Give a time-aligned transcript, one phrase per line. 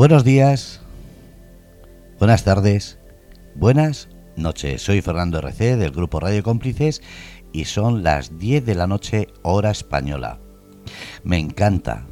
[0.00, 0.80] Buenos días,
[2.18, 2.98] buenas tardes,
[3.54, 4.80] buenas noches.
[4.80, 7.02] Soy Fernando RC del grupo Radio Cómplices
[7.52, 10.40] y son las 10 de la noche hora española.
[11.22, 12.06] Me encanta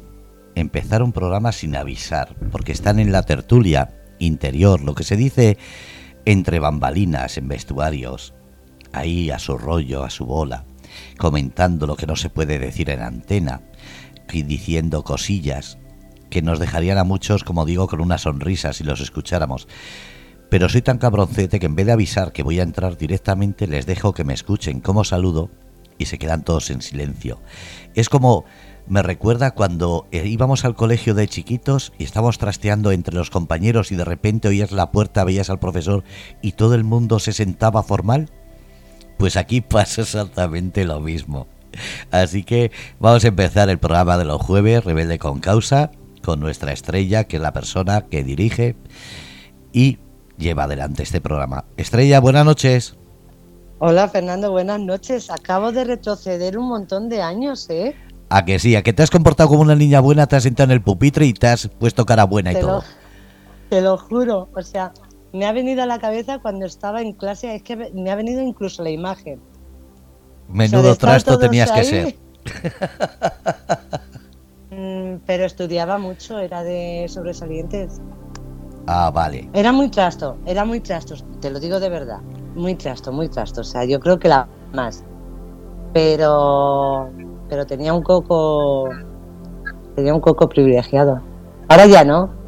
[0.53, 5.57] empezar un programa sin avisar, porque están en la tertulia interior, lo que se dice
[6.25, 8.35] entre bambalinas en vestuarios,
[8.93, 10.63] ahí a su rollo, a su bola,
[11.17, 13.63] comentando lo que no se puede decir en antena,
[14.31, 15.79] y diciendo cosillas
[16.29, 19.67] que nos dejarían a muchos, como digo, con una sonrisa si los escucháramos.
[20.49, 23.85] Pero soy tan cabroncete que en vez de avisar que voy a entrar directamente, les
[23.85, 25.49] dejo que me escuchen como saludo
[25.97, 27.39] y se quedan todos en silencio.
[27.93, 28.45] Es como
[28.89, 33.91] me recuerda cuando eh, íbamos al colegio de chiquitos y estábamos trasteando entre los compañeros
[33.91, 36.03] y de repente oías la puerta, veías al profesor
[36.41, 38.31] y todo el mundo se sentaba formal.
[39.19, 41.47] Pues aquí pasa exactamente lo mismo.
[42.09, 45.91] Así que vamos a empezar el programa de los jueves, Rebelde con Causa,
[46.23, 48.75] con nuestra estrella, que es la persona que dirige
[49.73, 49.99] y
[50.37, 51.65] lleva adelante este programa.
[51.77, 52.95] Estrella, buenas noches.
[53.79, 55.29] Hola Fernando, buenas noches.
[55.29, 57.95] Acabo de retroceder un montón de años, ¿eh?
[58.29, 60.65] A que sí, a que te has comportado como una niña buena, te has sentado
[60.65, 62.83] en el pupitre y te has puesto cara buena y todo.
[63.69, 64.91] te lo juro, o sea,
[65.33, 68.41] me ha venido a la cabeza cuando estaba en clase, es que me ha venido
[68.41, 69.39] incluso la imagen.
[70.47, 72.15] Menudo trasto tenías que ser.
[74.71, 78.01] Mm, pero estudiaba mucho, era de sobresalientes.
[78.87, 79.49] Ah, vale.
[79.53, 82.21] Era muy trasto, era muy trasto, te lo digo de verdad.
[82.55, 83.61] Muy trasto, muy trasto.
[83.61, 85.03] O sea, yo creo que la más.
[85.93, 87.09] Pero
[87.49, 88.89] pero tenía un coco
[89.95, 91.21] tenía un coco privilegiado.
[91.67, 92.38] Ahora ya no.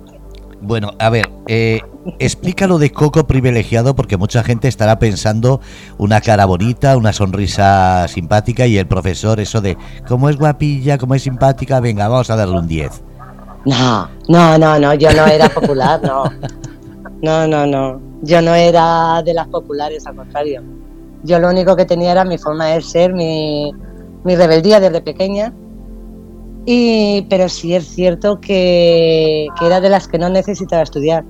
[0.62, 1.81] Bueno, a ver, eh,
[2.20, 5.59] explícalo de coco privilegiado porque mucha gente estará pensando
[5.98, 9.76] una cara bonita, una sonrisa simpática y el profesor eso de
[10.08, 13.03] cómo es guapilla, cómo es simpática, venga, vamos a darle un 10.
[13.66, 16.23] No, no, no, no, yo no era popular, no.
[17.22, 18.02] No, no, no.
[18.23, 20.64] Yo no era de las populares, al contrario.
[21.24, 23.72] Yo lo único que tenía era mi forma de ser, mi,
[24.24, 25.53] mi rebeldía desde pequeña.
[26.66, 31.23] Y, pero sí es cierto que, era de las que no necesitaba estudiar.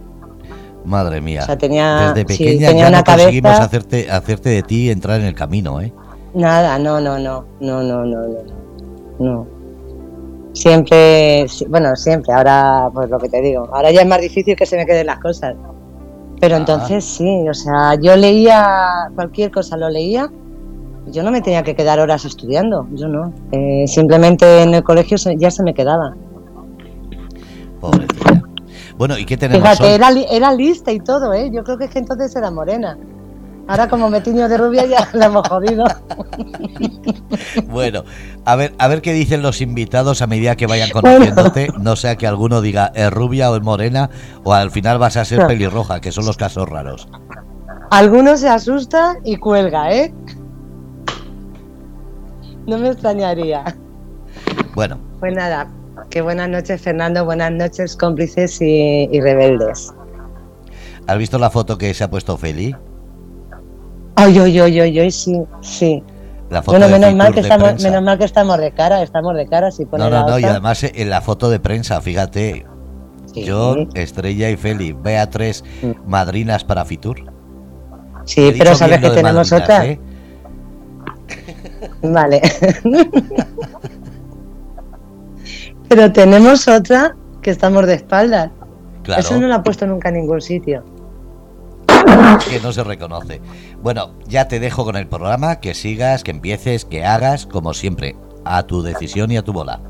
[0.83, 1.45] Madre mía.
[1.57, 5.93] tenía, desde pequeña ya no conseguimos hacerte, hacerte de ti entrar en el camino, ¿eh?
[6.33, 8.43] Nada, no, no, no, no, no, no, no.
[9.19, 9.47] no.
[10.53, 14.65] Siempre, bueno, siempre, ahora pues lo que te digo, ahora ya es más difícil que
[14.65, 15.55] se me queden las cosas.
[16.39, 16.59] Pero ah.
[16.59, 20.29] entonces sí, o sea, yo leía cualquier cosa, lo leía
[21.11, 23.33] yo no me tenía que quedar horas estudiando, yo no.
[23.51, 26.15] Eh, simplemente en el colegio ya se me quedaba.
[27.79, 28.41] Pobrecita.
[28.97, 31.49] Bueno, ¿y qué tenemos Fíjate, Era, era lista y todo, ¿eh?
[31.51, 32.97] Yo creo que es que entonces era morena.
[33.67, 35.85] Ahora como me tiño de rubia ya la hemos jodido.
[37.67, 38.03] bueno,
[38.45, 41.69] a ver, a ver qué dicen los invitados a medida que vayan conociéndote.
[41.79, 44.09] No sea que alguno diga es rubia o es morena
[44.43, 47.07] o al final vas a ser pelirroja, que son los casos raros.
[47.91, 50.13] Algunos se asusta y cuelga, ¿eh?
[52.67, 53.63] No me extrañaría.
[54.75, 54.99] Bueno.
[55.19, 55.67] Pues nada,
[56.09, 59.93] que buenas noches Fernando, buenas noches cómplices y, rebeldes.
[61.07, 62.75] ¿Has visto la foto que se ha puesto Feli?
[64.15, 66.03] Ay, ay, ay, ay, ay, sí, sí.
[66.49, 69.47] La foto bueno, menos mal, que estamos, menos mal que estamos de cara, estamos de
[69.47, 69.71] cara.
[69.71, 72.65] Si no, no, no, y además en la foto de prensa, fíjate,
[73.33, 76.09] yo, Estrella y Feli, vea tres mm.
[76.09, 77.31] madrinas para Fitur.
[78.25, 79.85] Sí, pero sabes que tenemos otra.
[79.85, 79.99] ¿eh?
[82.01, 82.41] Vale.
[85.89, 88.51] Pero tenemos otra que estamos de espaldas.
[89.17, 90.83] Eso no lo ha puesto nunca en ningún sitio.
[92.49, 93.41] Que no se reconoce.
[93.81, 98.15] Bueno, ya te dejo con el programa, que sigas, que empieces, que hagas, como siempre,
[98.45, 99.81] a tu decisión y a tu bola.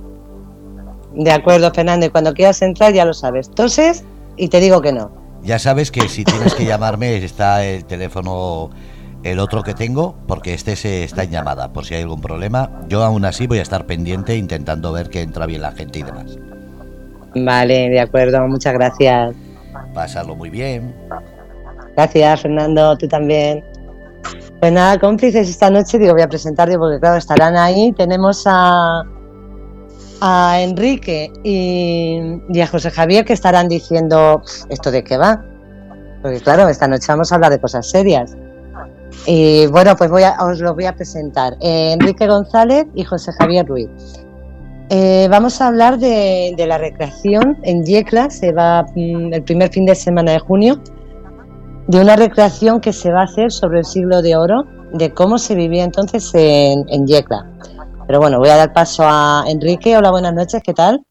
[1.14, 3.52] De acuerdo, Fernando, y cuando quieras entrar ya lo sabes.
[3.52, 4.04] Toses
[4.38, 5.12] y te digo que no.
[5.44, 8.70] Ya sabes que si tienes que llamarme está el teléfono
[9.24, 12.82] el otro que tengo, porque este se está en llamada, por si hay algún problema.
[12.88, 16.04] Yo aún así voy a estar pendiente intentando ver que entra bien la gente y
[16.04, 16.38] demás.
[17.36, 19.36] Vale, de acuerdo, muchas gracias.
[19.94, 20.94] Pasarlo muy bien.
[21.96, 23.64] Gracias, Fernando, tú también.
[24.60, 27.92] Pues nada, cómplices, esta noche digo, voy a presentarte porque claro, estarán ahí.
[27.94, 29.04] Tenemos a,
[30.22, 32.20] a Enrique y,
[32.50, 35.44] y a José Javier que estarán diciendo, ¿esto de qué va?
[36.22, 38.36] Porque claro, esta noche vamos a hablar de cosas serias.
[39.26, 41.56] Y bueno, pues voy a, os lo voy a presentar.
[41.62, 43.90] Eh, Enrique González y José Javier Ruiz.
[44.90, 49.86] Eh, vamos a hablar de, la recreación en Yecla, se va mm, el primer fin
[49.86, 50.82] de semana de junio,
[51.88, 55.38] de una recreación que se va a hacer sobre el siglo de oro, de cómo
[55.38, 57.50] se vivía entonces en, en Yecla.
[58.06, 59.96] Pero bueno, voy a dar paso a Enrique.
[59.96, 61.06] Hola, buenas noches, ¿qué tal?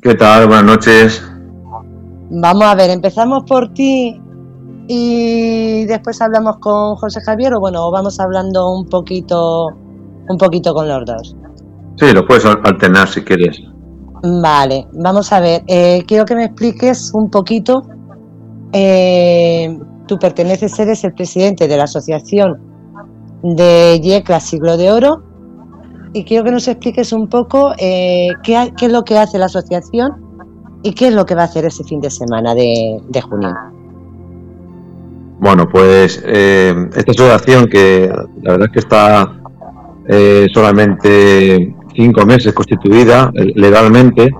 [0.00, 0.46] ¿Qué tal?
[0.46, 1.22] Buenas noches.
[2.30, 4.20] vamos a ver, empezamos por ti
[4.92, 9.68] y después hablamos con José Javier o bueno, vamos hablando un poquito,
[10.28, 11.36] un poquito con los dos.
[11.94, 13.60] Sí, lo puedes alternar si quieres.
[14.42, 15.62] Vale, vamos a ver.
[15.68, 17.84] Eh, quiero que me expliques un poquito.
[18.72, 19.78] Eh,
[20.08, 22.58] tú perteneces, eres el presidente de la asociación
[23.44, 25.22] de Yecla Siglo de Oro
[26.14, 30.10] y quiero que nos expliques un poco eh, qué, es lo que hace la asociación
[30.82, 33.54] y qué es lo que va a hacer ese fin de semana de, junio.
[35.40, 39.40] Bueno, pues eh, esta asociación que la verdad es que está
[40.06, 44.30] eh, solamente cinco meses constituida legalmente,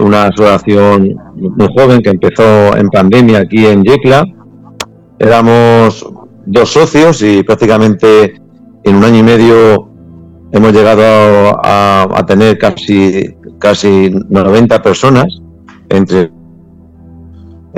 [0.00, 4.24] una asociación muy joven que empezó en pandemia aquí en Yecla.
[5.18, 6.06] Éramos
[6.46, 8.40] dos socios y prácticamente
[8.84, 9.90] en un año y medio
[10.52, 15.26] hemos llegado a, tener casi, casi 90 personas
[15.88, 16.30] entre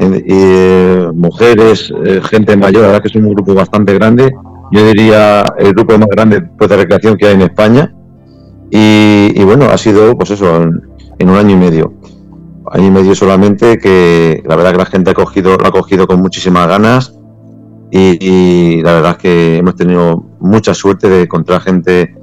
[0.01, 4.33] eh, mujeres, eh, gente mayor, la verdad que es un grupo bastante grande.
[4.71, 7.95] Yo diría el grupo más grande pues, de recreación que hay en España.
[8.71, 11.95] Y, bueno, ha sido pues eso, en, un año y medio.
[12.71, 16.07] Año y medio solamente que la verdad que la gente ha cogido, lo ha cogido
[16.07, 17.19] con muchísimas ganas
[17.91, 22.15] y, la verdad que hemos tenido mucha suerte de encontrar gente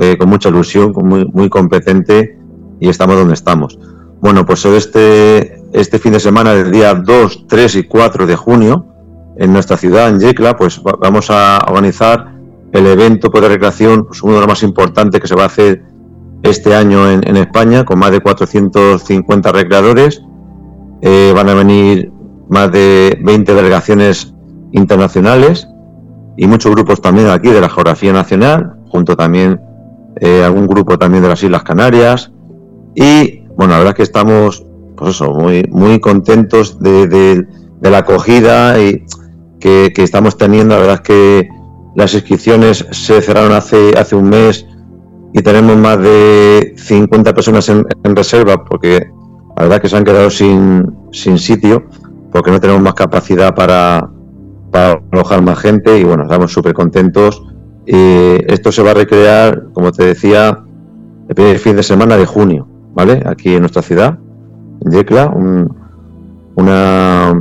[0.00, 0.92] eh, con mucha ilusión,
[1.32, 2.36] muy competente
[2.80, 3.78] y estamos donde estamos.
[4.22, 8.86] Bueno, pues este, este fin de semana, del día 2, 3 y 4 de junio,
[9.36, 12.32] en nuestra ciudad, en Yecla, pues vamos a organizar
[12.70, 15.82] el evento de recreación, pues uno de los más importantes que se va a hacer
[16.44, 20.22] este año en, España, con más de 450 recreadores.
[21.00, 22.12] Eh, van a venir
[22.48, 24.32] más de 20 delegaciones
[24.70, 25.66] internacionales
[26.36, 29.60] y muchos grupos también aquí de la geografía nacional, junto también
[30.20, 32.30] eh, algún grupo también de las Islas Canarias
[32.94, 34.64] y bueno, la verdad es que estamos
[34.96, 37.46] pues eso, muy, muy contentos de,
[37.80, 39.04] la acogida y
[39.58, 40.74] que, estamos teniendo.
[40.74, 41.48] La verdad es que
[41.96, 44.66] las inscripciones se cerraron hace, un mes
[45.34, 47.84] y tenemos más de 50 personas en,
[48.14, 49.10] reserva porque
[49.56, 51.84] la verdad es que se han quedado sin, sitio
[52.30, 54.08] porque no tenemos más capacidad para,
[55.12, 57.42] alojar más gente y bueno, estamos súper contentos.
[57.84, 60.64] Y esto se va a recrear, como te decía,
[61.28, 63.22] el primer fin de semana de junio, ¿vale?
[63.26, 64.18] Aquí en nuestra ciudad,
[64.84, 65.74] en Yecla, un,
[66.56, 67.32] una,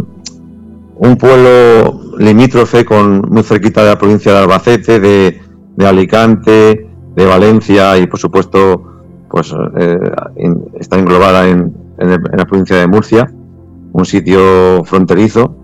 [0.95, 5.41] un pueblo limítrofe con muy cerquita de la provincia de Albacete, de,
[5.75, 8.83] de Alicante, de Valencia y por supuesto
[9.29, 9.99] pues eh,
[10.79, 13.31] está englobada en, en la provincia de Murcia,
[13.93, 15.55] un sitio fronterizo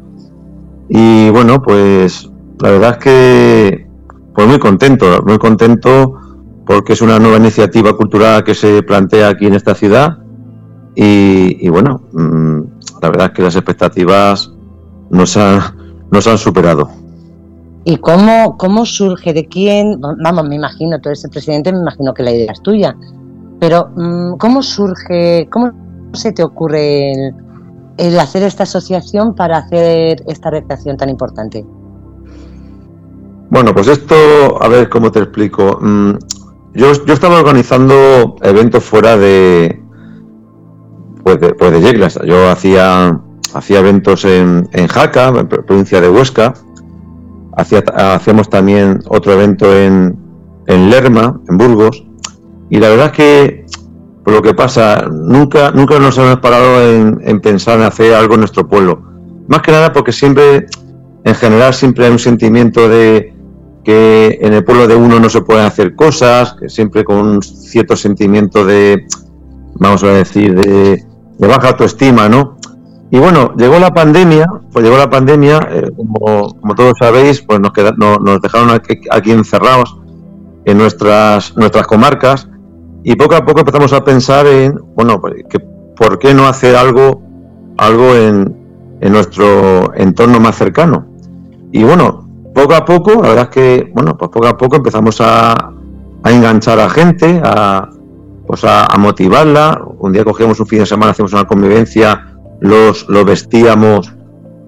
[0.89, 2.29] y bueno, pues
[2.61, 3.87] la verdad es que
[4.33, 6.15] pues muy contento, muy contento
[6.67, 10.17] porque es una nueva iniciativa cultural que se plantea aquí en esta ciudad
[10.99, 12.61] y, bueno, mm,
[13.01, 14.51] la verdad es que las expectativas
[15.11, 15.61] nos han,
[16.11, 16.89] nos han superado.
[17.85, 19.31] ¿Y cómo, cómo surge?
[19.31, 20.01] ¿De quién?
[20.01, 22.97] Vamos, me imagino, tú eres el presidente, me imagino que la idea es tuya.
[23.59, 25.71] Pero, mm, ¿cómo surge, cómo
[26.13, 27.35] se te ocurre el,
[27.97, 31.63] el hacer esta asociación para hacer esta recreación tan importante?
[33.49, 34.15] Bueno, pues esto,
[34.61, 35.79] a ver cómo te explico.
[36.77, 39.81] Yo, yo estaba organizando eventos fuera de,
[41.23, 43.19] pues de, pues de Yo hacía,
[43.53, 46.53] hacía eventos en, en Jaca, en provincia de Huesca.
[47.57, 50.15] Hacía, hacíamos también otro evento en,
[50.67, 52.05] en Lerma, en Burgos.
[52.69, 53.65] Y la verdad es que
[54.27, 58.41] por lo que pasa, nunca, nunca nos hemos parado en, pensar en hacer algo en
[58.41, 59.01] nuestro pueblo.
[59.47, 60.65] Más que nada porque siempre,
[61.23, 63.33] en general, siempre hay un sentimiento de
[63.87, 67.41] que en el pueblo de uno no se pueden hacer cosas, que siempre con un
[67.41, 69.07] cierto sentimiento de,
[69.75, 71.05] vamos a decir, de,
[71.39, 72.57] baja autoestima, ¿no?
[73.11, 77.71] Y bueno, llegó la pandemia, pues llegó la pandemia, eh, como, todos sabéis, pues nos,
[77.97, 79.97] nos dejaron aquí, aquí, encerrados
[80.65, 82.49] en nuestras, nuestras comarcas
[83.05, 85.59] y poco a poco empezamos a pensar en, bueno, pues, que
[85.95, 87.21] por qué no hacer algo,
[87.77, 88.53] algo en,
[88.99, 91.05] en nuestro entorno más cercano.
[91.71, 92.26] Y bueno,
[92.57, 95.73] poco a poco, la verdad es que, bueno, pues poco a poco empezamos a,
[96.25, 97.87] enganchar a gente, a,
[98.47, 99.79] pues a, motivarla.
[99.99, 104.11] Un día cogíamos un fin de semana, hacíamos una convivencia, los, los vestíamos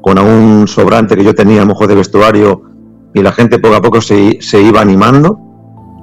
[0.01, 2.62] con algún sobrante que yo tenía, a lo mejor de vestuario,
[3.15, 5.39] y la gente poco a poco se, se iba animando.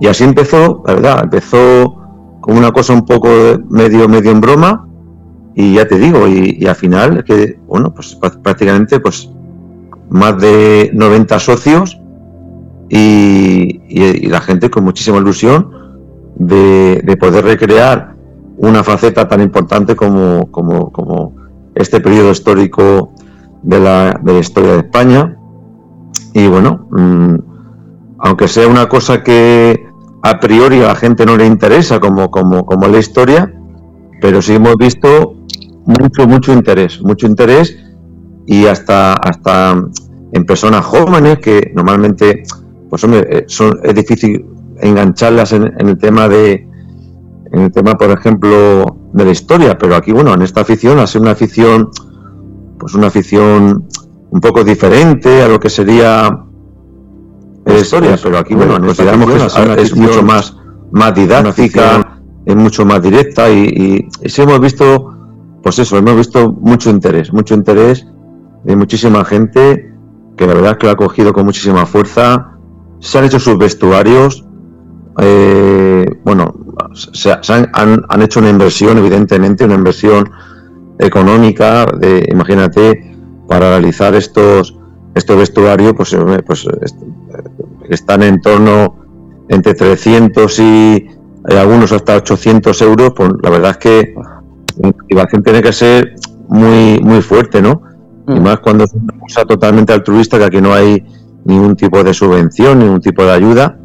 [0.01, 2.03] Y así empezó, la verdad, empezó
[2.41, 3.29] como una cosa un poco
[3.71, 4.89] medio, medio en broma,
[5.55, 9.31] y ya te digo, y, al final, que, bueno, pues prácticamente, pues
[10.09, 11.99] más de 90 socios
[12.89, 15.71] y, la gente con muchísima ilusión
[16.37, 18.15] de, poder recrear
[18.59, 21.35] una faceta tan importante como,
[21.75, 23.13] este periodo histórico
[23.63, 25.37] de la, de la historia de España.
[26.33, 27.35] Y bueno, mm,
[28.19, 29.87] aunque sea una cosa que
[30.23, 33.53] a priori a la gente no le interesa como, como, como la historia,
[34.21, 35.37] pero sí hemos visto
[35.85, 37.77] mucho, mucho interés, mucho interés
[38.47, 39.83] y hasta, hasta
[40.33, 42.45] en personas jóvenes que normalmente,
[42.89, 44.47] pues hombre, eh, son, es difícil
[44.81, 46.69] engancharlas en, el tema de,
[47.53, 51.07] en el tema, por ejemplo, de la historia, pero aquí, bueno, en esta afición, ha
[51.07, 51.91] sido una afición,
[52.79, 53.87] pues una afición
[54.31, 56.45] un poco diferente a lo que sería
[57.65, 60.57] la historia, pero aquí, bueno, pues que es, mucho más,
[60.93, 65.17] más didáctica, es mucho más directa y, y, sí hemos visto,
[65.63, 68.07] pues eso, hemos visto mucho interés, mucho interés
[68.65, 69.93] de muchísima gente
[70.37, 72.53] que la verdad es que lo ha cogido con muchísima fuerza.
[73.01, 74.45] Se han hecho sus vestuarios,
[75.19, 76.53] eh, bueno,
[76.95, 80.31] se, han, hecho una inversión, evidentemente, una inversión
[80.99, 83.17] económica, de, imagínate,
[83.49, 84.77] para realizar estos
[85.15, 86.69] estos vestuarios, pues, eh, pues
[87.89, 88.99] están en torno
[89.49, 91.07] entre 300 y
[91.45, 94.15] algunos hasta 800 euros, pues la verdad es que
[94.77, 96.17] la motivación tiene que ser
[96.49, 97.81] muy muy fuerte, ¿no?
[98.29, 98.43] Y mm.
[98.43, 101.05] más cuando es una cosa totalmente altruista, que aquí no hay
[101.45, 103.79] ningún tipo de subvención, ningún tipo de ayuda.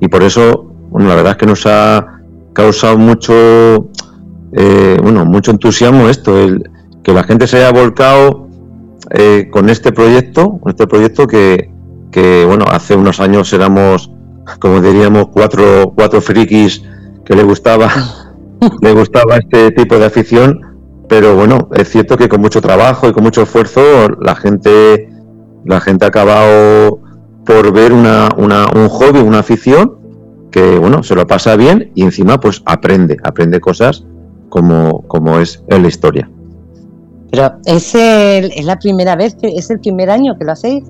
[0.00, 2.20] Y por eso, bueno, la verdad es que nos ha
[2.52, 3.90] causado mucho,
[4.52, 6.70] eh, bueno, mucho entusiasmo esto, el,
[7.02, 8.48] que la gente se haya volcado
[9.10, 11.70] eh, con este proyecto, con este proyecto que,
[12.10, 14.10] que, bueno, hace unos años éramos,
[14.58, 16.82] como diríamos, cuatro, cuatro frikis
[17.24, 17.90] que le gustaba,
[18.82, 20.60] le gustaba este tipo de afición
[21.08, 23.80] pero bueno, es cierto que con mucho trabajo y con mucho esfuerzo
[24.20, 25.08] la gente,
[25.64, 27.00] la gente ha acabado
[27.44, 29.96] por ver una, una, un hobby, una afición
[30.50, 34.04] que bueno, se lo pasa bien y encima pues aprende, aprende cosas
[34.48, 36.30] como, como es en la historia.
[37.30, 40.84] Pero es, es la primera vez, que es el primer año que lo hacéis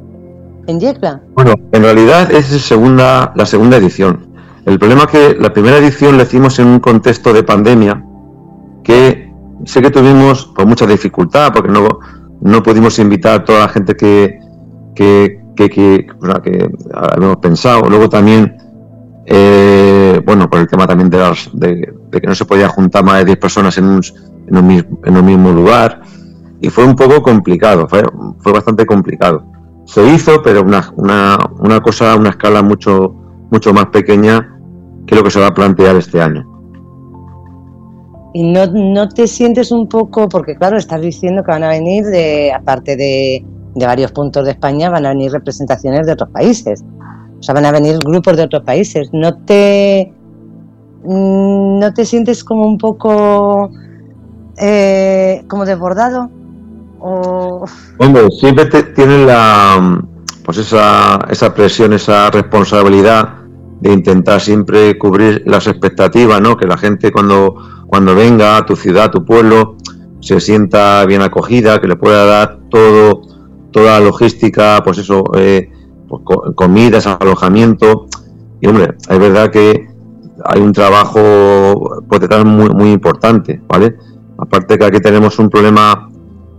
[0.67, 1.21] en Yecla.
[1.35, 4.29] Bueno, en realidad es segunda, la segunda edición.
[4.65, 8.05] El problema es que la primera edición la hicimos en un contexto de pandemia
[8.83, 9.26] que
[9.67, 11.99] sé que tuvimos mucha dificultad porque no,
[12.41, 14.39] no pudimos invitar a toda la gente que,
[14.95, 16.07] que, que,
[16.95, 17.89] habíamos pensado.
[17.89, 18.57] Luego también,
[19.27, 21.19] eh, bueno, por el tema también de,
[21.53, 24.01] de, que no se podía juntar más de 10 personas en un,
[24.47, 24.71] en un,
[25.05, 26.03] en un mismo lugar.
[26.61, 28.03] Y fue un poco complicado, fue,
[28.39, 29.45] fue bastante complicado.
[29.85, 33.15] Se hizo, pero una, una, una cosa una escala mucho,
[33.51, 34.57] mucho más pequeña
[35.07, 36.56] que lo que se va a plantear este año.
[38.37, 42.05] Y no, no te sientes un poco, porque claro, estás diciendo que van a venir,
[42.05, 43.43] de aparte de,
[43.75, 46.85] de varios puntos de España, van a venir representaciones de otros países.
[47.41, 49.09] O sea, van a venir grupos de otros países.
[49.11, 50.13] ¿No te,
[51.03, 53.71] mm, no te sientes como un poco
[54.59, 56.29] eh, como desbordado?
[57.01, 57.65] O...
[57.97, 59.99] Hombre, siempre te, tienes la,
[60.45, 63.31] pues esa, esa presión, esa responsabilidad
[63.81, 66.59] de intentar siempre cubrir las expectativas, ¿no?
[66.59, 69.77] Que la gente cuando cuando venga a tu ciudad, a tu pueblo,
[70.21, 73.23] se sienta bien acogida, que le pueda dar todo,
[73.71, 75.71] toda la logística, pues eso, eh,
[76.09, 76.23] pues
[76.55, 78.07] comidas, alojamiento.
[78.61, 79.89] Y hombre, es verdad que
[80.45, 83.97] hay un trabajo pues, detrás muy, importante, ¿vale?
[84.39, 86.11] Aparte que aquí tenemos un problema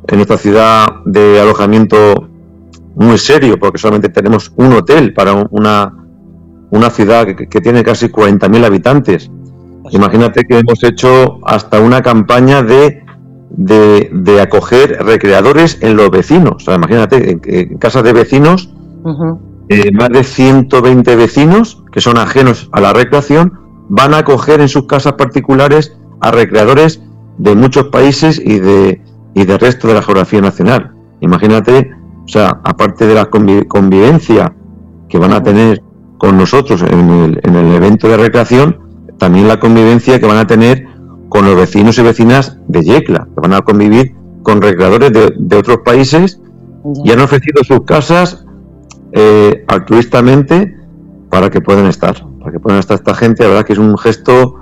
[0.08, 2.30] en nuestra ciudad de alojamiento
[2.96, 5.94] muy serio, porque solamente tenemos un hotel para una,
[6.72, 9.30] una ciudad que tiene casi 40.000 habitantes.
[9.92, 13.04] Imagínate que hemos hecho hasta una campaña de,
[13.50, 16.56] de, acoger recreadores en los vecinos.
[16.56, 18.74] O sea, imagínate, en, casas de vecinos,
[19.70, 23.54] eh, más de 120 vecinos que son ajenos a la recreación
[23.90, 27.02] van a acoger en sus casas particulares a recreadores
[27.38, 29.02] de muchos países y de,
[29.34, 30.94] y del resto de la geografía nacional.
[31.22, 31.92] Imagínate,
[32.26, 34.54] o sea, aparte de la convivencia
[35.08, 35.82] que van a tener
[36.18, 38.87] con nosotros en el, en el evento de recreación,
[39.18, 40.86] también la convivencia que van a tener
[41.30, 45.80] con los vecinos y vecinas de Yecla, que van a convivir con recreadores de, otros
[45.84, 46.40] países
[47.04, 48.46] y han ofrecido sus casas
[49.12, 50.74] eh, altruistamente
[51.30, 53.44] para que puedan estar, para que puedan estar esta gente.
[53.44, 54.56] La verdad que es un gesto,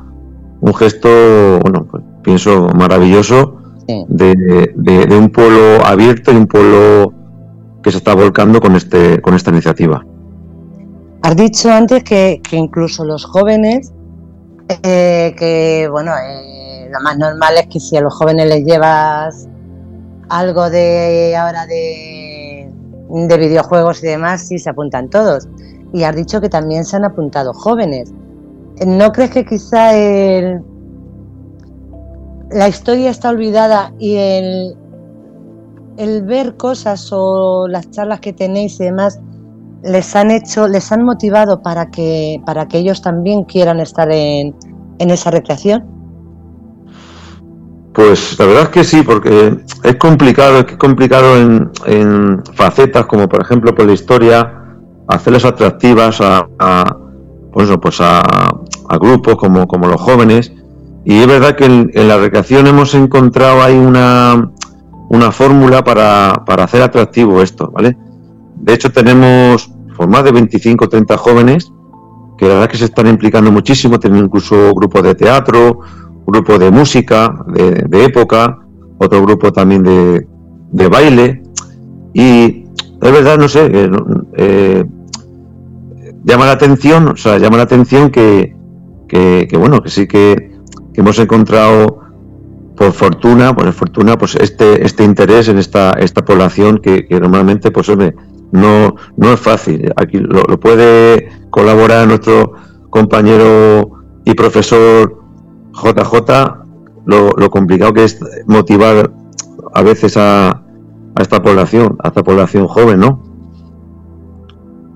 [0.62, 3.60] un gesto, bueno, pues, pienso maravilloso
[4.08, 7.14] de, de, un pueblo abierto y un pueblo
[7.84, 10.04] que se está volcando con este, con esta iniciativa.
[11.22, 13.94] Has dicho antes que, que incluso los jóvenes
[14.70, 19.48] eh, que bueno, eh, lo más normal es que si a los jóvenes les llevas
[20.30, 22.72] algo de ahora de,
[23.10, 25.48] de videojuegos y demás, sí se apuntan todos.
[25.94, 28.12] Y has dicho que también se han apuntado jóvenes.
[28.86, 30.62] ¿No crees que quizá el,
[32.50, 34.76] la historia está olvidada y el,
[35.98, 39.20] el ver cosas o las charlas que tenéis y demás
[39.86, 44.56] les han hecho, les han motivado para que, para que ellos también quieran estar en,
[45.00, 45.86] en esa recreación?
[47.94, 53.30] Pues la verdad es que sí, porque es complicado, es complicado en, en facetas como
[53.30, 54.66] por ejemplo por la historia,
[55.08, 56.98] hacerles atractivas a, a
[57.54, 60.52] pues pues a, a, grupos como, como los jóvenes.
[61.06, 64.52] Y es verdad que en, en la recreación hemos encontrado ahí una,
[65.10, 67.96] una fórmula para, para hacer atractivo esto, ¿vale?
[68.56, 71.72] De hecho tenemos por más de 25 o 30 jóvenes
[72.38, 75.80] que la verdad que se están implicando muchísimo, tienen incluso grupos de teatro,
[76.26, 78.60] grupo de música de, época,
[78.98, 80.28] otro grupo también de,
[80.72, 81.44] de, baile.
[82.14, 82.66] Y
[83.02, 83.70] es verdad, no sé,
[84.38, 84.84] eh,
[86.24, 88.56] llama la atención, o sea, llama la atención que,
[89.08, 90.52] que, bueno, que sí que,
[90.94, 92.00] que, hemos encontrado
[92.76, 97.88] por fortuna, por fortuna, pues este, este interés en esta, esta población que, normalmente, pues
[97.90, 98.16] hombre,
[98.56, 99.92] no, no es fácil.
[99.96, 102.54] Aquí lo, puede colaborar nuestro
[102.90, 103.92] compañero
[104.24, 105.22] y profesor
[105.74, 106.32] JJ,
[107.06, 109.12] lo, lo complicado que es motivar
[109.74, 110.50] a veces a,
[111.16, 113.22] a esta población, a esta población joven, ¿no?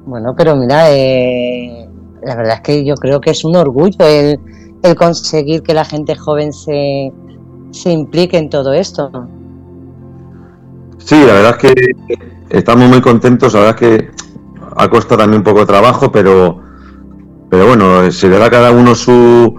[0.05, 1.87] Bueno, pero mira, eh,
[2.23, 4.39] la verdad es que yo creo que es un orgullo el,
[4.83, 7.11] el conseguir que la gente joven se,
[7.71, 9.11] se implique en todo esto.
[10.97, 14.11] Sí, la verdad es que estamos muy contentos, la verdad que
[14.75, 16.61] ha costado también un poco de trabajo, pero,
[17.49, 19.55] pero bueno, se le da a cada uno su...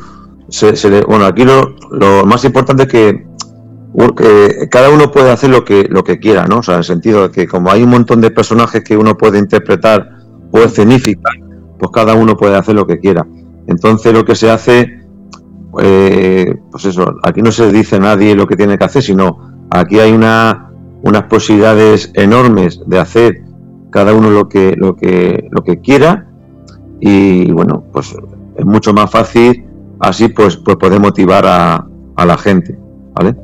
[0.49, 0.73] Se,
[1.05, 3.27] bueno, aquí lo, lo, más importante es que,
[4.71, 6.59] cada uno puede hacer lo que, lo que quiera, ¿no?
[6.59, 9.17] O sea, en el sentido de que como hay un montón de personajes que uno
[9.17, 10.09] puede interpretar
[10.51, 11.35] o escenificar,
[11.79, 13.27] pues cada uno puede hacer lo que quiera.
[13.67, 15.01] Entonces lo que se hace,
[15.81, 19.67] eh, pues eso, aquí no se dice a nadie lo que tiene que hacer, sino
[19.71, 20.70] aquí hay una
[21.03, 23.43] unas posibilidades enormes de hacer
[23.91, 26.29] cada uno lo que, lo que, lo que quiera
[27.01, 28.15] y bueno, pues
[28.57, 29.67] es mucho más fácil
[30.01, 32.79] así pues, pues poder motivar a, a la gente,
[33.15, 33.37] ¿vale?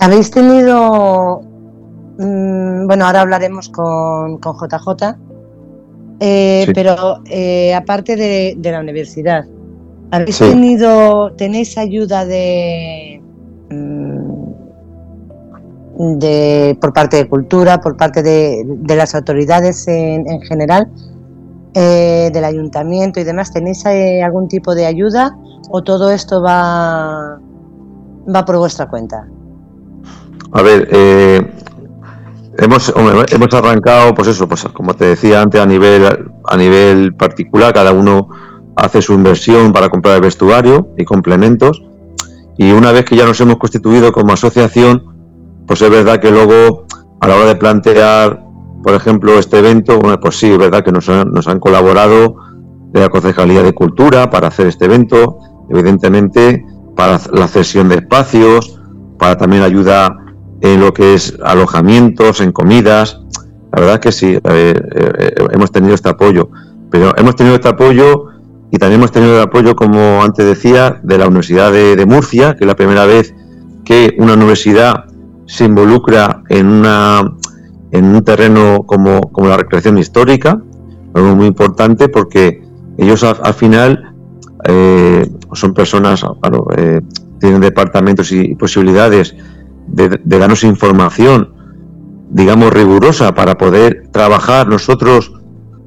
[0.00, 1.42] ¿Habéis tenido,
[2.18, 5.16] mmm, bueno, ahora hablaremos con, con JJ,
[6.20, 6.72] eh, sí.
[6.74, 9.44] pero eh, aparte de, de, la universidad,
[10.10, 10.44] ¿habéis sí.
[10.44, 13.11] tenido, tenéis ayuda de,
[16.02, 20.90] de, por parte de cultura, por parte de, de las autoridades en, en general,
[21.74, 25.36] eh, del ayuntamiento y demás, ¿tenéis eh, algún tipo de ayuda
[25.70, 27.38] o todo esto va,
[28.34, 29.26] va por vuestra cuenta?
[30.52, 31.40] A ver, eh,
[32.58, 32.92] hemos,
[33.30, 37.92] hemos arrancado, pues eso, pues como te decía antes, a nivel, a nivel particular, cada
[37.92, 38.28] uno
[38.76, 41.82] hace su inversión para comprar el vestuario y complementos.
[42.58, 45.11] Y una vez que ya nos hemos constituido como asociación,
[45.72, 46.84] pues es verdad que luego
[47.22, 48.44] a la hora de plantear,
[48.82, 52.36] por ejemplo, este evento, bueno, pues sí, es verdad que nos han, nos han colaborado
[52.92, 55.38] de la Concejalía de Cultura para hacer este evento,
[55.70, 56.62] evidentemente
[56.94, 58.82] para la cesión de espacios,
[59.18, 60.14] para también ayuda
[60.60, 63.22] en lo que es alojamientos, en comidas.
[63.72, 66.50] La verdad es que sí, eh, eh, hemos tenido este apoyo,
[66.90, 68.26] pero hemos tenido este apoyo
[68.70, 72.64] y también hemos tenido el apoyo, como antes decía, de la Universidad de Murcia, que
[72.64, 73.34] es la primera vez
[73.86, 75.06] que una universidad
[75.46, 77.36] se involucra en, una,
[77.90, 80.60] en un terreno como, como la recreación histórica,
[81.14, 82.62] algo muy importante porque
[82.96, 84.14] ellos al, al final
[84.64, 86.24] eh, son personas,
[86.76, 87.00] eh,
[87.40, 89.34] tienen departamentos y posibilidades
[89.88, 91.54] de, de, darnos información,
[92.30, 95.32] digamos, rigurosa para poder trabajar nosotros,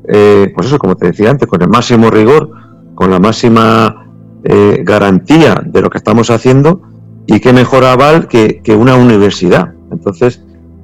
[0.08, 2.50] eh, pues eso, como te decía antes, con el máximo rigor,
[2.94, 4.06] con la máxima
[4.44, 6.82] eh, garantía de lo que estamos haciendo
[7.27, 9.73] y qué mejor aval que, una universidad.
[9.91, 10.41] Entonces,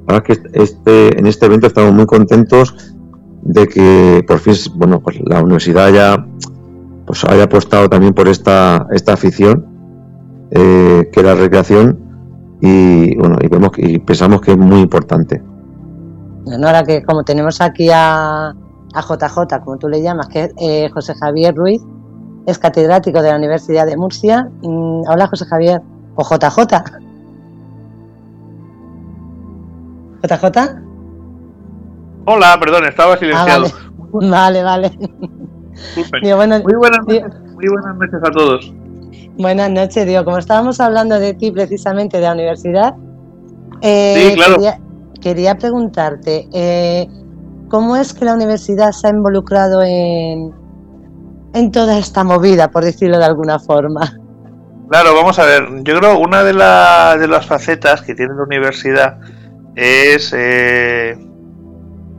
[0.08, 2.76] la verdad que este, en este evento estamos muy contentos
[3.44, 6.26] de que por fin, bueno, pues la universidad haya,
[7.06, 9.66] pues haya apostado también por esta, esta afición,
[10.52, 12.00] eh, que es la recreación,
[12.62, 15.42] y bueno, y vemos y pensamos que es muy importante.
[16.46, 20.54] Bueno, ahora que como tenemos aquí a, a JJ, como tú le llamas, que es
[20.60, 21.82] eh, José Javier Ruiz,
[22.46, 24.50] es catedrático de la Universidad de Murcia.
[24.62, 25.82] Mm, hola José Javier
[26.16, 26.84] o JJ.
[30.24, 30.82] JJ.
[32.26, 33.66] Hola, perdón, estaba silenciado.
[33.68, 34.90] Ah, vale, vale.
[34.90, 35.42] vale.
[36.22, 38.74] Digo, bueno, muy, buenas noches, muy buenas noches a todos.
[39.38, 42.96] Buenas noches, digo, como estábamos hablando de ti precisamente de la universidad,
[43.82, 44.56] eh, sí, claro.
[44.56, 44.80] quería,
[45.22, 47.08] quería, preguntarte, eh,
[47.70, 50.54] ¿cómo es que la universidad se ha involucrado en,
[51.54, 54.21] en toda esta movida, por decirlo de alguna forma?
[54.92, 55.70] Claro, vamos a ver.
[55.84, 59.20] Yo creo una de, la, de las facetas que tiene la universidad
[59.74, 61.18] es eh,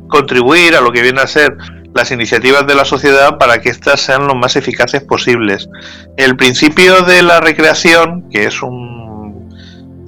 [0.08, 1.54] contribuir a lo que viene a ser
[1.92, 5.68] las iniciativas de la sociedad para que éstas sean lo más eficaces posibles.
[6.16, 9.02] El principio de la recreación, que es un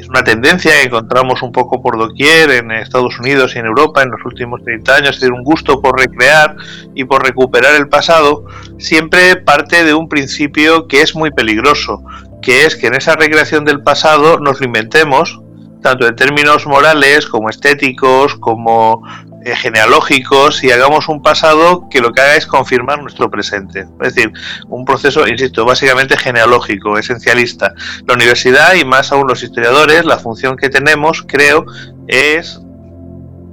[0.05, 4.03] es una tendencia que encontramos un poco por doquier en Estados Unidos y en Europa
[4.03, 6.57] en los últimos 30 años, es decir, un gusto por recrear
[6.95, 8.45] y por recuperar el pasado,
[8.79, 12.03] siempre parte de un principio que es muy peligroso,
[12.45, 15.41] que es que en esa recreación del pasado nos lo inventemos,
[15.83, 19.03] tanto en términos morales como estéticos, como
[19.45, 23.87] eh, genealógicos y hagamos un pasado que lo que haga es confirmar nuestro presente.
[24.03, 24.31] Es decir,
[24.69, 27.73] un proceso, insisto, básicamente genealógico, esencialista.
[28.07, 31.65] La universidad y más aún los historiadores, la función que tenemos, creo,
[32.09, 32.61] es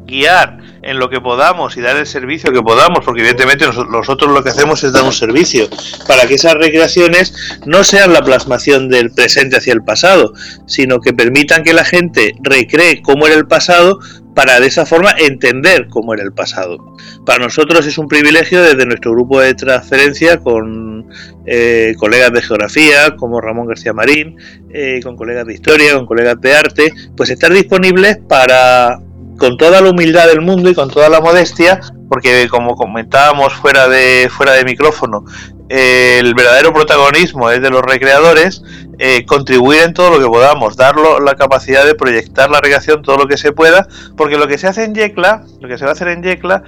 [0.05, 4.43] guiar en lo que podamos y dar el servicio que podamos, porque evidentemente nosotros lo
[4.43, 5.69] que hacemos es dar un servicio
[6.07, 10.33] para que esas recreaciones no sean la plasmación del presente hacia el pasado,
[10.65, 13.99] sino que permitan que la gente recree cómo era el pasado
[14.33, 16.77] para de esa forma entender cómo era el pasado.
[17.25, 21.09] Para nosotros es un privilegio desde nuestro grupo de transferencia con
[21.45, 24.37] eh, colegas de geografía como Ramón García Marín,
[24.73, 28.99] eh, con colegas de historia, con colegas de arte, pues estar disponibles para
[29.41, 33.87] con toda la humildad del mundo y con toda la modestia, porque como comentábamos fuera
[33.87, 35.25] de, fuera de micrófono,
[35.67, 38.61] el verdadero protagonismo es de los recreadores,
[38.99, 43.17] eh, contribuir en todo lo que podamos, dar la capacidad de proyectar la recreación todo
[43.17, 45.89] lo que se pueda, porque lo que se hace en Yecla, lo que se va
[45.89, 46.61] a hacer en Yecla,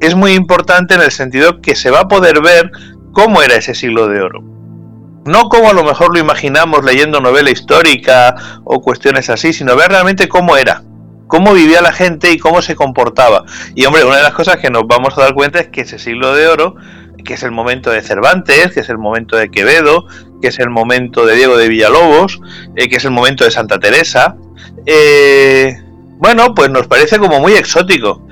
[0.00, 2.70] es muy importante en el sentido que se va a poder ver
[3.12, 4.42] cómo era ese siglo de oro.
[5.26, 9.90] No como a lo mejor lo imaginamos leyendo novela histórica o cuestiones así, sino ver
[9.90, 10.82] realmente cómo era
[11.30, 13.44] cómo vivía la gente y cómo se comportaba.
[13.74, 15.98] Y hombre, una de las cosas que nos vamos a dar cuenta es que ese
[15.98, 16.74] siglo de oro,
[17.24, 20.06] que es el momento de Cervantes, que es el momento de Quevedo,
[20.42, 22.40] que es el momento de Diego de Villalobos,
[22.74, 24.36] eh, que es el momento de Santa Teresa,
[24.86, 25.80] eh,
[26.18, 28.22] bueno, pues nos parece como muy exótico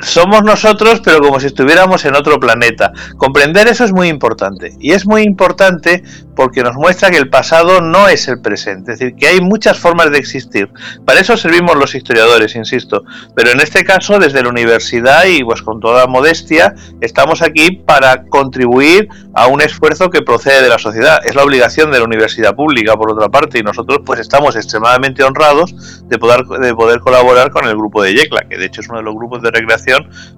[0.00, 2.92] somos nosotros, pero como si estuviéramos en otro planeta.
[3.16, 4.74] Comprender eso es muy importante.
[4.80, 6.02] Y es muy importante
[6.34, 8.92] porque nos muestra que el pasado no es el presente.
[8.92, 10.70] Es decir, que hay muchas formas de existir.
[11.04, 13.04] Para eso servimos los historiadores, insisto.
[13.34, 18.24] Pero en este caso, desde la universidad y pues con toda modestia, estamos aquí para
[18.24, 21.20] contribuir a un esfuerzo que procede de la sociedad.
[21.24, 25.22] Es la obligación de la universidad pública, por otra parte, y nosotros pues estamos extremadamente
[25.22, 28.88] honrados de poder, de poder colaborar con el grupo de Yecla, que de hecho es
[28.88, 29.73] uno de los grupos de recreación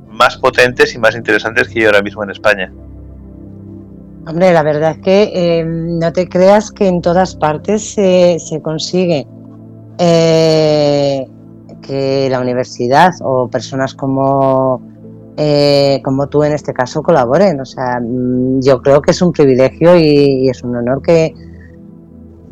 [0.09, 2.73] más potentes y más interesantes que hay ahora mismo en España.
[4.29, 9.25] Hombre, la verdad es que eh, no te creas que en todas partes se, consigue
[9.99, 11.29] eh,
[11.81, 14.83] que la universidad o personas como,
[15.37, 17.61] eh, como tú en este caso colaboren.
[17.61, 21.33] O sea, mm, yo creo que es un privilegio y, es un honor que,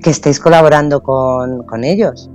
[0.00, 2.30] que estéis colaborando con, con ellos.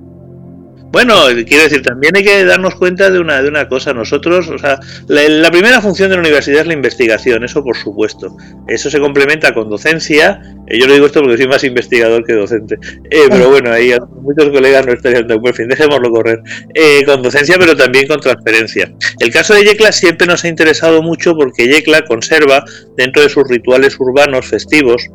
[0.91, 1.13] Bueno,
[1.47, 3.93] quiero decir, también hay que darnos cuenta de una, de una cosa.
[3.93, 8.36] Nosotros, o sea, la, primera función de la universidad es la investigación, eso por supuesto.
[8.67, 10.41] Eso se complementa con docencia.
[10.67, 12.80] Eh, yo lo digo esto porque soy más investigador que docente.
[13.12, 16.41] Eh, pero bueno, ahí muchos colegas no estarían de fin, dejémoslo correr.
[16.73, 18.91] Eh, con docencia, pero también con transferencia.
[19.19, 22.63] El caso de Yecla siempre nos ha interesado mucho porque Yecla conserva,
[22.97, 25.08] dentro de sus rituales urbanos festivos,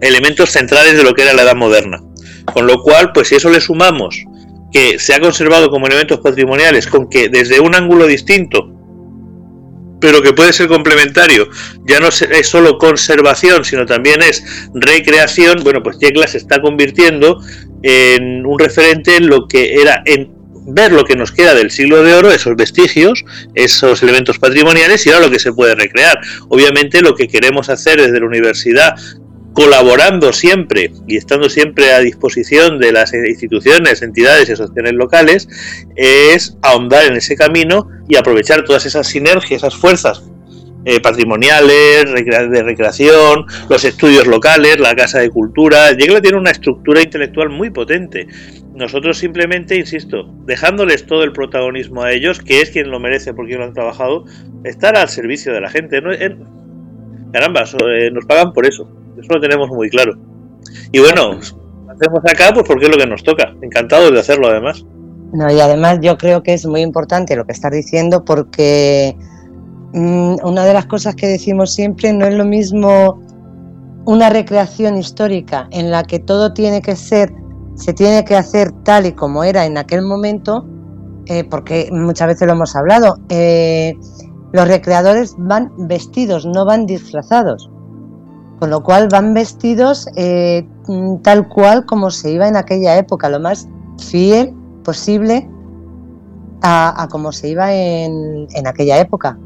[0.00, 2.02] elementos centrales de lo que era la edad moderna.
[2.52, 4.24] Con lo cual, pues si eso le sumamos
[4.72, 8.74] que se ha conservado como elementos patrimoniales, con que desde un ángulo distinto,
[10.00, 11.48] pero que puede ser complementario,
[11.86, 17.40] ya no es solo conservación, sino también es recreación, bueno, pues Yecla se está convirtiendo
[17.82, 20.38] en un referente en lo que era en
[20.70, 25.10] ver lo que nos queda del siglo de oro, esos vestigios, esos elementos patrimoniales y
[25.10, 26.20] ahora lo que se puede recrear.
[26.48, 28.94] Obviamente lo que queremos hacer desde la universidad
[29.58, 35.48] colaborando siempre y estando siempre a disposición de las instituciones, entidades y asociaciones locales,
[35.96, 40.22] es ahondar en ese camino y aprovechar todas esas sinergias, esas fuerzas
[40.84, 45.90] eh, patrimoniales, de recreación, los estudios locales, la Casa de Cultura.
[45.90, 48.28] Yegla tiene una estructura intelectual muy potente.
[48.76, 53.56] Nosotros simplemente, insisto, dejándoles todo el protagonismo a ellos, que es quien lo merece porque
[53.56, 54.24] lo han trabajado,
[54.62, 56.00] estar al servicio de la gente.
[56.00, 56.10] ¿no?
[57.32, 58.88] caramba, eh, nos pagan por eso.
[59.18, 60.12] Eso lo tenemos muy claro.
[60.92, 61.38] Y bueno,
[61.88, 63.54] hacemos acá pues porque es lo que nos toca.
[63.62, 64.84] Encantado de hacerlo además.
[65.32, 69.14] No, y además yo creo que es muy importante lo que estás diciendo porque
[69.92, 73.22] mm, una de las cosas que decimos siempre no es lo mismo
[74.06, 77.30] una recreación histórica en la que todo tiene que ser,
[77.74, 80.66] se tiene que hacer tal y como era en aquel momento,
[81.26, 83.94] eh, porque muchas veces lo hemos hablado, eh,
[84.52, 87.68] los recreadores van vestidos, no van disfrazados
[88.58, 90.64] con lo cual van vestidos eh,
[91.22, 93.68] tal cual como se iba en aquella época, lo más
[93.98, 94.52] fiel
[94.84, 95.48] posible
[96.62, 99.38] a, cómo se iba en, en aquella época.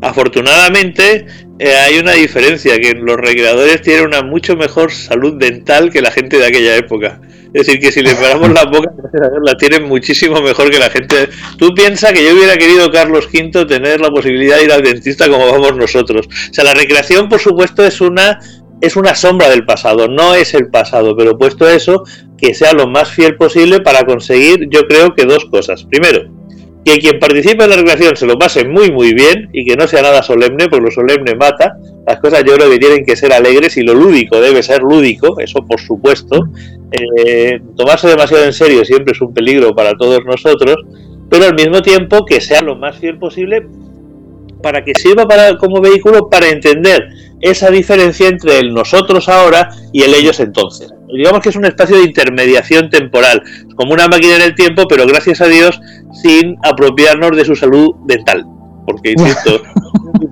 [0.00, 1.26] Afortunadamente
[1.58, 6.10] eh, hay una diferencia, que los recreadores tienen una mucho mejor salud dental que la
[6.10, 7.20] gente de aquella época.
[7.54, 8.90] Es decir, que si le paramos la boca,
[9.42, 11.28] la tienen muchísimo mejor que la gente.
[11.58, 15.28] Tú piensas que yo hubiera querido, Carlos V, tener la posibilidad de ir al dentista
[15.28, 16.26] como vamos nosotros.
[16.26, 18.38] O sea, la recreación, por supuesto, es una,
[18.80, 22.04] es una sombra del pasado, no es el pasado, pero puesto eso,
[22.38, 25.84] que sea lo más fiel posible para conseguir, yo creo que dos cosas.
[25.84, 26.41] Primero,
[26.84, 29.86] que quien participe en la recreación se lo pase muy muy bien y que no
[29.86, 31.76] sea nada solemne, porque lo solemne mata.
[32.06, 35.38] Las cosas yo creo que tienen que ser alegres y lo lúdico debe ser lúdico,
[35.38, 36.48] eso por supuesto.
[36.90, 40.76] Eh, tomarse demasiado en serio siempre es un peligro para todos nosotros,
[41.30, 43.66] pero al mismo tiempo que sea lo más fiel posible
[44.62, 45.26] para que sirva
[45.58, 47.08] como vehículo para entender
[47.40, 50.92] esa diferencia entre el nosotros ahora y el ellos entonces.
[51.12, 53.42] Digamos que es un espacio de intermediación temporal,
[53.76, 55.80] como una máquina en el tiempo, pero gracias a Dios
[56.22, 58.44] sin apropiarnos de su salud dental.
[58.86, 59.62] Porque, insisto,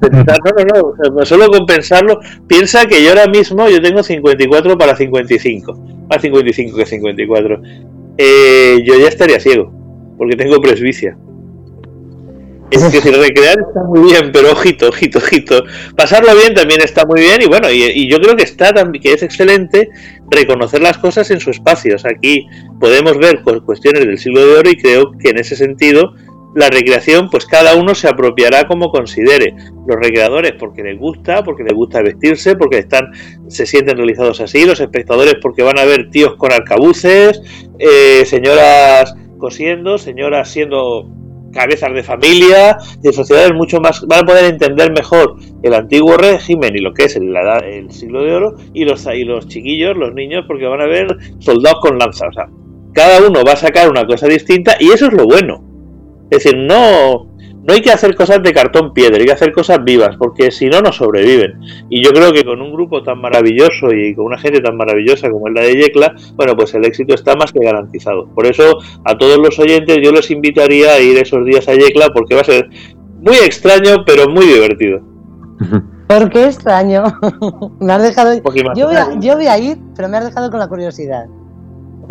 [0.01, 4.97] no, no, no, solo con pensarlo, piensa que yo ahora mismo yo tengo 54 para
[4.97, 7.63] 55, más 55 que 54.
[8.19, 9.73] Eh, yo ya estaría ciego,
[10.19, 11.17] porque tengo presbicia.
[12.71, 15.65] Es que si recrear está muy bien, pero ojito, ojito, ojito.
[15.97, 19.23] Pasarlo bien también está muy bien y bueno, y, yo creo que está que es
[19.23, 19.91] excelente
[20.31, 21.97] reconocer las cosas en su espacio.
[22.05, 22.47] aquí
[22.79, 26.15] podemos ver cuestiones del siglo de oro y creo que en ese sentido
[26.55, 29.55] la recreación, pues cada uno se apropiará como considere.
[29.87, 33.11] Los recreadores porque les gusta, porque les gusta vestirse, porque están,
[33.49, 34.65] se sienten realizados así.
[34.65, 37.41] Los espectadores porque van a ver tíos con arcabuces,
[37.79, 41.09] eh, señoras cosiendo, señoras siendo
[41.53, 46.77] cabezas de familia, de sociedades mucho más, van a poder entender mejor el antiguo régimen
[46.77, 47.35] y lo que es el,
[47.65, 51.09] el siglo de oro y los, y los chiquillos, los niños, porque van a ver
[51.39, 52.29] soldados con lanzas.
[52.29, 52.49] O sea,
[52.93, 55.65] cada uno va a sacar una cosa distinta y eso es lo bueno.
[56.31, 57.30] Es decir, no,
[57.71, 60.67] no hay que hacer cosas de cartón piedra, hay que hacer cosas vivas, porque si
[60.67, 61.61] no, no sobreviven.
[61.89, 65.31] Y yo creo que con un grupo tan maravilloso y con una gente tan maravillosa
[65.31, 68.27] como es la de Yecla, bueno, pues el éxito está más que garantizado.
[68.35, 72.09] Por eso, a todos los oyentes, yo les invitaría a ir esos días a Yecla,
[72.13, 72.69] porque va a ser
[73.21, 75.03] muy extraño, pero muy divertido.
[76.09, 77.05] ¿Por qué extraño?
[77.79, 78.35] me has dejado.
[78.75, 81.27] Yo yo voy a ir, pero me has dejado con la curiosidad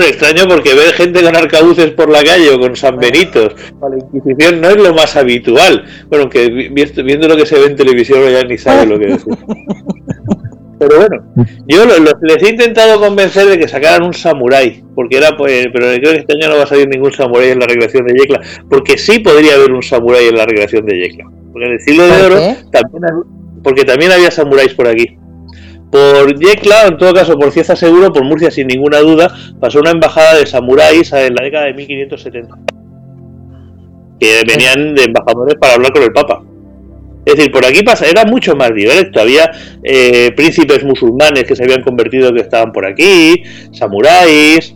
[0.08, 4.62] extraño porque ver gente con arcabuces por la calle o con San Benitos la Inquisición
[4.62, 5.86] no es lo más habitual.
[6.08, 9.34] Bueno, aunque viendo lo que se ve en televisión ya ni sabe lo que decir.
[10.80, 11.22] Pero bueno,
[11.68, 11.84] yo
[12.22, 16.20] les he intentado convencer de que sacaran un samurái, porque era pues, pero creo que
[16.20, 19.20] este año no va a salir ningún samurái en la recreación de Yecla, porque sí
[19.20, 21.26] podría haber un samurái en la recreación de Yecla.
[21.52, 22.36] Porque en el siglo de oro
[22.72, 23.04] también,
[23.62, 25.19] porque también había samuráis por aquí.
[25.92, 29.92] Por Yecla, en todo caso por Cieza seguro, por Murcia sin ninguna duda, pasó una
[29.92, 32.56] embajada de samuráis en la década de 1570.
[34.20, 36.44] Que venían de embajadores para hablar con el Papa.
[37.26, 39.20] Es decir, por aquí pasa, era mucho más directo.
[39.20, 39.52] Había
[39.84, 44.76] eh, príncipes musulmanes que se habían convertido que estaban por aquí, samuráis,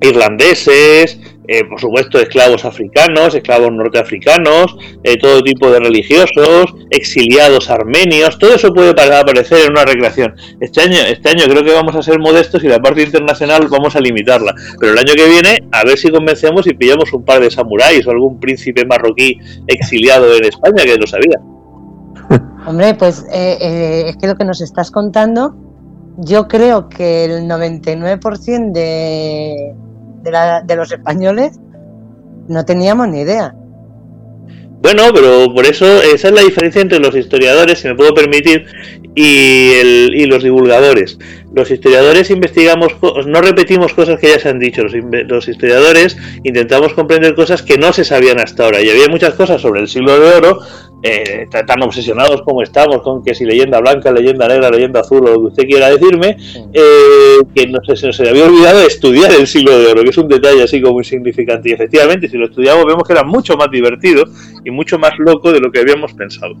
[0.00, 8.36] irlandeses, eh, por supuesto, esclavos africanos, esclavos norteafricanos, eh, todo tipo de religiosos, exiliados armenios,
[8.38, 10.34] todo eso puede aparecer en una recreación.
[10.60, 13.94] Este año, este año creo que vamos a ser modestos y la parte internacional vamos
[13.94, 17.40] a limitarla, pero el año que viene a ver si convencemos y pillamos un par
[17.40, 21.40] de samuráis o algún príncipe marroquí exiliado en España que lo sabía.
[22.66, 25.54] Hombre, pues eh, es que lo que nos estás contando,
[26.18, 29.74] yo creo que el 99% de
[30.30, 31.58] de, los españoles,
[32.48, 33.54] no teníamos ni idea.
[34.82, 38.66] Bueno, pero por eso esa es la diferencia entre los historiadores, si me puedo permitir,
[39.14, 41.18] y, el, y los divulgadores.
[41.54, 42.92] Los historiadores investigamos,
[43.26, 44.92] no repetimos cosas que ya se han dicho, los,
[45.26, 48.80] los, historiadores intentamos comprender cosas que no se sabían hasta ahora.
[48.82, 50.60] Y había muchas cosas sobre el siglo de oro
[51.06, 55.32] eh, tan obsesionados como estamos con que si leyenda blanca, leyenda negra, leyenda azul o
[55.32, 56.36] lo que usted quiera decirme,
[56.72, 60.10] eh, que no sé, se nos había olvidado de estudiar el siglo de oro, que
[60.10, 61.70] es un detalle así como muy significante.
[61.70, 64.24] Y efectivamente, si lo estudiamos, vemos que era mucho más divertido
[64.64, 66.54] y mucho más loco de lo que habíamos pensado.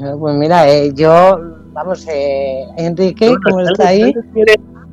[0.00, 1.38] Eh, pues mira, yo,
[1.72, 2.06] vamos,
[2.76, 4.12] Enrique, como está ahí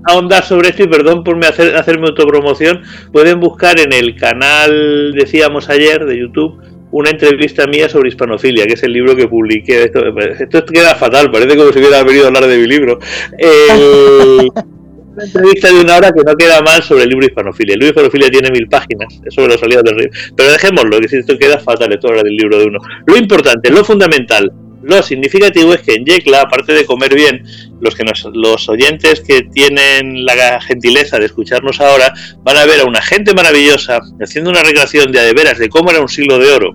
[0.05, 5.13] ahondar sobre esto y perdón por me hacer, hacerme autopromoción, pueden buscar en el canal,
[5.13, 6.59] decíamos ayer, de YouTube,
[6.93, 9.83] una entrevista mía sobre hispanofilia, que es el libro que publiqué.
[9.83, 10.03] Esto,
[10.39, 12.99] esto queda fatal, parece como si hubiera venido a hablar de mi libro.
[15.13, 17.73] una entrevista de una hora que no queda mal sobre el libro hispanofilia.
[17.73, 20.09] El libro hispanofilia tiene mil páginas, es sobre los aliados del río.
[20.35, 22.79] Pero dejémoslo, que si esto queda fatal, esto habla del libro de uno.
[23.07, 24.51] Lo importante, lo fundamental,
[24.83, 27.43] Lo significativo es que en Yecla, aparte de comer bien,
[27.79, 32.85] los, que los oyentes que tienen la gentileza de escucharnos ahora van a ver a
[32.85, 36.51] una gente maravillosa haciendo una recreación de de veras de cómo era un siglo de
[36.51, 36.73] oro,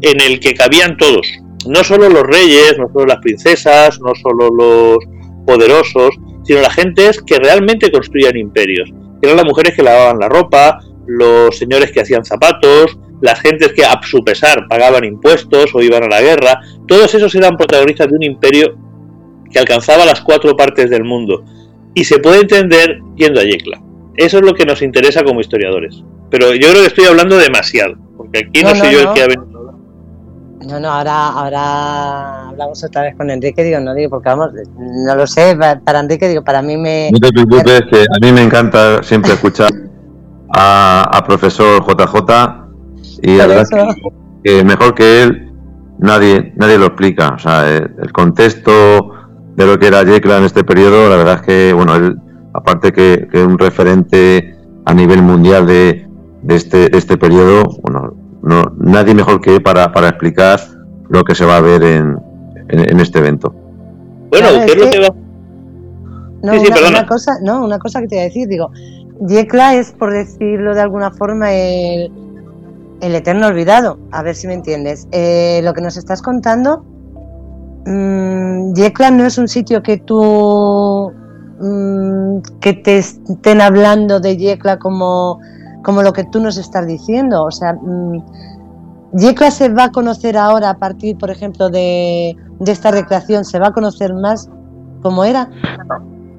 [0.00, 1.26] en el que cabían todos,
[1.66, 4.98] no solo los reyes, no solo las princesas, no solo los
[5.46, 6.14] poderosos,
[6.44, 8.90] sino las gentes que realmente construían imperios.
[9.20, 13.84] Eran las mujeres que lavaban la ropa, los señores que hacían zapatos, las gentes que
[13.84, 18.14] a su pesar pagaban impuestos o iban a la guerra, todos esos eran protagonistas de
[18.14, 18.76] un imperio
[19.50, 21.44] que alcanzaba las cuatro partes del mundo.
[21.94, 23.80] Y se puede entender yendo a Yecla.
[24.16, 26.02] Eso es lo que nos interesa como historiadores.
[26.30, 29.26] Pero yo creo que estoy hablando demasiado, porque aquí no, soy yo el que ha
[29.26, 29.58] venido
[30.68, 35.14] no, no, ahora, ahora hablamos otra vez con Enrique, digo, no digo, porque vamos, no
[35.14, 37.10] lo sé, para Enrique, digo, para mí me...
[37.12, 39.70] No te preocupes, que a mí me encanta siempre escuchar
[40.54, 42.67] a, profesor JJ
[43.22, 43.64] y la verdad
[44.44, 45.52] que, mejor que él
[45.98, 49.10] nadie nadie lo explica, o sea, el, contexto
[49.56, 52.16] de lo que era Yecla en este periodo, la verdad es que, bueno, él,
[52.54, 56.06] aparte que, es un referente a nivel mundial de,
[56.42, 60.60] de este, este periodo, bueno, no, nadie mejor que él para, para explicar
[61.08, 62.16] lo que se va a ver en,
[62.68, 63.54] en, este evento.
[64.30, 65.14] Bueno, ¿qué es lo que va?
[66.42, 68.70] No, una, cosa, no, una cosa que te voy a decir, digo,
[69.26, 72.12] Yecla es, por decirlo de alguna forma, el,
[73.00, 75.08] el eterno olvidado, a ver si me entiendes.
[75.12, 76.84] Eh, lo que nos estás contando,
[77.86, 81.12] mmm, Yecla no es un sitio que tú,
[81.60, 85.40] mmm, que te estén hablando de Yecla como
[85.82, 87.44] como lo que tú nos estás diciendo.
[87.44, 88.22] O sea, mm,
[89.12, 93.58] Yecla se va a conocer ahora a partir, por ejemplo, de, de esta recreación, se
[93.58, 94.50] va a conocer más
[95.02, 95.48] como era.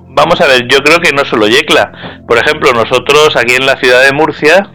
[0.10, 1.92] Vamos a ver, yo creo que no solo Yecla.
[2.28, 4.70] Por ejemplo, nosotros aquí en la ciudad de Murcia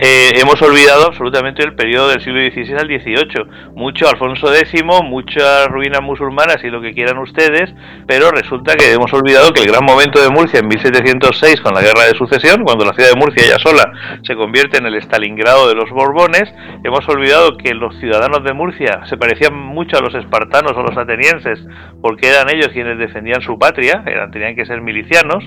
[0.00, 3.72] eh, hemos olvidado absolutamente el periodo del siglo XVI al XVIII.
[3.74, 7.74] Mucho Alfonso X, muchas ruinas musulmanas y lo que quieran ustedes,
[8.06, 11.82] pero resulta que hemos olvidado que el gran momento de Murcia en 1706, con la
[11.82, 15.68] guerra de sucesión, cuando la ciudad de Murcia ya sola se convierte en el Stalingrado
[15.68, 16.44] de los Borbones,
[16.84, 20.96] hemos olvidado que los ciudadanos de Murcia se parecían mucho a los espartanos o los
[20.96, 21.58] atenienses,
[22.00, 25.44] porque eran ellos quienes defendían su patria, eran, tenían que ser milicianos,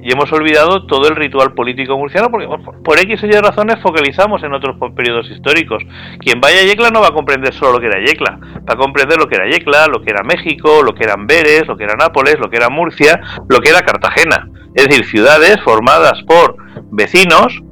[0.00, 2.46] y hemos olvidado todo el ritual político murciano, porque
[2.84, 5.82] por X o Y razones focalizamos en otros periodos históricos.
[6.18, 8.76] Quien vaya a Yecla no va a comprender solo lo que era Yecla, va a
[8.76, 11.84] comprender lo que era Yecla, lo que era México, lo que eran Amberes, lo que
[11.84, 14.48] era Nápoles, lo que era Murcia, lo que era Cartagena.
[14.74, 16.56] Es decir, ciudades formadas por
[16.92, 17.62] vecinos,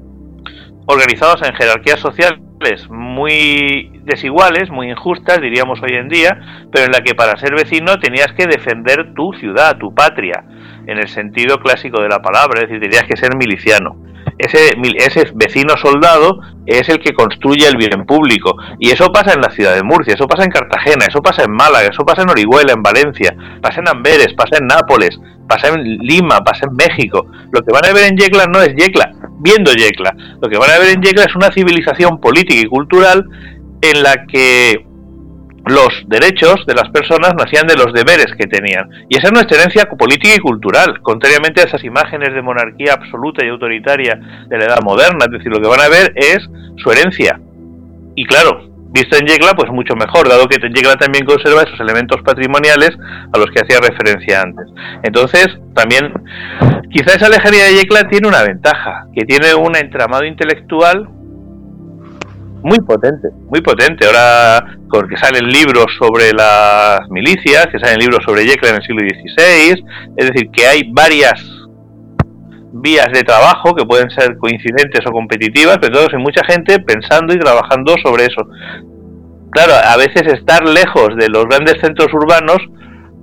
[0.86, 2.40] organizados en jerarquías sociales
[2.88, 6.40] muy desiguales, muy injustas, diríamos hoy en día,
[6.72, 10.44] pero en la que para ser vecino tenías que defender tu ciudad, tu patria,
[10.86, 14.06] en el sentido clásico de la palabra, es decir, tenías que ser miliciano
[14.38, 18.56] ese, ese vecino soldado es el que construye el bien público.
[18.78, 21.52] Y eso pasa en la ciudad de Murcia, eso pasa en Cartagena, eso pasa en
[21.52, 25.18] Málaga, eso pasa en Orihuela, en Valencia, pasa en Amberes, pasa en Nápoles,
[25.48, 27.26] pasa en Lima, pasa en México.
[27.52, 30.14] Lo que van a ver en Yecla no es Yecla, viendo Yecla.
[30.40, 33.24] Lo que van a ver en Yecla es una civilización política y cultural
[33.80, 34.84] en la que
[35.66, 38.88] los derechos de las personas nacían de los deberes que tenían.
[39.08, 43.44] Y esa es nuestra herencia política y cultural, contrariamente a esas imágenes de monarquía absoluta
[43.44, 45.24] y autoritaria de la edad moderna.
[45.24, 46.38] Es decir, lo que van a ver es
[46.76, 47.40] su herencia.
[48.14, 52.22] Y claro, visto en Yecla, pues mucho mejor, dado que Yecla también conserva esos elementos
[52.22, 52.90] patrimoniales
[53.32, 54.66] a los que hacía referencia antes.
[55.02, 56.12] Entonces, también,
[56.90, 61.08] quizá esa lejanía de Yecla tiene una ventaja, que tiene un entramado intelectual
[62.66, 64.06] muy potente, muy potente.
[64.06, 69.00] Ahora porque salen libros sobre las milicias, que salen libros sobre Jekyll en el siglo
[69.06, 69.84] XVI,
[70.16, 71.40] es decir, que hay varias
[72.72, 77.34] vías de trabajo que pueden ser coincidentes o competitivas, pero todos hay mucha gente pensando
[77.34, 78.42] y trabajando sobre eso.
[79.52, 82.58] Claro, a veces estar lejos de los grandes centros urbanos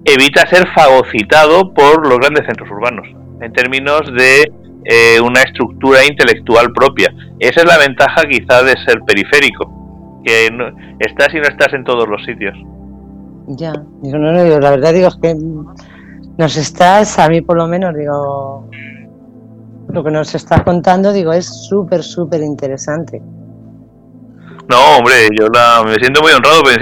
[0.06, 3.08] evita ser fagocitado por los grandes centros urbanos,
[3.42, 4.52] en términos de
[4.86, 7.14] eh, una estructura intelectual propia.
[7.40, 10.50] Esa es la ventaja quizá de ser periférico, que
[11.00, 12.56] estás y no estás en todos los sitios.
[13.48, 15.36] Ya, digo, no, no, digo, la verdad digo es que
[16.38, 18.70] nos estás, a mí por lo menos, digo,
[19.90, 23.22] lo que nos estás contando, digo, es súper, súper interesante.
[24.70, 26.82] No, hombre, yo la, me siento muy honrado, pero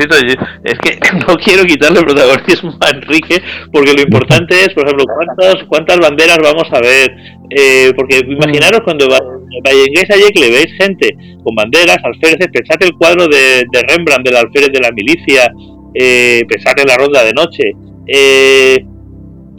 [0.64, 5.64] es que no quiero quitarle protagonismo a Enrique, porque lo importante es, por ejemplo, cuántas,
[5.68, 7.12] cuántas banderas vamos a ver.
[7.50, 11.10] Eh, porque imaginaros cuando vayáis a que le veis gente
[11.44, 15.52] con banderas, alféreces, pensad el cuadro de, Rembrandt del alférez de la milicia,
[15.94, 17.64] eh, pensad en la ronda de noche,
[18.08, 18.86] eh,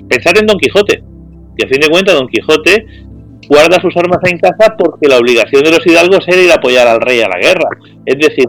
[0.08, 1.02] pensad en Don Quijote,
[1.56, 2.86] que a fin de cuentas Don Quijote
[3.52, 6.88] guarda sus armas en casa porque la obligación de los hidalgos era ir a apoyar
[6.88, 7.68] al rey a la guerra.
[8.06, 8.46] Es decir,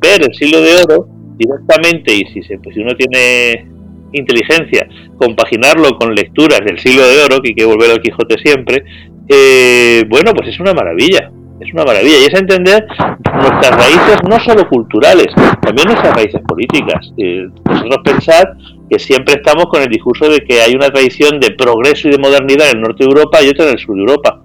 [0.00, 3.68] ver el siglo de oro directamente y si, se, pues, si uno tiene
[4.12, 4.88] inteligencia,
[5.18, 8.82] compaginarlo con lecturas del siglo de oro, que hay que volver al Quijote siempre,
[9.28, 11.30] eh, bueno, pues es una maravilla,
[11.60, 12.18] es una maravilla.
[12.18, 12.86] Y es entender
[13.34, 15.26] nuestras raíces no solo culturales,
[15.60, 17.12] también nuestras raíces políticas.
[17.18, 18.56] Eh, nosotros pensar
[18.88, 22.18] que siempre estamos con el discurso de que hay una tradición de progreso y de
[22.18, 24.42] modernidad en el norte de Europa y otra en el sur de Europa,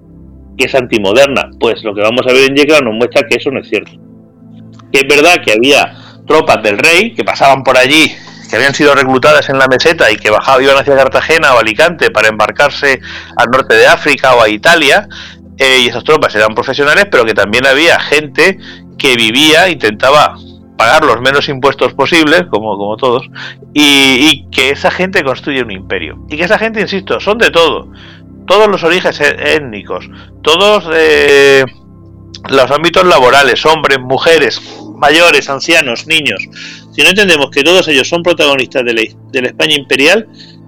[0.57, 1.49] que es antimoderna.
[1.59, 3.91] Pues lo que vamos a ver en Yecla nos muestra que eso no es cierto.
[4.91, 5.93] Que es verdad que había
[6.27, 8.11] tropas del rey que pasaban por allí
[8.53, 12.11] que habían sido reclutadas en la meseta y que bajaban, iban hacia Cartagena o Alicante
[12.11, 13.01] para embarcarse
[13.35, 15.07] al norte de África o a Italia,
[15.57, 18.59] eh, y esas tropas eran profesionales, pero que también había gente
[18.99, 20.35] que vivía, intentaba
[20.77, 23.29] pagar los menos impuestos posibles, como, como todos,
[23.73, 26.25] y, que esa gente construye un imperio.
[26.29, 27.89] Y que esa gente, insisto, son de todo,
[28.45, 30.09] todos los orígenes e-, étnicos,
[30.41, 31.65] todos eh,
[32.49, 34.61] los ámbitos laborales, hombres, mujeres,
[34.95, 36.41] mayores, ancianos, niños.
[36.91, 39.01] Si no entendemos que todos ellos son protagonistas de la,
[39.31, 40.27] de la España imperial,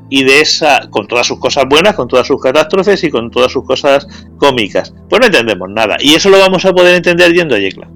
[0.09, 3.51] y de esa, con todas sus cosas buenas, con todas sus catástrofes y con todas
[3.51, 4.93] sus cosas cómicas.
[5.09, 5.97] Pues no entendemos nada.
[5.99, 7.89] Y eso lo vamos a poder entender yendo a Yecla.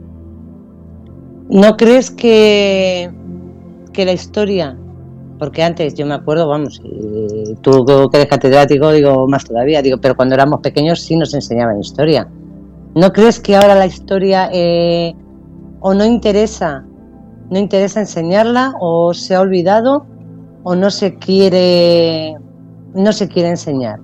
[1.50, 3.10] ¿No crees que,
[3.92, 4.78] que la historia,
[5.40, 6.80] porque antes yo me acuerdo, vamos,
[7.62, 11.80] tú que eres catedrático, digo más todavía, digo, pero cuando éramos pequeños sí nos enseñaban
[11.80, 12.28] historia.
[12.94, 15.16] ¿No crees que ahora la historia eh,
[15.80, 16.86] o no interesa,
[17.50, 20.06] no interesa enseñarla o se ha olvidado
[20.64, 22.36] o no se quiere
[22.94, 24.00] no se quiere enseñar?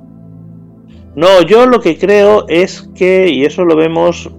[1.16, 4.30] No, yo lo que creo es que, y eso lo vemos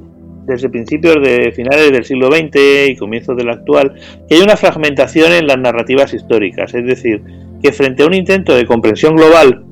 [0.47, 3.95] desde principios de finales del siglo XX y comienzos del actual,
[4.29, 7.23] que hay una fragmentación en las narrativas históricas, es decir,
[7.63, 9.65] que frente a un intento de comprensión global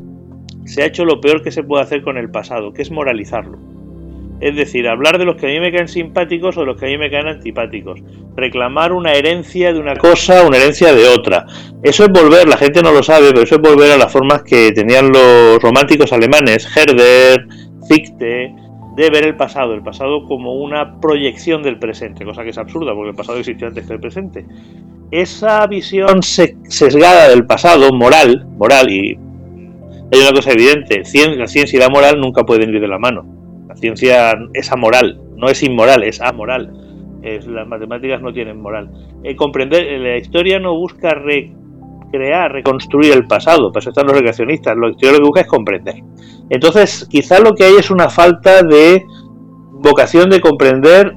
[0.64, 3.58] se ha hecho lo peor que se puede hacer con el pasado, que es moralizarlo.
[4.40, 6.86] Es decir, hablar de los que a mí me caen simpáticos o de los que
[6.86, 8.02] a mí me caen antipáticos.
[8.36, 11.46] Reclamar una herencia de una cosa, una herencia de otra.
[11.82, 14.42] Eso es volver, la gente no lo sabe, pero eso es volver a las formas
[14.42, 17.46] que tenían los románticos alemanes, Herder,
[17.88, 18.54] Fichte,
[18.96, 22.94] de ver el pasado, el pasado como una proyección del presente, cosa que es absurda
[22.94, 24.44] porque el pasado existió antes que el presente.
[25.10, 29.16] Esa visión sesgada del pasado, moral, moral, y
[30.12, 30.98] hay una cosa evidente,
[31.36, 33.34] la ciencia y la moral nunca pueden ir de la mano
[33.76, 36.72] ciencia es amoral, no es inmoral, es amoral.
[37.22, 38.90] las matemáticas no tienen moral.
[39.22, 41.14] Eh, comprender, la historia no busca
[42.14, 45.96] recrear, reconstruir el pasado, para eso están los recreacionistas, lo que busca es comprender.
[46.50, 49.04] Entonces, quizá lo que hay es una falta de
[49.72, 51.14] vocación de comprender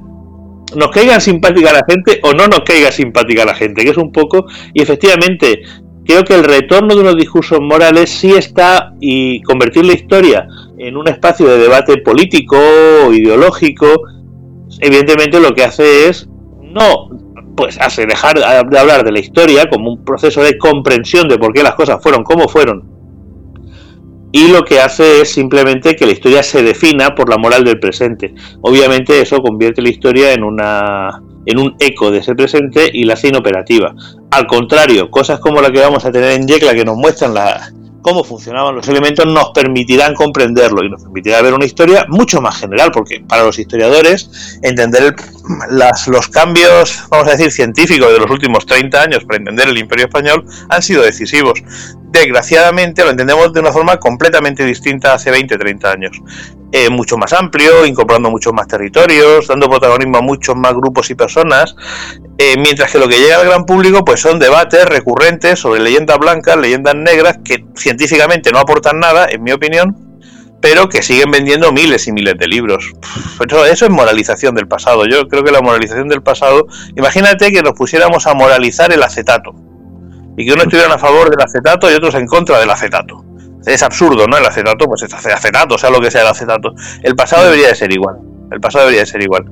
[0.76, 4.12] nos caiga simpática la gente o no nos caiga simpática la gente, que es un
[4.12, 4.44] poco,
[4.74, 5.62] y efectivamente,
[6.04, 10.46] creo que el retorno de unos discursos morales sí está y convertir la historia
[10.76, 12.58] en un espacio de debate político
[13.06, 13.86] o ideológico,
[14.80, 16.28] evidentemente lo que hace es
[16.60, 17.08] no
[17.58, 21.52] pues hace dejar de hablar de la historia como un proceso de comprensión de por
[21.52, 22.98] qué las cosas fueron como fueron
[24.30, 27.80] y lo que hace es simplemente que la historia se defina por la moral del
[27.80, 28.34] presente.
[28.60, 33.14] Obviamente eso convierte la historia en una en un eco de ese presente y la
[33.14, 33.94] hace inoperativa.
[34.30, 37.72] Al contrario, cosas como la que vamos a tener en Yecla que nos muestran la,
[38.08, 42.58] cómo funcionaban los elementos nos permitirán comprenderlo y nos permitirá ver una historia mucho más
[42.58, 45.14] general, porque para los historiadores entender
[46.06, 50.06] los cambios, vamos a decir, científicos de los últimos 30 años para entender el imperio
[50.06, 51.62] español han sido decisivos.
[52.10, 56.22] Desgraciadamente lo entendemos de una forma completamente distinta hace 20, 30 años.
[56.72, 61.14] Eh, mucho más amplio, incorporando muchos más territorios, dando protagonismo a muchos más grupos y
[61.14, 61.76] personas,
[62.38, 66.18] eh, mientras que lo que llega al gran público pues son debates recurrentes sobre leyendas
[66.18, 69.96] blancas, leyendas negras, que científicamente no aportan nada, en mi opinión,
[70.62, 72.92] pero que siguen vendiendo miles y miles de libros.
[73.46, 75.04] Eso, eso es moralización del pasado.
[75.06, 79.67] Yo creo que la moralización del pasado, imagínate que nos pusiéramos a moralizar el acetato
[80.38, 83.22] y que unos estuvieran a favor del acetato y otros en contra del acetato
[83.66, 84.36] es absurdo, ¿no?
[84.36, 86.74] El acetato, pues es acetato, sea lo que sea el acetato.
[87.02, 88.16] El pasado debería de ser igual.
[88.50, 89.44] El pasado debería de ser igual.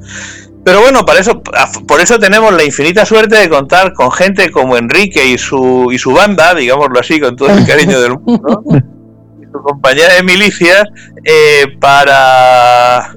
[0.64, 4.76] Pero bueno, para eso, por eso tenemos la infinita suerte de contar con gente como
[4.76, 8.64] Enrique y su, y su banda, digámoslo así, con todo el cariño del mundo,
[9.40, 10.84] y su compañera de milicia,
[11.24, 13.14] eh, para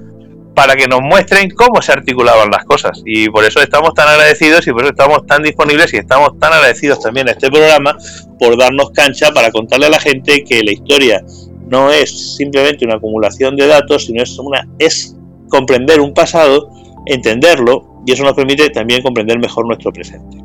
[0.60, 3.02] para que nos muestren cómo se articulaban las cosas.
[3.06, 6.52] Y por eso estamos tan agradecidos y por eso estamos tan disponibles y estamos tan
[6.52, 7.96] agradecidos también a este programa
[8.38, 11.24] por darnos cancha para contarle a la gente que la historia
[11.70, 15.16] no es simplemente una acumulación de datos, sino es una es
[15.48, 16.70] comprender un pasado,
[17.06, 20.44] entenderlo y eso nos permite también comprender mejor nuestro presente.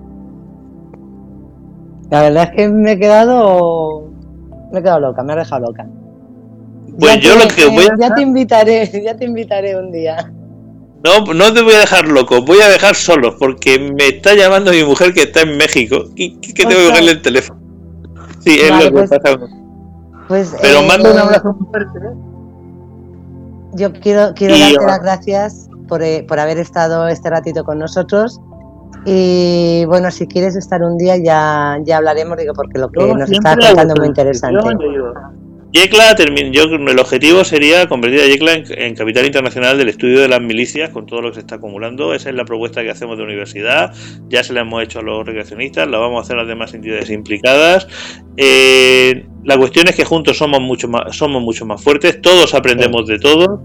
[2.11, 4.13] La verdad es que me he quedado
[4.71, 5.89] me he quedado loca, me ha dejado loca.
[6.99, 10.33] Pues yo lo que voy Ya te invitaré, ya te invitaré un día.
[11.05, 14.71] No, no te voy a dejar loco, voy a dejar solo, porque me está llamando
[14.71, 16.05] mi mujer que está en México.
[16.17, 17.61] ¿Qué, qué tengo que cogerle el teléfono?
[18.41, 19.39] Sí, es lo que pues, pasa.
[20.29, 21.99] Pues, Pero eh, mando un abrazo fuerte.
[21.99, 22.15] ¿eh?
[23.75, 27.79] Yo quiero, quiero Y darte las gracias por, eh, por haber estado este ratito con
[27.79, 28.41] nosotros.
[29.05, 33.29] Y bueno, si quieres estar un día ya, ya hablaremos, digo, porque lo que nos
[33.29, 34.77] siempre está contando es muy interesante.
[35.75, 36.15] Yecla,
[36.53, 40.41] yo, el objetivo sería convertir a Yecla en, en capital internacional del estudio de las
[40.41, 42.15] milicias con todo lo que se está acumulando.
[42.15, 43.93] Esa es la propuesta que hacemos de universidad.
[44.29, 46.75] Ya se la hemos hecho a los recreacionistas, la vamos a hacer a las demás
[46.75, 47.89] entidades implicadas.
[48.37, 53.09] Eh, la cuestión es que juntos somos mucho más, somos mucho más fuertes, todos aprendemos
[53.09, 53.61] de todo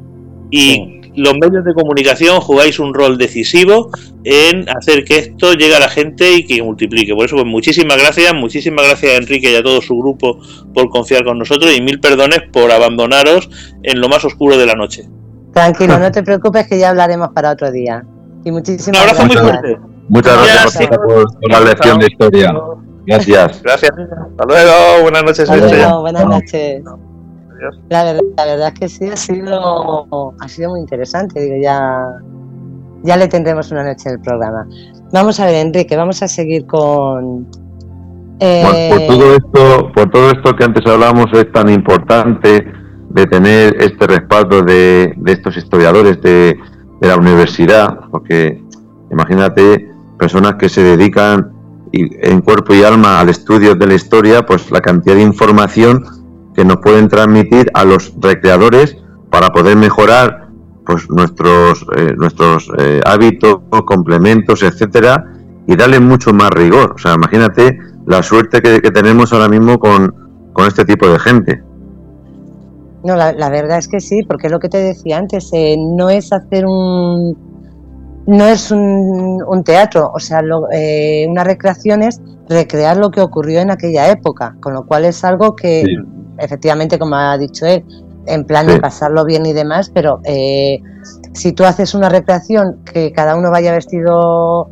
[0.52, 3.89] y los medios de comunicación jugáis un rol decisivo
[4.24, 7.14] en hacer que esto llegue a la gente y que multiplique.
[7.14, 10.39] Por eso, pues muchísimas gracias, muchísimas gracias a Enrique y a todo su grupo
[10.74, 13.50] por confiar con nosotros y mil perdones por abandonaros
[13.84, 15.10] en lo más oscuro de la noche.
[15.54, 18.04] Tranquilo, no te preocupes que ya hablaremos para otro día.
[18.45, 19.62] Y Un muchísimas abrazo muy gracias.
[19.62, 19.80] fuerte.
[20.08, 22.54] Muchas gracias por, por la lección de historia.
[23.06, 23.62] Gracias.
[23.64, 23.91] Gracias.
[23.91, 25.02] Hasta luego.
[25.02, 25.50] Buenas noches.
[25.50, 26.84] Hasta luego, buenas noches.
[27.89, 31.39] La verdad, la verdad es que sí, ha sido, ha sido muy interesante.
[31.41, 32.05] Digo, ya,
[33.03, 34.68] ya le tendremos una noche en el programa.
[35.12, 37.47] Vamos a ver, Enrique, vamos a seguir con.
[38.39, 42.72] eh, Por, por todo esto, por todo esto que antes hablamos es tan importante
[43.10, 46.57] de tener este respaldo de, de estos historiadores de,
[47.01, 48.62] de la universidad, porque
[49.12, 49.89] imagínate
[50.20, 51.51] personas que se dedican
[51.91, 56.05] y- en cuerpo y alma al estudio de la historia, pues la cantidad de información
[56.60, 58.97] que nos pueden transmitir a los recreadores
[59.30, 60.49] para poder mejorar
[60.86, 65.24] pues nuestros eh, nuestros eh, hábitos, complementos, etcétera,
[65.68, 66.95] y darle mucho más rigor.
[66.95, 70.14] O sea, imagínate la suerte que, que tenemos ahora mismo con,
[70.51, 71.64] con este tipo de gente.
[73.05, 75.78] No, la, la verdad es que sí, porque es lo que te decía antes, eh,
[75.80, 77.38] no es hacer un.
[78.28, 83.22] No es un, un teatro, o sea, lo- eh, una recreación es recrear lo que
[83.22, 85.95] ocurrió en aquella época, con lo cual es algo que, Sí.
[86.40, 87.84] Efectivamente, como ha dicho él,
[88.26, 90.80] en plan de pasarlo bien y demás, pero eh,
[91.34, 94.70] si tú haces una recreación que cada uno vaya vestido,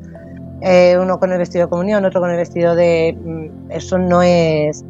[0.61, 3.17] eh, uno con el vestido de comunión, otro con el vestido de...
[3.23, 4.83] mm, Eso no es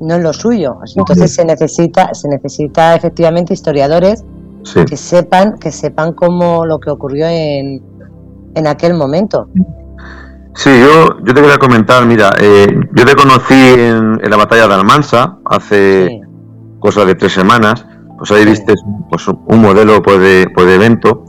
[0.00, 0.78] no es lo suyo.
[0.96, 4.24] Entonces se necesita, se necesita efectivamente historiadores
[4.64, 4.84] Sí.
[4.84, 7.82] que sepan, que sepan cómo lo que ocurrió en,
[8.54, 9.48] en aquel momento.
[10.54, 14.68] Sí, yo, yo te quería comentar, mira, eh, yo te conocí en, en la batalla
[14.68, 16.20] de Almansa hace Sí.
[16.78, 17.86] cosa de tres semanas,
[18.18, 18.74] pues ahí viste
[19.08, 21.24] pues, un modelo pues, de, pues, de evento.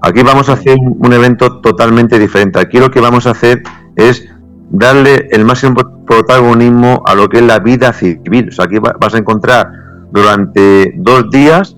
[0.00, 2.60] Aquí vamos a hacer un evento totalmente diferente.
[2.60, 3.62] Aquí lo que vamos a hacer
[3.96, 4.24] es
[4.70, 8.48] darle el máximo protagonismo a lo que es la vida civil.
[8.48, 9.72] O sea, aquí va- vas a encontrar
[10.12, 11.74] durante dos días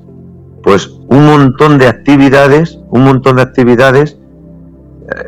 [0.63, 4.19] pues un montón de actividades, un montón de actividades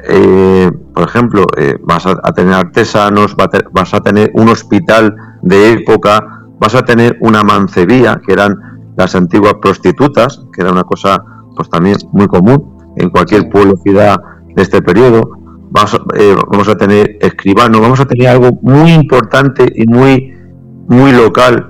[0.09, 4.30] eh, por ejemplo, eh, vas a, a tener artesanos, va a te- vas a tener
[4.35, 6.24] un hospital de época,
[6.59, 8.57] vas a tener una mancebía, que eran
[8.97, 11.24] las antiguas prostitutas, que era una cosa
[11.57, 14.20] pues también muy común en cualquier pueblo ciudad
[14.55, 15.30] de este periodo.
[15.70, 20.35] Vamos a, eh, vamos a tener escribano, vamos a tener algo muy importante y muy,
[20.89, 21.68] muy local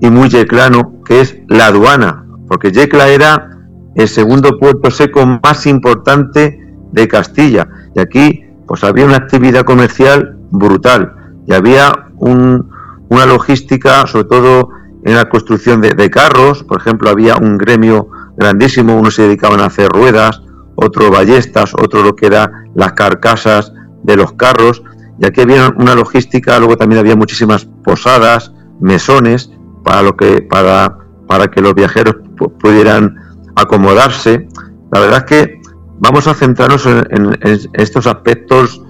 [0.00, 3.48] y muy yeclano, que es la aduana, porque Yecla era
[3.96, 6.58] el segundo puerto seco más importante
[6.92, 7.68] de Castilla.
[7.94, 11.14] Y aquí pues había una actividad comercial brutal
[11.46, 12.70] y había un-
[13.08, 14.70] una logística, sobre todo
[15.04, 16.62] en la construcción de, carros.
[16.62, 20.40] Por ejemplo, había un gremio grandísimo, unos se dedicaban a hacer ruedas,
[20.76, 23.72] otro ballestas, otro lo que era las carcasas
[24.04, 24.82] de los carros.
[25.20, 29.50] Y aquí había una logística, luego también había muchísimas posadas, mesones,
[29.84, 33.16] para, lo que, para, para que los viajeros pu- pudieran
[33.56, 34.48] acomodarse.
[34.92, 35.61] La verdad es que
[36.00, 38.82] vamos a centrarnos en, en- en estos aspectos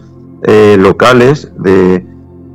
[0.44, 2.04] eh, locales de,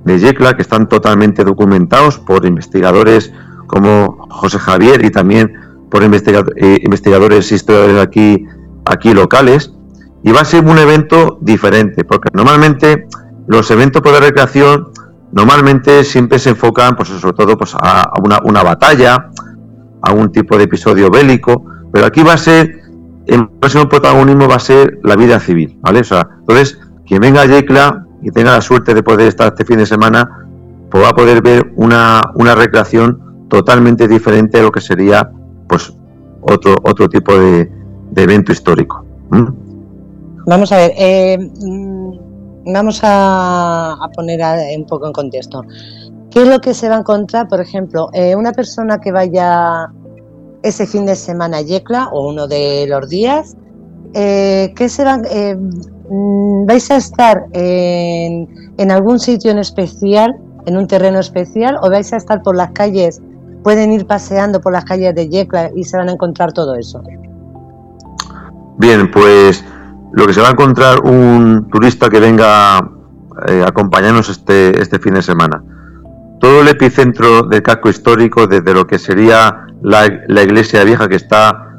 [0.05, 3.31] de Yecla que están totalmente documentados por investigadores
[3.67, 5.53] como José Javier y también
[5.89, 8.45] por investiga- eh, investigadores historiadores aquí,
[8.85, 9.73] aquí locales.
[10.23, 13.07] Y va a ser un evento diferente, porque normalmente
[13.47, 14.89] los eventos por la recreación
[15.31, 19.29] normalmente siempre se enfocan, pues sobre todo, pues a, a una, una batalla,
[20.01, 22.81] a un tipo de episodio bélico, pero aquí va a ser
[23.27, 25.99] el máximo protagonismo va a ser la vida civil, ¿vale?
[25.99, 29.65] O sea, entonces, quien venga a Yecla y tenga la suerte de poder estar este
[29.65, 30.47] fin de semana,
[30.89, 35.29] pues va a poder ver una, una recreación totalmente diferente a lo que sería,
[35.67, 35.93] pues,
[36.41, 37.69] otro, otro tipo de,
[38.15, 39.05] evento histórico.
[40.47, 44.39] Vamos a ver, eh, mm, vamos a, poner
[44.77, 45.63] un poco en contexto.
[46.31, 49.91] ¿Qué es lo que se va a encontrar, por ejemplo, eh, una persona que vaya
[50.63, 53.55] ese fin de semana Yecla o uno de los días?
[54.13, 58.47] eh, ¿qué se van, eh, mm, ¿vais a estar en,
[58.77, 60.35] en algún sitio en especial,
[60.65, 63.21] en un terreno especial, o vais a estar por las calles?
[63.63, 67.01] Pueden ir paseando por las calles de Yecla y se van a encontrar todo eso.
[68.77, 69.63] Bien, pues
[70.13, 72.79] lo que se va a encontrar un turista que venga
[73.47, 75.63] eh, a acompañarnos este, este fin de semana.
[76.39, 80.05] Todo el epicentro del casco histórico, desde lo que sería la,
[80.43, 81.75] iglesia vieja que está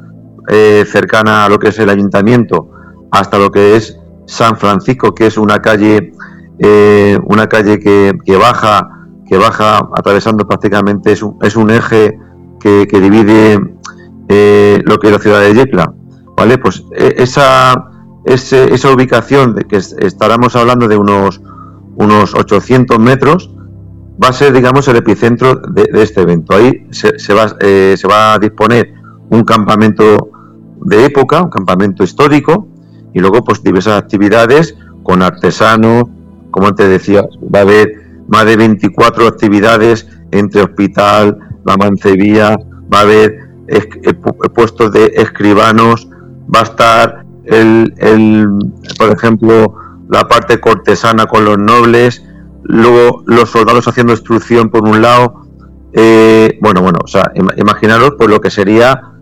[0.47, 2.71] eh, cercana a lo que es el ayuntamiento,
[3.11, 6.11] hasta lo que es San Francisco, que es una calle,
[6.59, 8.87] eh, una calle que, baja,
[9.27, 12.17] que baja atravesando prácticamente es un, eje
[12.59, 15.93] que, divide lo que es la ciudad de Yecla
[16.39, 16.57] ¿vale?
[16.57, 17.91] Pues e, esa,
[18.25, 21.41] esa ubicación de que estaremos hablando de unos,
[21.95, 23.51] unos 800 metros
[24.21, 26.55] va a ser, digamos, el epicentro de, este evento.
[26.55, 28.93] Ahí se, va, eh, se va a disponer
[29.29, 30.29] un campamento
[30.85, 32.67] de época, un campamento histórico,
[33.13, 36.03] y luego pues diversas actividades con artesanos,
[36.51, 37.93] como antes decía, va a haber
[38.27, 42.57] más de 24 actividades entre hospital, la mancebía,
[42.93, 44.13] va a haber eh,
[44.53, 46.09] puestos de escribanos,
[46.53, 48.47] va a estar el,
[48.97, 49.75] por ejemplo,
[50.09, 52.23] la parte cortesana con los nobles,
[52.69, 55.47] luego los soldados haciendo instrucción por un lado.
[55.91, 59.13] Eh, bueno, bueno, o sea, imaginaros pues lo que sería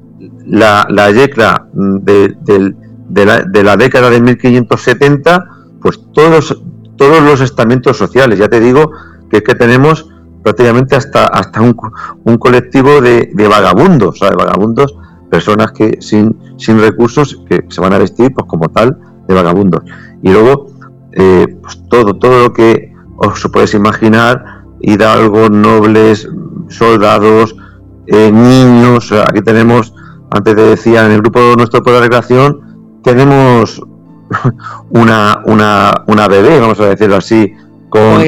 [0.46, 5.46] la, la yecla de, de, la, de la década de 1570,
[5.82, 6.62] pues todos,
[6.98, 8.38] todos los estamentos sociales.
[8.38, 8.92] Ya te digo
[9.30, 10.10] que es que tenemos
[10.44, 11.76] prácticamente hasta, hasta un,
[12.26, 14.94] un colectivo de, de vagabundos, o de vagabundos
[15.30, 19.84] personas que sin, sin recursos que se van a vestir pues como tal de vagabundos.
[20.22, 20.68] Y luego
[21.14, 26.30] eh, pues todo, todo lo que os podéis imaginar, hidalgos, nobles,
[26.70, 27.56] soldados,
[28.08, 29.94] eh, niños, aquí tenemos,
[30.32, 33.82] antes te decía, en el grupo nuestro por la recreación, tenemos
[34.90, 37.54] una, una, una bebé, vamos a decirlo así,
[37.90, 38.22] con,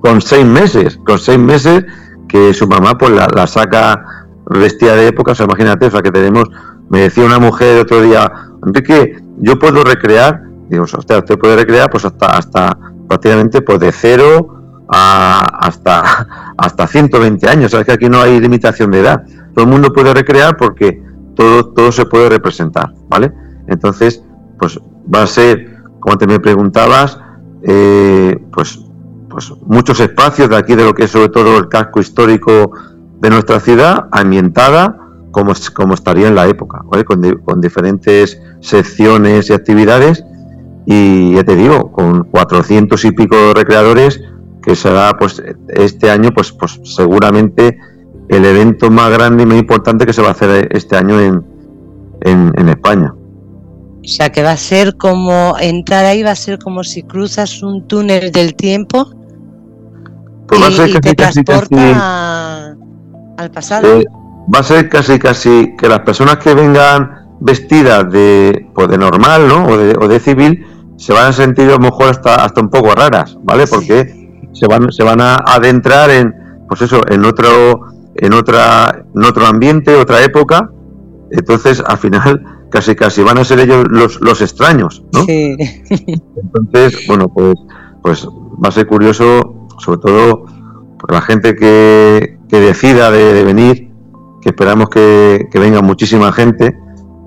[0.00, 1.84] con, seis meses, con seis meses,
[2.28, 6.02] que su mamá pues la, la saca vestida de época, o sea, imagínate, o sea,
[6.02, 6.48] que tenemos,
[6.88, 8.30] me decía una mujer otro día,
[8.66, 13.92] Enrique, yo puedo recrear, digo, usted, usted puede recrear pues hasta, hasta prácticamente pues de
[13.92, 19.64] cero a, hasta, hasta 120 años, sabes que aquí no hay limitación de edad, todo
[19.64, 21.02] el mundo puede recrear porque
[21.34, 23.32] todo, todo se puede representar, ¿vale?
[23.68, 24.22] Entonces,
[24.58, 24.78] pues
[25.12, 27.18] va a ser, como antes me preguntabas,
[27.62, 28.80] eh, pues,
[29.28, 32.72] pues muchos espacios de aquí de lo que es sobre todo el casco histórico
[33.20, 34.98] de nuestra ciudad ambientada
[35.30, 40.24] como, como estaría en la época, con, diferentes secciones y actividades
[40.86, 44.20] y ya te digo, con 400 y pico recreadores
[44.62, 47.78] que será pues este año pues, pues seguramente
[48.28, 51.44] el evento más grande y más importante que se va a hacer este año en,
[52.22, 53.14] en, España.
[53.14, 57.62] O sea que va a ser como entrar ahí va a ser como si cruzas
[57.62, 59.10] un túnel del tiempo
[60.48, 62.76] pues va a ser te transporta
[63.36, 64.00] al pasado.
[64.00, 64.04] Eh,
[64.52, 69.48] va a ser casi casi que las personas que vengan vestidas de, pues de normal,
[69.48, 69.66] ¿no?
[69.66, 70.66] O de, o de civil,
[70.96, 73.66] se van a sentir a lo mejor hasta, hasta un poco raras, ¿vale?
[73.66, 76.34] Porque se van, se van a adentrar en,
[76.68, 80.70] pues eso, en otro, en otra, en otro ambiente, otra época.
[81.30, 85.24] Entonces, al final, casi casi van a ser ellos los, los extraños, ¿no?
[85.24, 85.56] Sí.
[85.90, 87.54] Entonces, bueno, pues,
[88.02, 90.44] pues va a ser curioso, sobre todo,
[90.98, 93.90] por la gente que, que decida de, venir,
[94.40, 96.76] que esperamos que, venga muchísima gente.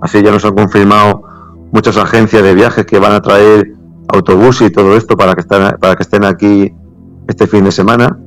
[0.01, 1.23] Así ya nos han confirmado
[1.71, 3.73] muchas agencias de viajes que van a traer
[4.07, 6.73] autobús y todo esto para que estén, para que estén aquí
[7.27, 8.17] este fin de semana.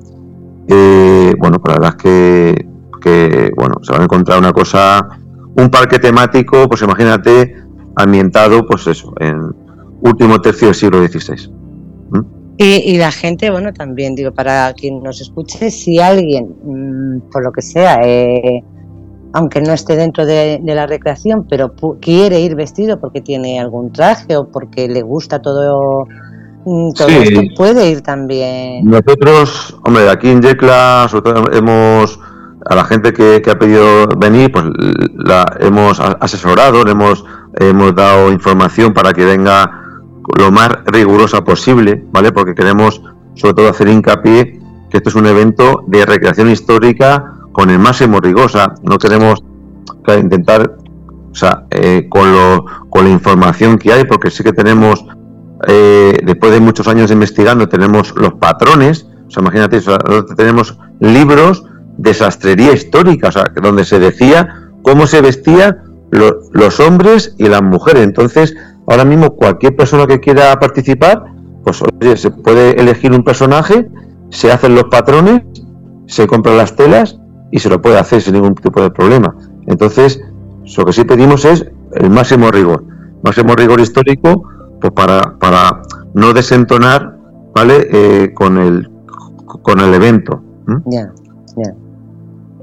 [0.68, 2.66] Eh, bueno, pues la verdad es
[3.01, 5.09] que, bueno, se van a encontrar una cosa,
[5.57, 7.57] un parque temático, pues imagínate,
[7.97, 9.55] ambientado, pues eso, en
[10.01, 11.51] último tercio del siglo XVI.
[12.59, 17.51] Y, la gente, bueno, también digo, para quien nos escuche, si alguien, mm, por lo
[17.51, 18.62] que sea, eh,
[19.33, 24.37] aunque no esté dentro de, la recreación, pero quiere ir vestido porque tiene algún traje
[24.37, 26.07] o porque le gusta todo,
[26.64, 28.85] mm, todo esto, puede ir también.
[28.85, 31.09] Nosotros, hombre, aquí en Yecla,
[31.53, 32.20] hemos,
[32.66, 34.64] a la gente que, ha pedido venir, pues
[35.14, 37.24] la hemos asesorado, le hemos,
[37.59, 39.70] hemos dado información para que venga
[40.39, 42.33] lo más rigurosa posible, ¿vale?
[42.33, 43.03] Porque queremos
[43.35, 44.61] sobre todo hacer hincapié
[44.91, 48.98] que esto es un evento de recreación histórica con el máximo rigor, o sea, no
[48.98, 49.42] queremos
[50.18, 50.76] intentar,
[51.30, 55.05] o sea, eh, con, lo, con la información que hay, porque sí que tenemos,
[55.68, 59.80] eh, después de muchos años investigando, tenemos los patrones, o sea, imagínate,
[60.36, 61.64] tenemos libros
[61.98, 67.62] de sastrería histórica, o sea, donde se decía cómo se vestía los hombres y las
[67.62, 68.03] mujeres.
[68.03, 68.55] Entonces,
[68.86, 71.24] ahora mismo cualquier persona que quiera participar,
[71.64, 73.88] pues oye, se puede elegir un personaje,
[74.30, 75.42] se hacen los patrones,
[76.07, 77.18] se compran las telas
[77.53, 79.36] y se lo puede hacer sin ningún tipo de problema.
[79.66, 80.20] Entonces,
[80.76, 82.84] lo que sí pedimos es el máximo rigor,
[83.22, 84.42] máximo rigor histórico,
[84.80, 85.82] pues para, para
[86.14, 87.16] no desentonar,
[87.55, 87.86] ¿vale?
[87.92, 88.90] Eh, con el
[89.62, 90.42] con el evento.
[90.86, 91.12] Ya,
[91.57, 91.74] ya.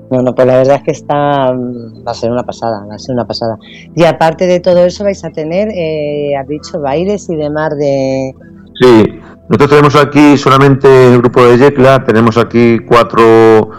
[0.10, 3.00] Bueno, pues la verdad es que está mm, va a ser una pasada, va a
[3.00, 3.58] ser una pasada.
[3.96, 8.34] Y aparte de todo eso vais a tener, eh, has dicho bailes y demás de.
[8.82, 9.06] Sí,
[9.50, 13.70] nosotros tenemos aquí solamente el grupo de Yecla, tenemos aquí cuatro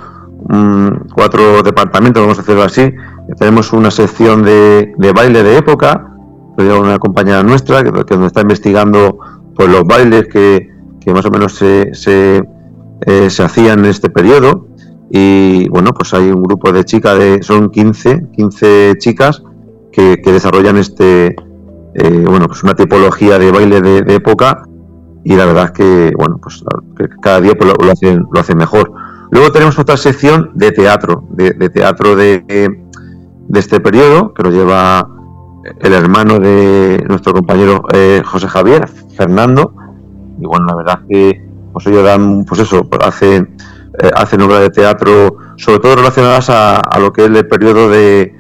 [1.15, 2.93] cuatro departamentos, vamos a hacerlo así.
[3.39, 6.07] Tenemos una sección de, baile de época,
[6.57, 9.19] una compañera nuestra que, nos está investigando
[9.55, 10.69] pues los bailes que,
[11.13, 12.43] más o menos se, se,
[13.07, 14.69] eh, se hacían en este periodo
[15.11, 19.43] y bueno, pues hay un grupo de chicas, de, son 15, 15 chicas
[19.91, 21.35] que, desarrollan este,
[21.95, 24.63] eh, bueno, pues una tipología de baile de, época
[25.25, 26.65] y la verdad es que, bueno, pues
[27.21, 28.93] cada día pues, lo, hacen, lo hacen mejor.
[29.31, 35.09] Luego tenemos otra sección de teatro, de, teatro de, de, este periodo, que lo lleva
[35.81, 39.75] el hermano de nuestro compañero eh, José Javier, Fernando,
[40.41, 43.57] y bueno, la verdad es que pues ellos dan, pues eso, hacen
[43.99, 48.33] eh, hacen obras de teatro, sobre todo relacionadas a, lo que es el periodo de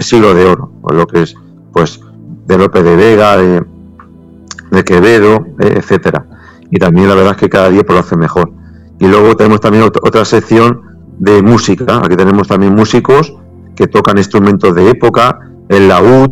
[0.00, 1.34] siglo de oro, lo que es
[1.72, 2.00] pues
[2.46, 6.24] de López de Vega, de, Quevedo, eh, etcétera.
[6.70, 8.52] Y también la verdad es que cada día pues, lo hace mejor.
[9.00, 10.82] Y luego tenemos también otra, sección
[11.18, 12.00] de música.
[12.04, 13.34] Aquí tenemos también músicos
[13.76, 15.38] que tocan instrumentos de época,
[15.68, 16.30] el laúd,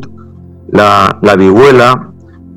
[0.68, 2.10] la, la vihuela,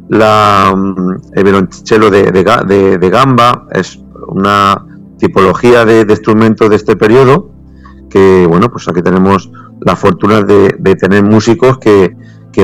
[0.10, 4.84] la, mm, el violonchelo de, de, de, gamba, es una
[5.20, 7.52] tipología de, instrumentos de este periodo,
[8.10, 9.52] que bueno, pues aquí tenemos
[9.82, 12.16] la fortuna de, tener músicos que,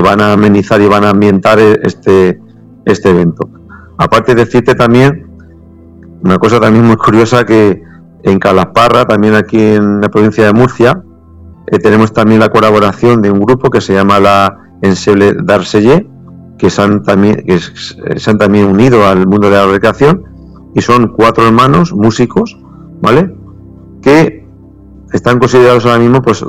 [0.03, 2.37] van a amenizar y van a ambientar e, este,
[2.83, 3.49] este evento.
[3.97, 5.24] Aparte de decirte también
[6.25, 7.83] una cosa también muy curiosa que
[8.23, 11.03] en Calasparra, también aquí en la provincia de Murcia,
[11.67, 16.09] eh, tenemos también la colaboración de un grupo que se llama la Enseble d'Arselle,
[16.57, 20.23] que se han también, que se han también unido al mundo de la recreación
[20.73, 22.57] y son cuatro hermanos músicos,
[23.03, 23.31] ¿vale?
[24.01, 24.47] Que
[25.13, 26.43] están considerados ahora mismo pues,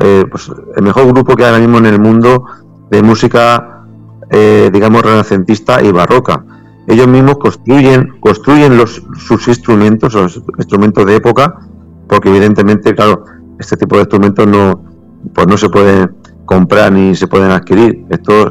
[0.00, 2.46] eh, pues, el mejor grupo que hay ahora mismo en el mundo
[2.90, 3.84] de música,
[4.30, 6.42] eh, digamos, renacentista y barroca.
[6.90, 11.58] Ellos mismos construyen, construyen los, sus instrumentos, los instrumentos de época,
[12.08, 13.24] porque evidentemente, claro,
[13.58, 14.84] este tipo de instrumentos no,
[15.32, 18.04] pues no se pueden comprar ni se pueden adquirir.
[18.10, 18.50] Esto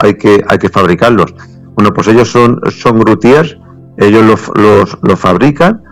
[0.00, 1.34] hay que, hay que fabricarlos.
[1.74, 3.58] Bueno, pues ellos son, son grutiers
[3.96, 5.82] ellos los, los, fabrican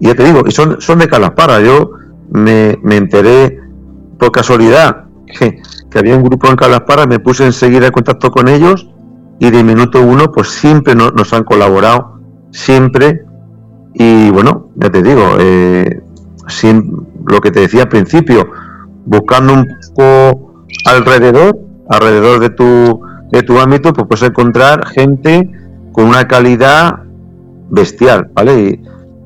[0.00, 1.60] y ya te digo, y son, son de Calaspara.
[1.60, 1.92] Yo
[2.30, 3.60] me, me enteré
[4.18, 5.60] por casualidad que,
[5.98, 8.88] había un grupo en Calaspara, me puse enseguida en contacto con ellos
[9.40, 12.18] y de minuto uno pues siempre nos han colaborado,
[12.50, 13.24] siempre.
[13.94, 16.02] Y bueno, ya te digo, eh,
[16.48, 18.48] sin, lo que te decía al principio,
[19.04, 21.58] buscando un poco alrededor,
[21.88, 25.50] alrededor de tu, de tu ámbito, pues puedes encontrar gente
[25.92, 27.02] con una calidad
[27.70, 28.60] bestial, ¿vale?
[28.60, 28.82] Y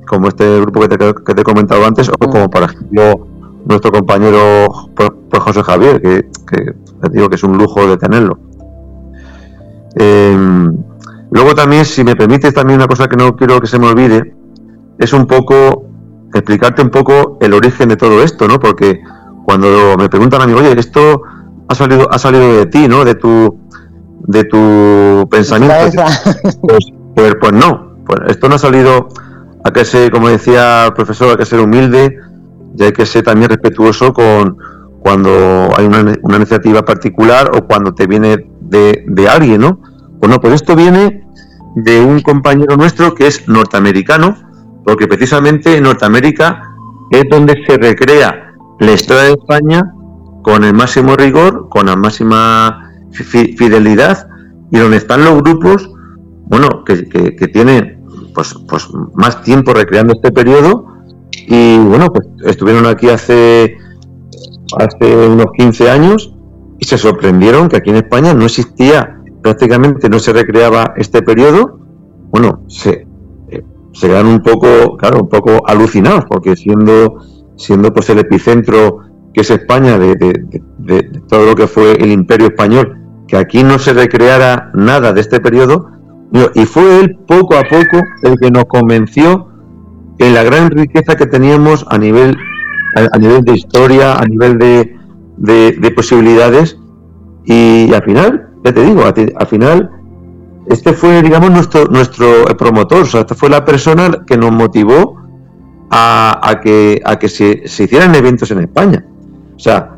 [0.06, 3.28] como este grupo que te, que te he comentado antes, o como por ejemplo
[3.64, 6.74] nuestro compañero pues, pues José Javier, que, que
[7.10, 8.38] digo que es un lujo de tenerlo.
[9.96, 10.76] Em,
[11.30, 14.34] luego también, si me permites, también una cosa que no quiero que se me olvide,
[14.98, 15.86] es un poco
[16.34, 18.58] explicarte un poco el origen de todo esto, ¿no?
[18.58, 19.00] Porque
[19.44, 21.22] cuando me preguntan a mí, oye, esto
[21.68, 23.04] ha salido, ha salido de ti, ¿no?
[23.04, 23.58] De tu,
[24.26, 25.74] de tu pensamiento.
[26.62, 29.08] Pues, pues, pues no, pues esto no ha salido
[29.64, 32.16] a que ser, como decía el profesor, hay que ser humilde
[32.76, 34.56] y hay que ser también respetuoso con
[35.00, 39.78] cuando hay una, iniciativa particular o cuando te viene de, de alguien, ¿no?
[40.18, 41.24] Bueno, pues esto viene
[41.76, 44.36] de un compañero nuestro que es norteamericano,
[44.84, 46.62] porque precisamente en Norteamérica
[47.10, 49.82] es donde se recrea la historia de España
[50.42, 54.26] con el máximo rigor, con la máxima fidelidad
[54.70, 55.88] y donde están los grupos
[56.46, 57.98] bueno, que, que, tiene
[58.34, 60.86] pues, pues más tiempo recreando este periodo
[61.46, 63.76] y bueno, pues estuvieron aquí hace,
[64.78, 66.34] hace unos 15 años
[66.82, 71.78] y se sorprendieron que aquí en España no existía, prácticamente no se recreaba este periodo.
[72.32, 73.06] Bueno, se,
[73.50, 73.62] eh,
[73.92, 77.18] se quedan un poco, claro, un poco alucinados porque siendo,
[77.56, 78.98] siendo pues el epicentro
[79.32, 83.78] que es España de, de todo lo que fue el imperio español, que aquí no
[83.78, 85.88] se recreara nada de este periodo,
[86.56, 89.46] y fue él poco a poco el que nos convenció
[90.18, 92.36] en la gran riqueza que teníamos a nivel,
[92.96, 94.96] a, nivel de historia, a nivel de,
[95.36, 96.78] de, posibilidades,
[97.44, 99.90] Y al final, ya te digo, al final,
[100.68, 105.16] este fue, digamos, nuestro, nuestro promotor, o sea, esta fue la persona que nos motivó
[105.90, 109.04] a, que, a que se, se, hicieran eventos en España.
[109.56, 109.96] O sea,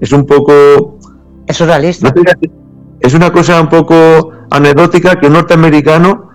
[0.00, 0.98] es un poco...
[1.46, 2.12] Es realista.
[3.00, 6.30] es una cosa un poco anecdótica que un norteamericano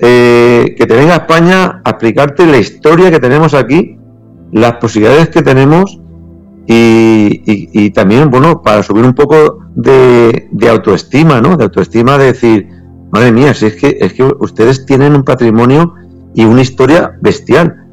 [0.00, 3.98] eh, que te venga a España a explicarte la historia que tenemos aquí,
[4.52, 6.00] las posibilidades que tenemos
[6.66, 11.56] y, también, bueno, para subir un poco de, autoestima, ¿no?
[11.56, 12.68] De autoestima, de decir,
[13.12, 15.94] madre mía, si es que, es que ustedes tienen un patrimonio
[16.34, 17.86] y una historia bestial.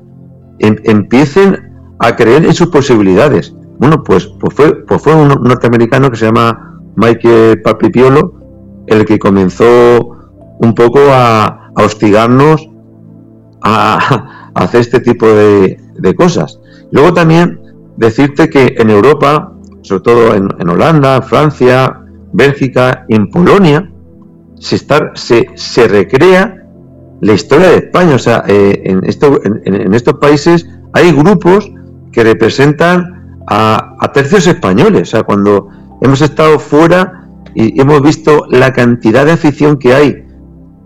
[0.59, 3.55] Em, empiecen a creer en sus posibilidades.
[3.79, 8.43] Bueno, pues, pues, fue, pues fue un norteamericano que se llama Michael Papipiolo
[8.87, 10.17] el que comenzó
[10.59, 12.69] un poco a, hostigarnos
[13.63, 15.77] a, hacer este tipo de,
[16.15, 16.59] cosas.
[16.91, 17.59] Luego también
[17.97, 23.91] decirte que en Europa, sobre todo en, Holanda, Francia, Bélgica y en Polonia,
[24.59, 26.63] se, está, se, se recrea
[27.21, 28.15] la historia de España.
[28.15, 31.71] O sea, eh, en, esto, en, estos países hay grupos
[32.11, 35.01] que representan a, a, tercios españoles.
[35.01, 35.69] O sea, cuando
[36.01, 40.25] hemos estado fuera y hemos visto la cantidad de afición que hay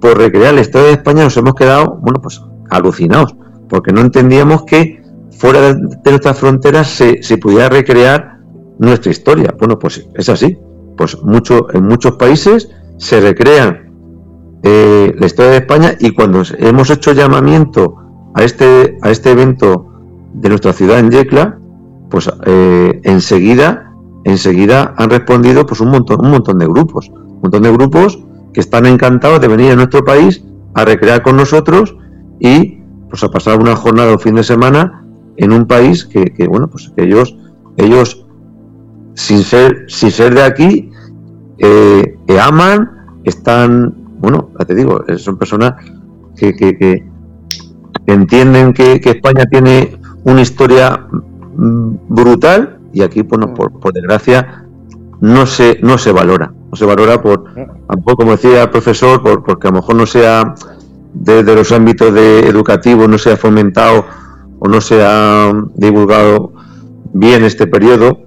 [0.02, 3.36] por recrear la historia de España, nos hemos quedado, bueno, pues alucinados,
[3.70, 5.02] porque no entendíamos que
[5.38, 5.76] fuera de,
[6.06, 8.40] nuestras fronteras se, se, pudiera recrear
[8.80, 9.56] nuestra historia.
[9.58, 10.58] Bueno, pues es así.
[10.98, 13.88] Pues mucho, en muchos países se recrean
[14.64, 17.96] eh, la historia de España y cuando hemos hecho llamamiento
[18.34, 19.94] a este, a este evento
[20.34, 21.60] de nuestra ciudad en Yecla,
[22.10, 27.64] pues eh, enseguida, enseguida han respondido pues un montón, un montón de grupos, un montón
[27.64, 28.20] de grupos
[28.54, 31.96] que están encantados de venir a nuestro país a recrear con nosotros
[32.40, 35.07] y pues a pasar una jornada o fin de semana
[35.38, 37.38] en un país que, bueno pues que ellos
[37.78, 38.26] ellos
[39.14, 40.92] sin ser sin ser de aquí
[41.60, 45.74] eh, aman están bueno ya te digo son personas
[46.38, 47.04] que, que,
[48.06, 51.08] entienden que, España tiene una historia
[51.56, 54.66] mm, brutal y aquí bueno, por, por desgracia
[55.20, 56.54] no se no se valora.
[56.70, 57.46] No se valora por
[58.04, 60.54] como decía el profesor por, porque a lo mejor no sea
[61.14, 64.06] desde los ámbitos de educativos no se ha fomentado
[64.60, 66.54] o no se ha divulgado
[67.14, 68.20] bien este periodo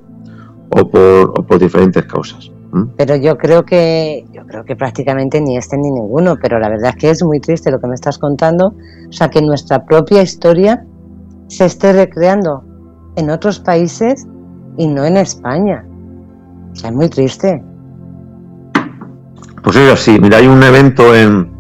[0.71, 2.51] o por, por diferentes causas.
[2.97, 6.91] Pero yo creo que yo creo que prácticamente ni este ni ninguno, pero la verdad
[6.91, 8.75] es que es muy triste lo que me estás contando,
[9.09, 10.85] o sea, que nuestra propia historia
[11.49, 12.63] se esté recreando
[13.17, 14.27] en otros países
[14.77, 15.85] y no en España.
[16.73, 17.61] O sea, es muy triste.
[19.65, 21.51] Pues es así, mira, hay un evento en,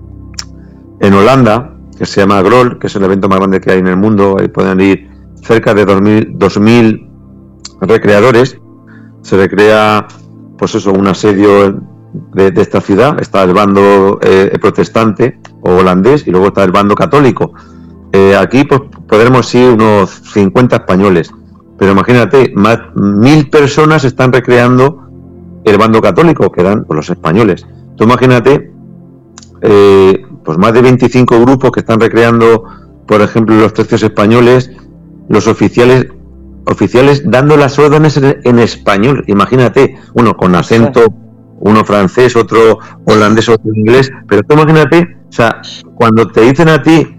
[1.00, 3.86] en Holanda que se llama Groll, que es el evento más grande que hay en
[3.86, 4.38] el mundo.
[4.40, 5.10] Ahí pueden ir
[5.42, 7.06] cerca de 2.000,
[7.82, 8.56] recreadores.
[9.20, 10.08] Se recrea,
[10.56, 11.78] pues eso, un asedio
[12.32, 13.20] de, esta ciudad.
[13.20, 17.52] Está el bando eh, protestante o holandés y luego está el bando católico.
[18.12, 21.30] Eh, aquí pues, podremos ir unos 50 españoles.
[21.78, 25.02] Pero imagínate, más mil personas están recreando
[25.64, 27.66] el bando católico, que eran pues, los españoles.
[27.98, 28.72] Tú imagínate
[29.60, 32.64] eh, pues más de 25 grupos que están recreando,
[33.06, 34.70] por ejemplo, los tercios españoles,
[35.28, 36.06] los oficiales
[36.66, 39.24] oficiales dando las órdenes en, español.
[39.26, 41.06] Imagínate, uno con acento,
[41.58, 45.60] uno francés, otro holandés, otro inglés, pero tú imagínate, o sea,
[45.94, 47.16] cuando te dicen a ti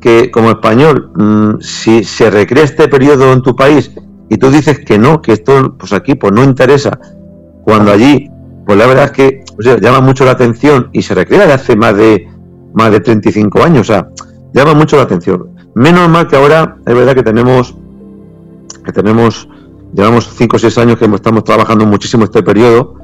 [0.00, 3.92] que como español, mm, si se recrea este periodo en tu país
[4.28, 6.98] y tú dices que no, que esto pues aquí pues no interesa,
[7.64, 8.28] cuando allí,
[8.66, 9.44] pues la verdad es que
[9.80, 12.28] llama mucho la atención y se recrea de hace más de
[12.74, 14.08] más de 35 años, o sea,
[14.52, 15.50] llama mucho la atención.
[15.74, 17.74] Menos mal que ahora es verdad que tenemos,
[18.84, 19.48] que tenemos,
[19.94, 22.94] llevamos 5 o 6 años que estamos trabajando muchísimo este periodo.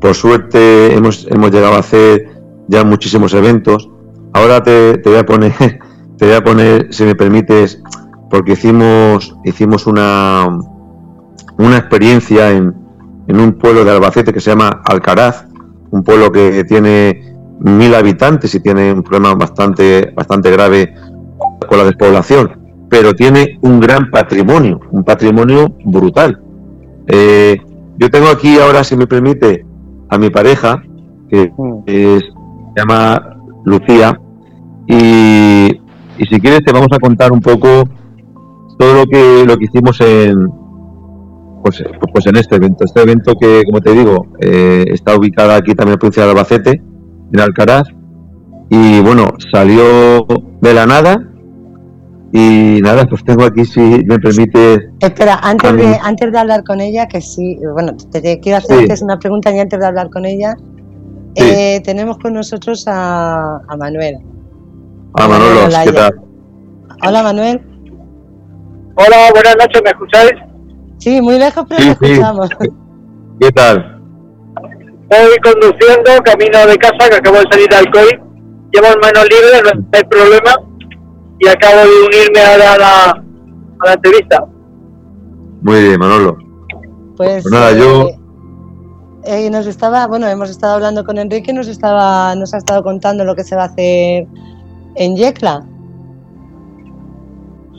[0.00, 2.30] Por suerte hemos, hemos llegado a hacer
[2.68, 3.90] ya muchísimos eventos.
[4.32, 5.52] Ahora te, te voy a poner,
[6.18, 7.82] te voy a poner, si me permites,
[8.30, 10.46] porque hicimos, hicimos una,
[11.58, 12.74] una experiencia en,
[13.26, 15.46] en un pueblo de Albacete que se llama Alcaraz,
[15.90, 20.94] un pueblo que tiene mil habitantes y tiene un problema bastante, bastante grave
[21.68, 26.40] con la despoblación, pero tiene un gran patrimonio, un patrimonio brutal.
[27.06, 27.60] Eh,
[27.98, 29.64] yo tengo aquí ahora, si me permite,
[30.08, 30.82] a mi pareja,
[31.28, 31.84] que mm.
[31.86, 32.20] se
[32.76, 34.18] llama Lucía,
[34.86, 35.66] y,
[36.18, 37.88] y, si quieres te vamos a contar un poco
[38.78, 40.48] todo lo que, lo que hicimos en,
[41.62, 42.84] pues, pues en este evento.
[42.84, 46.30] Este evento que, como te digo, eh, está ubicada aquí también en la provincia de
[46.30, 46.82] Albacete,
[47.32, 47.88] en Alcaraz
[48.70, 50.26] y bueno, salió
[50.60, 51.16] de la nada
[52.32, 54.90] Y nada, pues tengo aquí, si me permite.
[55.00, 59.00] Espera, antes de, antes de hablar con ella, que sí, bueno, te, quiero hacer antes
[59.00, 60.54] una pregunta y antes de hablar con ella,
[61.36, 64.18] eh, tenemos con nosotros a, a Manuel.
[65.14, 66.20] A Manuel, ¿qué tal?
[67.06, 67.62] Hola Manuel.
[68.96, 70.32] Hola, buenas noches, ¿me escucháis?
[70.98, 72.50] Sí, muy lejos, pero te escuchamos.
[73.40, 73.97] ¿Qué tal?
[75.10, 78.20] Voy conduciendo, camino de casa, que acabo de salir al COI.
[78.72, 80.54] Llevo manos libres, no hay problema.
[81.38, 84.44] Y acabo de unirme a la, a la entrevista.
[85.62, 86.36] Muy bien, Manolo.
[87.16, 88.08] Pues, pues nada, yo...
[88.08, 88.18] Eh,
[89.24, 93.24] eh, nos estaba, bueno, hemos estado hablando con Enrique, nos estaba, nos ha estado contando
[93.24, 94.26] lo que se va a hacer
[94.94, 95.66] en Yecla.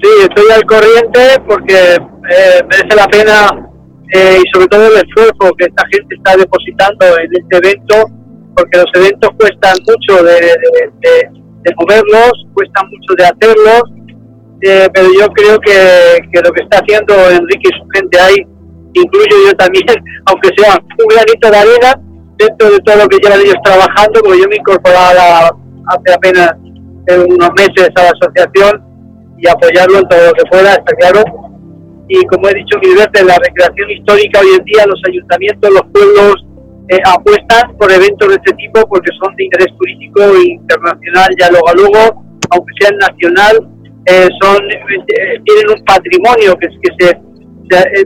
[0.01, 3.68] Sí, estoy al corriente porque eh, merece la pena
[4.13, 8.09] eh, y sobre todo el esfuerzo que esta gente está depositando en este evento,
[8.55, 10.55] porque los eventos cuestan mucho de,
[11.01, 13.83] de, moverlos, cuestan mucho de hacerlos,
[14.61, 18.35] eh, pero yo creo que, que, lo que está haciendo Enrique y su gente ahí,
[18.93, 19.85] incluyo yo también,
[20.25, 22.01] aunque sea un granito de arena,
[22.37, 25.51] dentro de todo lo que llevan ellos trabajando, porque yo me incorporaba
[25.87, 26.53] hace apenas
[27.27, 28.89] unos meses a la asociación,
[29.41, 31.23] y apoyarlo en todo lo que pueda, está claro.
[32.09, 35.85] Y como he dicho mil veces, la recreación histórica hoy en día, los ayuntamientos, los
[35.93, 36.35] pueblos
[36.89, 41.49] eh, apuestan por eventos de este tipo porque son de interés turístico e internacional, ya
[41.51, 43.55] luego a luego, aunque sean nacional,
[44.07, 47.17] eh, son eh, tienen un patrimonio que, que se,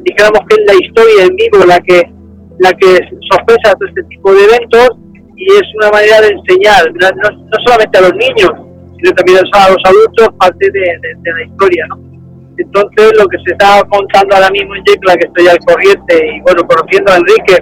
[0.03, 2.03] digamos que es la historia en vivo la que
[2.59, 2.99] la que
[3.31, 4.89] todo este tipo de eventos
[5.35, 8.51] y es una manera de enseñar, no, no solamente a los niños,
[9.11, 12.12] también a los adultos parte de, la historia, ¿no?
[12.57, 16.41] Entonces, lo que se está contando ahora mismo en Yecla, que estoy al corriente, y
[16.41, 17.57] bueno, conociendo a Enrique,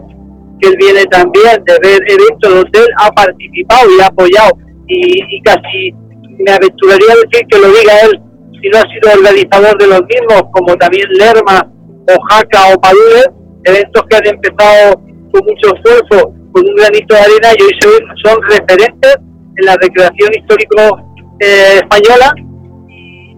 [0.59, 4.51] que él viene también de ver eventos donde él ha participado y ha apoyado,
[4.87, 5.93] y, casi
[6.39, 8.19] me aventuraría a decir que lo diga él,
[8.61, 11.65] si no ha sido organizador de los mismos, como también Lerma,
[12.09, 13.23] o Jaca, o Padule,
[13.63, 14.99] eventos que han empezado
[15.31, 19.15] con mucho esfuerzo, con un granito de arena, y hoy son referentes
[19.55, 20.99] en la recreación histórico
[21.39, 22.33] eh, española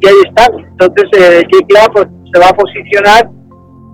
[0.04, 0.48] y ahí está.
[0.56, 1.44] Entonces, eh,
[1.94, 3.30] pues, se va a posicionar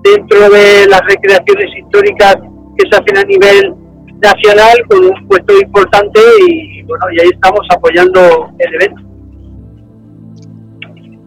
[0.03, 2.35] dentro de las recreaciones históricas
[2.77, 3.75] que se hacen a nivel
[4.21, 9.01] nacional con un puesto importante y bueno, y ahí estamos apoyando el evento.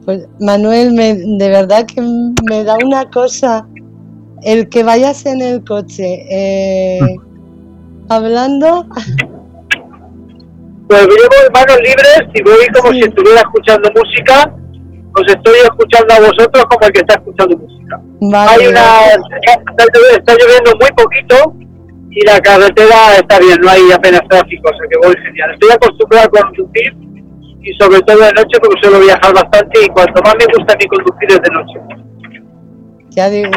[0.05, 3.67] Pues Manuel, me, de verdad que me da una cosa
[4.43, 6.99] el que vayas en el coche eh,
[8.09, 8.87] hablando
[10.93, 14.55] pues llevo manos libres y voy como si estuviera escuchando música,
[15.21, 18.01] os estoy escuchando a vosotros como el que está escuchando música.
[18.49, 21.55] Hay una, está, lloviendo muy poquito
[22.11, 25.53] y la carretera está bien, no hay apenas tráfico, o sea que voy genial.
[25.53, 26.95] Estoy acostumbrado a conducir
[27.63, 30.87] y sobre todo de noche porque suelo viajar bastante y cuanto más me gusta mi
[30.87, 32.03] conducir es de noche.
[33.11, 33.51] Ya digo,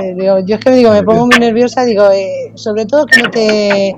[0.45, 3.95] yo es que digo, me pongo muy nerviosa, digo, eh, sobre todo que no te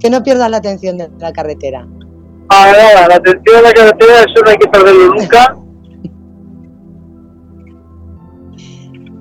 [0.00, 1.86] que no pierdas la atención de la carretera.
[2.48, 5.56] Ahora, la atención a la carretera, eso no hay que perderlo nunca.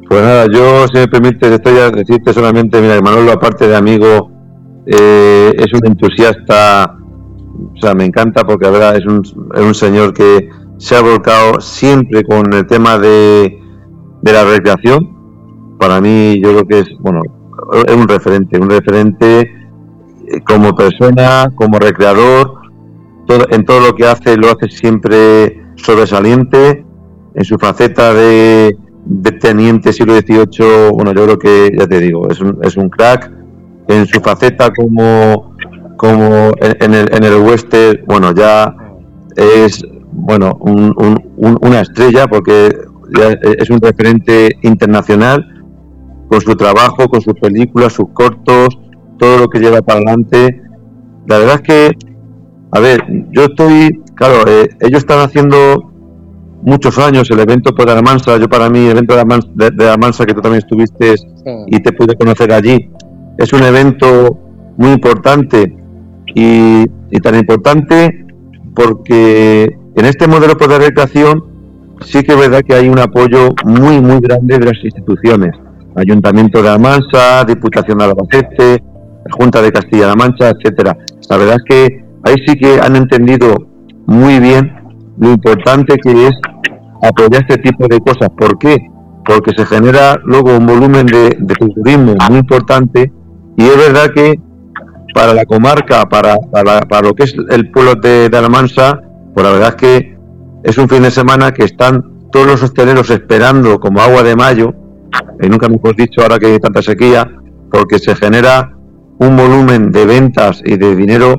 [0.10, 4.32] Pues nada, yo, si me permite, estoy a decirte solamente, mira, Manolo, aparte de amigo,
[4.86, 6.96] eh, es un entusiasta,
[7.76, 9.22] o sea, me encanta porque la es un,
[9.54, 13.60] es un señor que se ha volcado siempre con el tema de,
[14.22, 15.76] de la recreación.
[15.78, 17.22] Para mí, yo creo que es, bueno,
[17.86, 22.54] es un referente, un referente eh, como persona, como recreador,
[23.50, 26.86] en todo lo que hace lo hace siempre sobresaliente.
[27.36, 28.76] En su faceta de,
[29.42, 33.32] teniente siglo XVIII, bueno, yo creo que, ya te digo, es un, es un crack.
[33.88, 35.56] En su faceta como,
[35.96, 38.76] como en, el, en el western, bueno, ya
[39.36, 39.82] es
[40.12, 42.76] bueno una estrella porque
[43.58, 45.64] es un referente internacional
[46.28, 48.78] con su trabajo, con sus películas, sus cortos,
[49.18, 50.62] todo lo que lleva para adelante.
[51.28, 51.98] La verdad es que
[52.72, 55.94] a ver, yo estoy, claro, eh, ellos están haciendo
[56.62, 58.38] muchos años el evento por la Mansa.
[58.38, 61.16] Yo para mí, el evento de la, Mansa, de, Mansa que tú también estuviste
[61.68, 62.90] y te pude conocer allí,
[63.38, 64.38] es un evento
[64.78, 65.76] muy importante
[66.34, 66.86] y,
[67.22, 68.26] tan importante
[68.76, 69.64] porque
[69.96, 71.44] en este modelo de recreación
[72.02, 75.52] sí que es verdad que hay un apoyo muy, muy grande de las instituciones.
[75.96, 78.84] Ayuntamiento de la Mansa, Diputación de Albacete,
[79.32, 80.96] Junta de Castilla-La Mancha, etcétera.
[81.30, 83.56] La verdad es que ahí sí que han entendido
[84.06, 84.77] muy bien
[85.20, 86.36] lo importante que es
[87.04, 88.30] apoyar este tipo de cosas.
[88.38, 88.78] ¿Por qué?
[89.26, 93.12] Porque se genera luego un volumen de, turismo muy importante
[93.58, 94.40] y es verdad que
[95.14, 99.02] para la comarca, para, para, lo que es el pueblo de, de Almansa,
[99.34, 100.18] pues la verdad es que
[100.64, 104.74] es un fin de semana que están todos los hosteleros esperando como agua de mayo,
[105.42, 107.28] y nunca hemos dicho ahora que hay tanta sequía,
[107.72, 108.76] porque se genera
[109.20, 111.36] un volumen de ventas y de dinero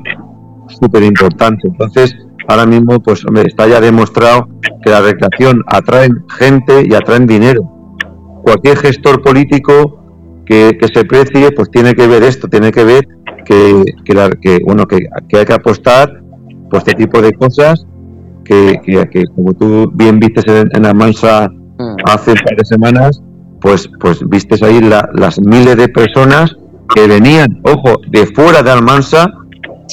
[0.67, 1.67] súper importante.
[1.67, 2.15] Entonces,
[2.49, 4.49] ahora mismo, pues hombre, está ya demostrado
[4.83, 7.61] que la recreación atrae gente y atrae dinero.
[8.43, 9.99] Cualquier gestor político
[10.45, 13.07] que, se precie, pues tiene que ver esto, tiene que ver
[13.45, 14.97] que, que, bueno, que,
[15.37, 16.21] hay que apostar
[16.71, 17.85] por este tipo de cosas
[18.43, 21.95] que, que, como tú bien vistes en, la mansa mm.
[22.05, 23.21] hace un par de semanas,
[23.61, 26.55] pues, pues vistes ahí las miles de personas
[26.95, 29.31] que venían, ojo, de fuera de Almansa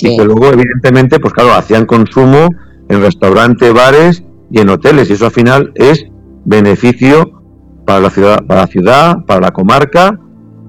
[0.01, 2.49] y que luego, evidentemente, pues claro, hacían consumo
[2.88, 5.11] en restaurantes, bares y en hoteles.
[5.11, 6.07] Y eso al final es
[6.44, 7.42] beneficio
[7.86, 10.18] para la ciudad, para la ciudad, para la comarca,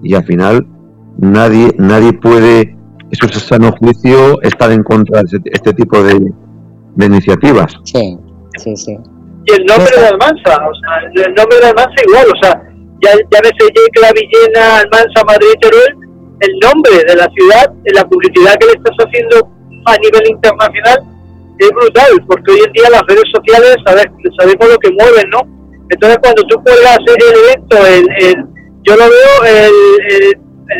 [0.03, 0.67] y al final
[1.17, 2.75] nadie, nadie puede,
[3.11, 6.31] eso es sano juicio, estar en contra de este, tipo de,
[7.03, 7.73] iniciativas.
[7.83, 8.17] Sí,
[8.57, 8.97] sí, sí.
[9.45, 12.63] Y el nombre de Almansa, o sea, el nombre de Almansa igual, o sea,
[13.01, 13.53] ya, ya ves
[14.01, 16.06] la Villena, Almansa, Madrid, Teruel,
[16.39, 19.49] el nombre de la ciudad, en la publicidad que le estás haciendo
[19.85, 20.97] a nivel internacional,
[21.59, 25.41] es brutal, porque hoy en día las redes sociales sabemos lo que mueven, ¿no?
[25.89, 28.45] Entonces cuando tú cuelgas el evento, el,
[28.83, 29.73] yo lo veo el,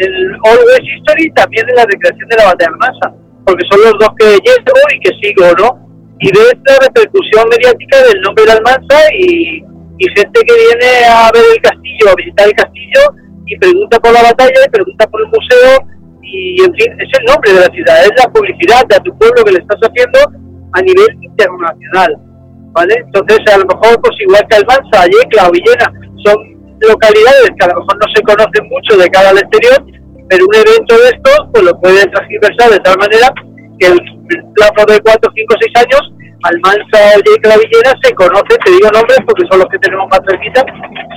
[0.04, 3.94] el, Always History también en la recreación de la batalla de masa, porque son los
[4.00, 5.88] dos que llevo y que sigo, ¿no?
[6.20, 9.64] Y ves la repercusión mediática del nombre de Almanza y,
[9.98, 13.02] y gente que viene a ver el castillo, a visitar el castillo
[13.48, 15.88] y pregunta por la batalla y pregunta por el museo
[16.22, 19.44] y en fin, es el nombre de la ciudad, es la publicidad de tu pueblo
[19.46, 20.20] que le estás haciendo
[20.74, 22.18] a nivel internacional,
[22.76, 22.96] ¿vale?
[23.00, 25.88] Entonces a lo mejor pues igual que Almanza, Yecla o Villena
[26.26, 26.36] son
[26.84, 29.80] localidades que a lo mejor no se conocen mucho de cara al exterior,
[30.28, 33.32] pero un evento de estos pues lo pueden transversar de tal manera
[33.80, 34.00] que el
[34.54, 36.04] plazo de 4, 5, 6 años
[36.44, 40.22] Almanza o Yecla Villena se conocen, te digo nombres porque son los que tenemos más
[40.28, 40.64] cerquita,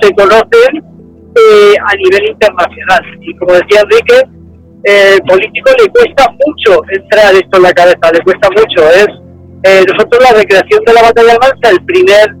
[0.01, 1.00] se conocen
[1.41, 3.01] eh, a nivel internacional.
[3.21, 4.21] Y como decía Enrique,
[4.83, 8.89] el político le cuesta mucho entrar esto en la cabeza, le cuesta mucho.
[8.89, 9.07] Es
[9.63, 12.35] eh, Nosotros la recreación de la batalla de Malta, el primer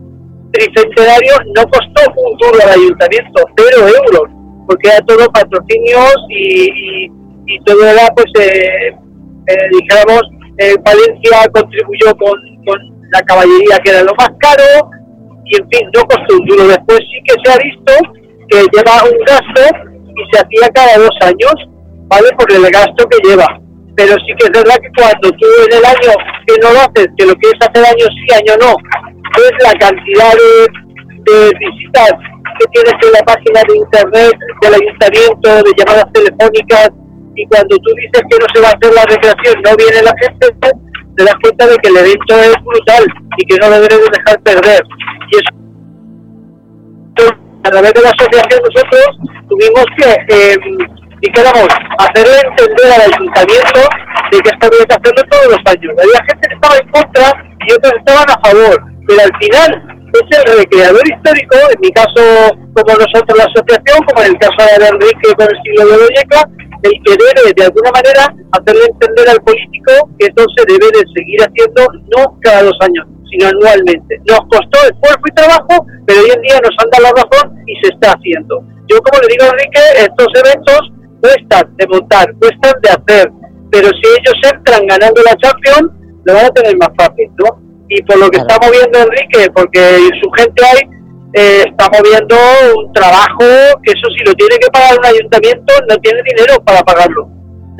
[0.51, 4.29] tricentenario, no costó un duro al ayuntamiento, cero euros,
[4.67, 7.07] porque era todo patrocinios y,
[7.47, 8.89] y, todo era, pues, eh,
[9.47, 10.21] eh dijéramos,
[10.83, 12.77] Valencia contribuyó con, con
[13.13, 14.91] la caballería, que era lo más caro,
[15.45, 16.67] y en fin, no costó un duro.
[16.67, 18.20] Después sí que se ha visto
[18.51, 19.63] que lleva un gasto
[20.11, 21.55] y se hacía cada dos años,
[22.07, 22.29] ¿vale?
[22.37, 23.47] Por el gasto que lleva.
[23.95, 26.11] Pero sí que es verdad que cuando tú en el año
[26.47, 28.75] que no lo haces, que lo quieres hacer año sí, año no,
[29.39, 30.67] es la cantidad de,
[31.59, 32.11] visitas
[32.59, 36.89] que tienes en la página de internet del ayuntamiento, de llamadas telefónicas,
[37.35, 40.13] y cuando tú dices que no se va a hacer la recreación, no viene la
[40.19, 40.47] gente,
[41.15, 43.05] te das cuenta de que el evento es brutal
[43.37, 44.81] y que no deberes dejar perder.
[45.31, 45.60] Y eso
[47.63, 49.07] a través de la asociación nosotros
[49.47, 50.57] tuvimos que, eh,
[51.99, 53.81] hacerle entender al ayuntamiento
[54.31, 55.93] de que esto había que todos los años.
[56.01, 57.25] Había gente que estaba en contra
[57.67, 62.21] y otros estaban a favor, pero al final es el recreador histórico, en mi caso
[62.73, 66.41] como nosotros la asociación, como en el caso de Enrique con el siglo de Olleca,
[66.83, 71.05] el que debe de alguna manera hacerle entender al político que esto se debe de
[71.13, 71.85] seguir haciendo
[72.17, 74.19] no cada dos años, sino anualmente.
[74.27, 77.73] Nos costó esfuerzo y trabajo, pero hoy en día nos han dado la razón y
[77.81, 78.61] se está haciendo.
[78.87, 80.81] Yo, como le digo a Enrique, estos eventos
[81.21, 83.31] cuestan de montar, cuestan de hacer,
[83.71, 85.93] pero si ellos entran ganando la Champions,
[86.25, 87.57] lo van a tener más fácil, ¿no?
[87.87, 89.79] Y por lo que está moviendo Enrique, porque
[90.21, 90.81] su gente hay,
[91.33, 92.35] eh, está moviendo
[92.75, 93.47] un trabajo
[93.83, 97.29] que eso si lo tiene que pagar un ayuntamiento, no tiene dinero para pagarlo.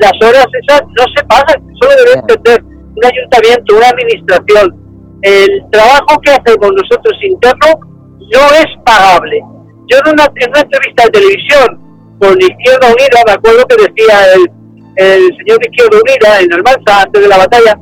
[0.00, 4.81] Las horas esas no se pagan, solo debe entender un ayuntamiento, una administración,
[5.22, 7.68] el trabajo que hacemos nosotros interno
[8.18, 9.40] no es pagable.
[9.88, 11.80] Yo en una, entrevista de televisión
[12.18, 14.50] con Izquierda Unida, me acuerdo que decía el,
[14.96, 17.74] el señor de Izquierda Unida en Almanza, antes de la batalla,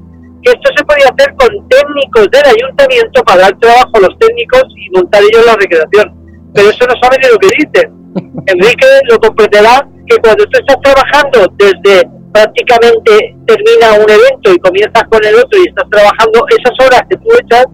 [0.43, 4.65] que esto se podía hacer con técnicos del ayuntamiento para dar trabajo a los técnicos
[4.77, 6.15] y montar ellos la recreación.
[6.55, 7.89] Pero eso no sabe ni lo que dice.
[8.47, 15.05] Enrique lo comprenderá que cuando tú estás trabajando desde prácticamente termina un evento y comienzas
[15.11, 17.67] con el otro y estás trabajando esas horas que tú echas,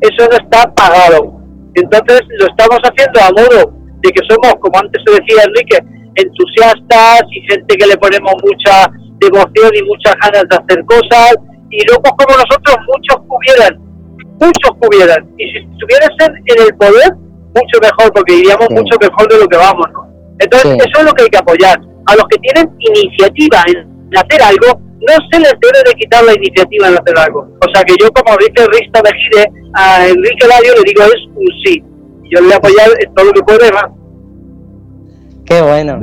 [0.00, 1.40] eso no está pagado.
[1.74, 5.78] Entonces lo estamos haciendo a modo de que somos, como antes se decía Enrique,
[6.16, 8.90] entusiastas y gente que le ponemos mucha
[9.20, 11.34] devoción y muchas ganas de hacer cosas.
[11.70, 13.78] Y luego como nosotros muchos pudieran,
[14.40, 15.28] muchos pudieran.
[15.38, 17.14] Y si estuvieras en, el poder,
[17.54, 19.88] mucho mejor porque iríamos mucho mejor de lo que vamos.
[20.38, 21.78] Entonces eso es lo que hay que apoyar
[22.10, 26.34] a los que tienen iniciativa en hacer algo, no se les debe de quitar la
[26.34, 27.40] iniciativa en hacer algo.
[27.40, 31.46] O sea que yo, como dice Risto Mejide, a Enrique Ladio le digo es un
[31.64, 31.82] sí.
[32.30, 33.90] Yo le voy a apoyar en todo lo que pueda más.
[35.46, 36.00] Qué bueno.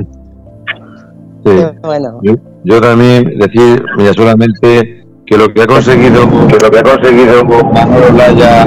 [1.44, 1.52] Sí.
[1.52, 2.20] Qué bueno.
[2.22, 4.97] Yo, yo también decir, mira, solamente
[5.28, 8.66] que lo que ha conseguido, que lo que ha conseguido Manolo Laya,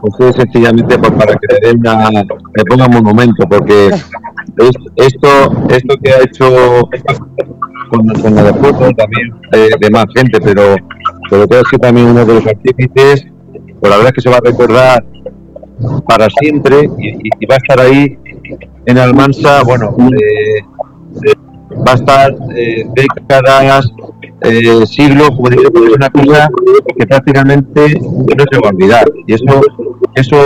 [0.00, 4.06] pues es sencillamente pues, para que le den una, le ponga un monumento, porque es-
[4.96, 5.28] esto,
[5.68, 6.88] esto que ha hecho
[7.90, 10.74] con, con de fútbol también eh, de más gente, pero
[11.30, 13.24] pero creo que también uno de los artífices,
[13.80, 15.04] pues la verdad es que se va a recordar
[16.08, 18.18] para siempre y va a estar ahí
[18.86, 20.58] en Almansa, bueno, eh,
[21.26, 21.34] eh,
[21.70, 23.90] va a estar eh, décadas,
[24.42, 26.48] eh, siglos, como digo, es una cosa
[26.96, 29.04] que prácticamente no se va a olvidar.
[29.26, 29.60] Y eso,
[30.14, 30.36] eso,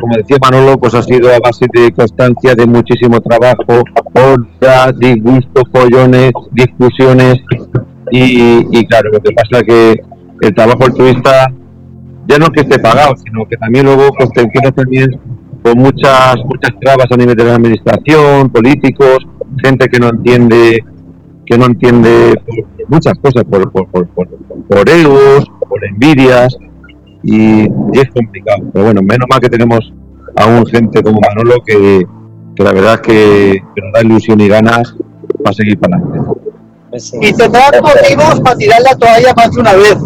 [0.00, 3.82] como decía Manolo, pues ha sido a base de constancia, de muchísimo trabajo,
[4.12, 7.36] horas, disgustos, follones, discusiones.
[8.10, 10.00] Y, y claro, lo que pasa que
[10.42, 11.52] el trabajo altruista
[12.28, 15.18] ya no que esté pagado, sino que también luego pues, te también
[15.62, 19.18] con muchas muchas trabas a nivel de la administración, políticos,
[19.62, 20.84] gente que no entiende
[21.46, 24.28] que no entiende pues, muchas cosas por, por, por, por,
[24.68, 26.56] por egos, por envidias
[27.22, 28.64] y, y es complicado.
[28.72, 29.92] Pero bueno, menos mal que tenemos
[30.36, 32.04] aún gente como Manolo que,
[32.56, 34.96] que la verdad es que, que nos da ilusión y ganas
[35.42, 36.30] para seguir para adelante.
[37.20, 39.96] Y tendrán motivos para tirar la toalla más de una vez.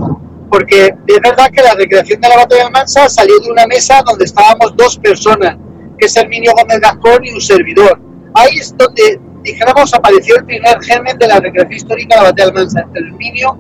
[0.51, 4.03] Porque es verdad que la recreación de la batalla de Mansa salió de una mesa
[4.05, 5.57] donde estábamos dos personas,
[5.97, 8.01] que es Herminio Gómez Gascón y un servidor.
[8.35, 12.49] Ahí es donde, dijéramos, apareció el primer germen de la recreación histórica de la batalla
[12.51, 13.59] de Mansa, entre Herminio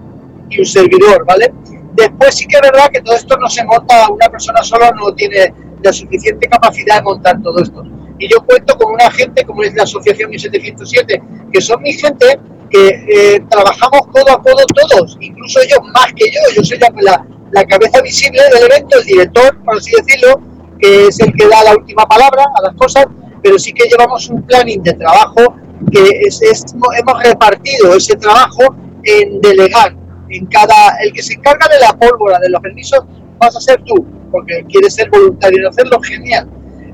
[0.48, 1.52] y un servidor, ¿vale?
[1.94, 5.12] Después sí que es verdad que todo esto no se monta, una persona sola no
[5.14, 5.52] tiene
[5.82, 7.82] la suficiente capacidad de montar todo esto.
[8.18, 12.38] Y yo cuento con una gente como es la Asociación 1707, que son mi gente
[12.68, 17.24] que eh, trabajamos codo a codo todos, incluso ellos más que yo, yo soy la-
[17.50, 20.40] la cabeza visible del evento, el director, por así decirlo,
[20.78, 23.06] que es el que da la última palabra a las cosas,
[23.42, 25.56] pero sí que llevamos un planning de trabajo
[25.90, 26.20] que
[26.98, 28.74] hemos repartido ese trabajo
[29.04, 29.94] en delegar,
[30.28, 33.00] en cada, el que se encarga de la pólvora, de los permisos,
[33.38, 36.48] vas a ser tú, porque quieres ser voluntario en hacerlo, genial.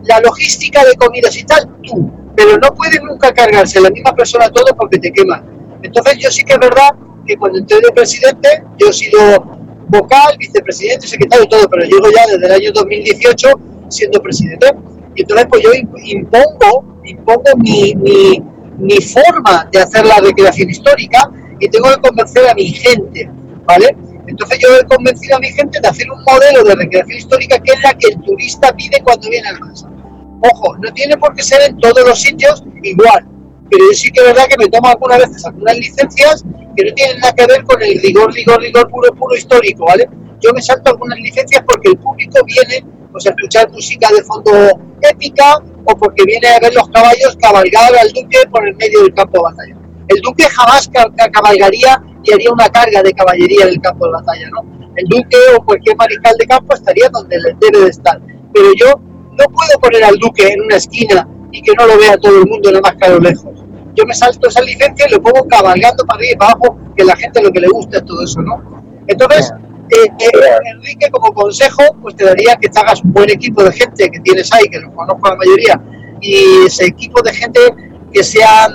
[0.05, 4.49] La logística de comidas y tal, tú, pero no puede nunca cargarse la misma persona
[4.51, 5.43] todo porque te quema.
[5.83, 6.91] Entonces yo sí que es verdad
[7.27, 8.49] que cuando entré de presidente,
[8.79, 9.19] yo he sido
[9.89, 13.49] vocal, vicepresidente, secretario, todo, pero llevo ya desde el año 2018
[13.89, 14.69] siendo presidente.
[15.17, 17.95] Y entonces pues yo imp- impongo, impongo mi,
[18.79, 21.31] mi forma de hacer la recreación histórica
[21.61, 23.29] y tengo que convencer a mi gente,
[23.65, 23.97] ¿vale?
[24.27, 27.73] Entonces yo he convencido a mi gente de hacer un modelo de recreación histórica que
[27.73, 29.89] es la que el turista pide cuando viene al Mansa.
[30.41, 33.27] Ojo, no tiene por qué ser en todos los sitios igual,
[33.71, 36.45] pero yo sí que es verdad que me tomo algunas veces algunas licencias
[36.77, 40.09] que no tienen nada que ver con el rigor, rigor, rigor puro, puro histórico, ¿vale?
[40.41, 42.85] Yo me salto algunas licencias porque el público viene
[43.17, 44.53] pues, escuchar música de fondo
[45.01, 45.57] épica
[45.87, 49.39] o porque viene a ver los caballos cabalgar al duque por el medio del campo
[49.39, 49.77] de batalla.
[50.09, 54.07] El duque jamás ca- ca- cabalgaría y haría una carga de caballería en el campo
[54.07, 54.91] de batalla, ¿no?
[54.97, 58.21] El duque o cualquier mariscal de campo estaría donde le debe de estar.
[58.53, 58.87] Pero yo
[59.33, 62.47] no puedo poner al duque en una esquina y que no lo vea todo el
[62.47, 63.53] mundo nada más que a lo lejos.
[63.95, 67.05] Yo me salto esa licencia y lo pongo cabalgando para arriba y para abajo, que
[67.05, 68.63] la gente lo que le gusta es todo eso, ¿no?
[69.07, 69.53] Entonces,
[69.91, 73.73] eh, eh, Enrique, como consejo, pues te daría que te hagas un buen equipo de
[73.73, 75.81] gente que tienes ahí, que los conozco la mayoría,
[76.21, 77.61] y ese equipo de gente
[78.13, 78.73] que sean,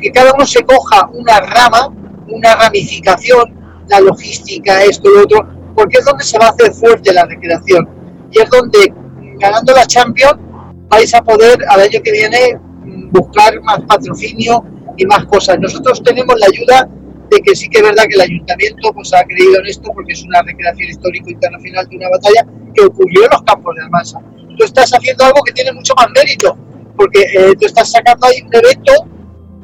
[0.00, 1.92] que cada uno se coja una rama,
[2.28, 3.54] una ramificación,
[3.88, 7.24] la logística, esto y lo otro, porque es donde se va a hacer fuerte la
[7.26, 7.88] recreación.
[8.30, 8.92] Y es donde,
[9.38, 10.36] ganando la Champions,
[10.88, 14.64] vais a poder al año que viene mm, buscar más patrocinio
[14.96, 15.58] y más cosas.
[15.58, 16.88] Nosotros tenemos la ayuda
[17.30, 20.12] de que sí que es verdad que el ayuntamiento pues, ha creído en esto porque
[20.12, 24.20] es una recreación histórico internacional de una batalla que ocurrió en los campos de Almansa.
[24.56, 26.56] Tú estás haciendo algo que tiene mucho más mérito,
[26.96, 28.92] porque eh, tú estás sacando ahí un evento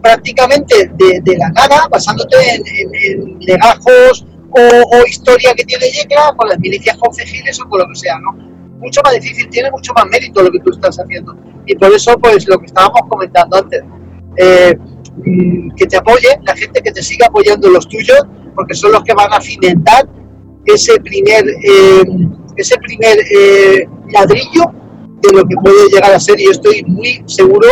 [0.02, 6.34] prácticamente de, la nada, basándote en, en- en legajos o, o historia que tiene Yecla
[6.36, 8.32] con las milicias concejiles o con lo que sea, ¿no?
[8.78, 11.36] Mucho más difícil, tiene mucho más mérito lo que tú estás haciendo.
[11.66, 13.82] Y por eso, pues, lo que estábamos comentando antes,
[14.42, 14.74] eh,
[15.24, 18.20] mm, que te apoye, la gente que te siga apoyando los tuyos,
[18.54, 20.08] porque son los que van a cimentar
[20.64, 22.02] ese primer, eh,
[22.56, 24.64] ese primer eh, ladrillo
[25.22, 26.40] de lo que puede llegar a ser.
[26.40, 27.68] Y yo estoy muy seguro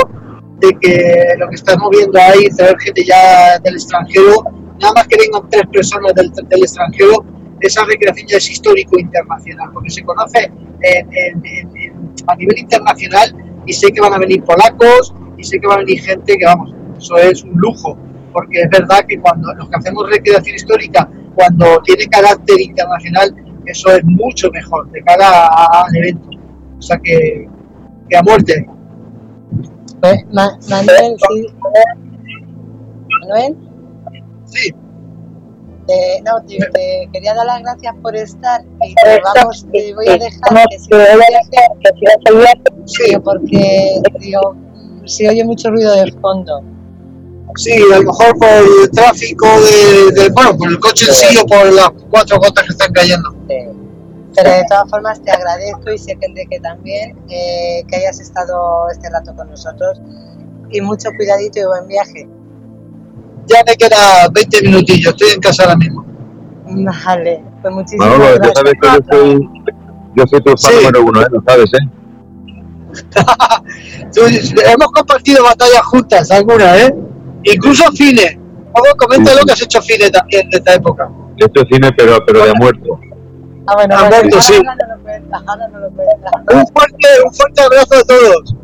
[0.61, 4.45] de que lo que estamos viendo ahí, traer gente ya del extranjero,
[4.81, 7.25] nada más que vengan tres personas del, del extranjero,
[7.61, 10.51] esa recreación ya es histórico internacional, porque se conoce
[10.83, 13.35] en- en- en- a nivel internacional
[13.69, 16.45] y sé que van a venir polacos y sé que va a venir gente que,
[16.45, 17.97] vamos, eso es un lujo.
[18.33, 23.35] porque es verdad que cuando los que hacemos recreación histórica, cuando tiene carácter internacional,
[23.67, 26.29] eso es mucho mejor de cara al evento.
[26.79, 27.49] O sea que,
[28.09, 28.67] que a muerte.
[30.01, 31.47] Pues, Manuel, sí.
[33.21, 33.57] Manuel.
[34.45, 34.75] Sí.
[35.89, 40.07] Eh, no, te, te, quería dar las gracias por estar y te, vamos, te voy
[40.07, 44.55] a dejar que sigas el viaje, sí, porque digo,
[45.07, 46.63] se oye mucho ruido de fondo.
[47.57, 51.39] Sí, a lo mejor por el tráfico de, de bueno, por el coche en sí
[51.43, 53.31] o por las cuatro gotas que están cayendo.
[53.49, 53.57] Sí.
[54.37, 59.09] Pero de todas formas te agradezco y sé que también eh, que hayas estado este
[59.11, 60.01] rato con nosotros
[60.71, 62.29] y mucho cuidadito y buen viaje.
[63.49, 66.05] Ya me queda 20 minutillos, estoy en casa ahora mismo.
[67.05, 68.55] Vale, pues muchísimas Manolo, ya gracias.
[68.57, 69.49] sabes que yo soy,
[70.17, 70.77] yo soy tu fan Sí.
[70.77, 71.27] número uno, ¿eh?
[71.31, 71.89] Lo sabes, ¿eh?
[74.73, 76.95] Hemos compartido batallas juntas, algunas, ¿eh?
[77.45, 78.39] Incluso cine.
[78.83, 79.45] Luego comenta lo sí.
[79.47, 81.11] que has hecho cine también de esta época.
[81.39, 83.01] He hecho cine, pero, pero de muerto.
[83.67, 84.63] Ah, bueno, vale, muerto, ahora sí.
[84.63, 85.89] no lo cuentas, ahora no lo.
[85.89, 88.55] Un fuerte, un fuerte abrazo a todos.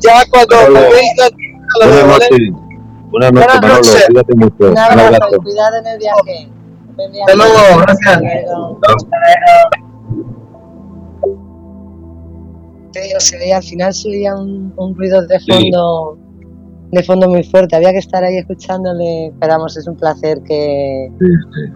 [0.00, 2.18] Ya cuando volvéis la la
[3.18, 3.60] Buenas noches.
[3.60, 4.06] Buenas noches, Manolo.
[4.08, 4.64] Cuídate mucho.
[4.64, 5.38] Un Un abrazo abrazo.
[5.42, 6.50] cuidado en el viaje.
[7.20, 8.22] Hasta luego, gracias.
[13.18, 15.52] Se veía, al final se oía un, un ruido de Sí.
[15.52, 16.18] fondo
[16.92, 17.76] de fondo muy fuerte.
[17.76, 19.32] Había que estar ahí escuchándole.
[19.40, 21.10] Pero vamos, es un placer que.
[21.18, 21.72] Sí, sí.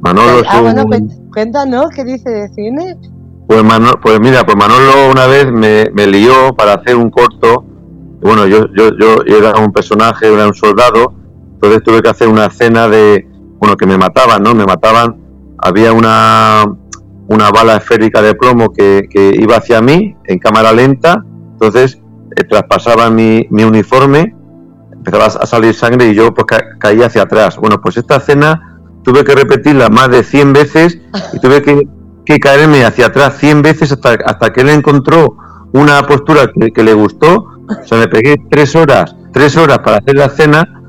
[0.00, 0.72] Manolo ah, un...
[0.88, 2.96] bueno, cuéntanos qué dice de cine.
[3.46, 7.64] Pues, Mano- pues mira, pues Manolo una vez me, me lió para hacer un corto.
[8.22, 11.12] Bueno, yo, yo, yo era un personaje, era un soldado,
[11.54, 13.26] entonces tuve que hacer una escena de,
[13.58, 14.54] bueno, que me mataban, ¿no?
[14.54, 15.16] Me mataban,
[15.58, 16.64] había una,
[17.28, 21.98] una bala esférica de plomo que, que iba hacia mí en cámara lenta, entonces
[22.36, 24.34] eh, traspasaba mi, mi uniforme,
[24.92, 27.56] empezaba a salir sangre y yo pues ca- caía hacia atrás.
[27.56, 31.00] Bueno, pues esta escena tuve que repetirla más de 100 veces
[31.32, 31.82] y tuve que,
[32.40, 35.36] caerme hacia atrás 100 veces hasta, hasta que él encontró
[35.72, 37.48] una postura que le gustó.
[37.68, 40.82] O sea, me pegué tres horas, tres horas para hacer la escena,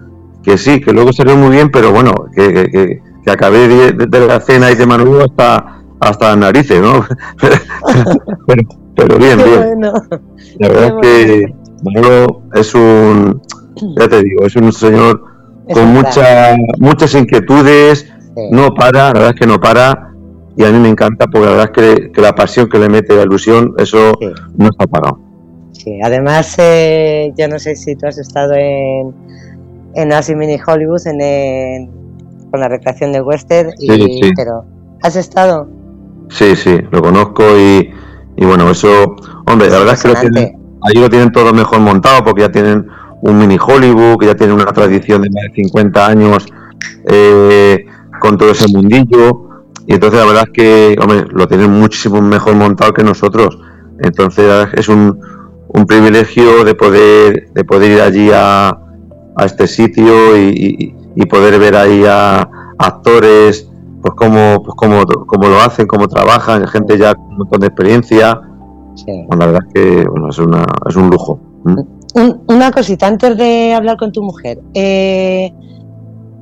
[0.44, 3.92] que sí, que luego salió muy bien, pero bueno, que, que, que- que acabé de,
[3.94, 7.06] de- la escena y de Manolo hasta, hasta las narices, ¿no?
[8.48, 8.62] pero,
[8.96, 9.64] pero bien, bien.
[9.80, 9.94] bueno.
[10.60, 13.42] La verdad es que Manolo es un,
[13.98, 15.24] ya te digo, es un señor
[15.68, 16.06] Es con un crack.
[16.08, 18.42] mucha, muchas inquietudes, Sí.
[18.52, 20.10] no para, la verdad es que no para,
[20.58, 22.90] y a mí me encanta porque la verdad es que, que la pasión que le
[22.90, 24.28] mete a ilusión, eso Sí.
[24.58, 25.20] no está parado.
[25.84, 29.14] Sí, además, eh, yo no sé si tú has estado en,
[29.96, 31.92] en Asi Mini Hollywood, en,
[32.50, 34.32] con la recreación de western, y, Sí, sí.
[34.36, 34.64] pero
[35.02, 35.68] ¿has estado?
[36.30, 37.92] Sí, sí, lo conozco y,
[38.38, 39.16] y bueno, eso,
[39.46, 42.52] hombre, la verdad es que lo tienen, allí lo tienen todo mejor montado porque ya
[42.52, 42.88] tienen
[43.22, 46.46] un mini Hollywood, que ya tienen una tradición de más de 50 años
[47.08, 47.86] eh,
[48.22, 49.50] con todo ese mundillo.
[49.86, 53.60] Y entonces la verdad es que, hombre, lo tienen muchísimo mejor montado que nosotros.
[54.00, 55.18] Entonces es un,
[55.74, 58.70] un privilegio de poder, de poder ir allí a,
[59.36, 62.48] a este sitio y, y- y poder ver ahí a
[62.80, 63.70] actores,
[64.02, 67.68] pues cómo, pues cómo, cómo lo hacen, cómo trabajan, gente ya con un montón de
[67.68, 68.42] experiencia.
[68.96, 69.06] Sí.
[69.28, 71.40] Bueno, la verdad es que bueno, es, una, es un lujo.
[71.64, 71.80] ¿Mm?
[72.16, 75.52] Un- una cosita, antes de hablar con tu mujer, eh,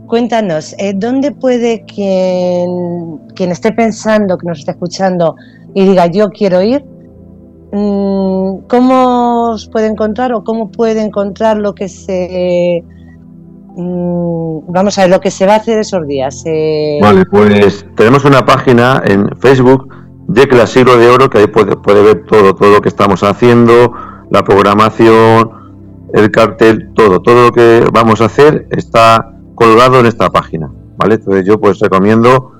[0.08, 5.36] cuéntanos, eh, ¿dónde puede quien, quien esté pensando, que nos esté escuchando
[5.74, 6.84] y diga yo quiero ir,
[7.72, 12.84] cómo os puede encontrar o cómo puede encontrar lo que se...
[13.76, 16.44] mm, vamos a ver, lo que se va a hacer esos días?
[16.46, 19.88] eh, Vale, pues tenemos una página en Facebook,
[20.28, 23.94] Yecla Siglo de Oro, que ahí puede, puede ver todo, todo lo que estamos haciendo,
[24.30, 25.50] la programación,
[26.14, 31.16] el cartel, todo, todo lo que vamos a hacer está colgado en esta página, ¿vale?
[31.16, 32.52] Entonces yo pues recomiendo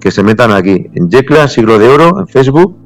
[0.00, 2.76] que se metan aquí, en Yecla Siglo de Oro, en Facebook,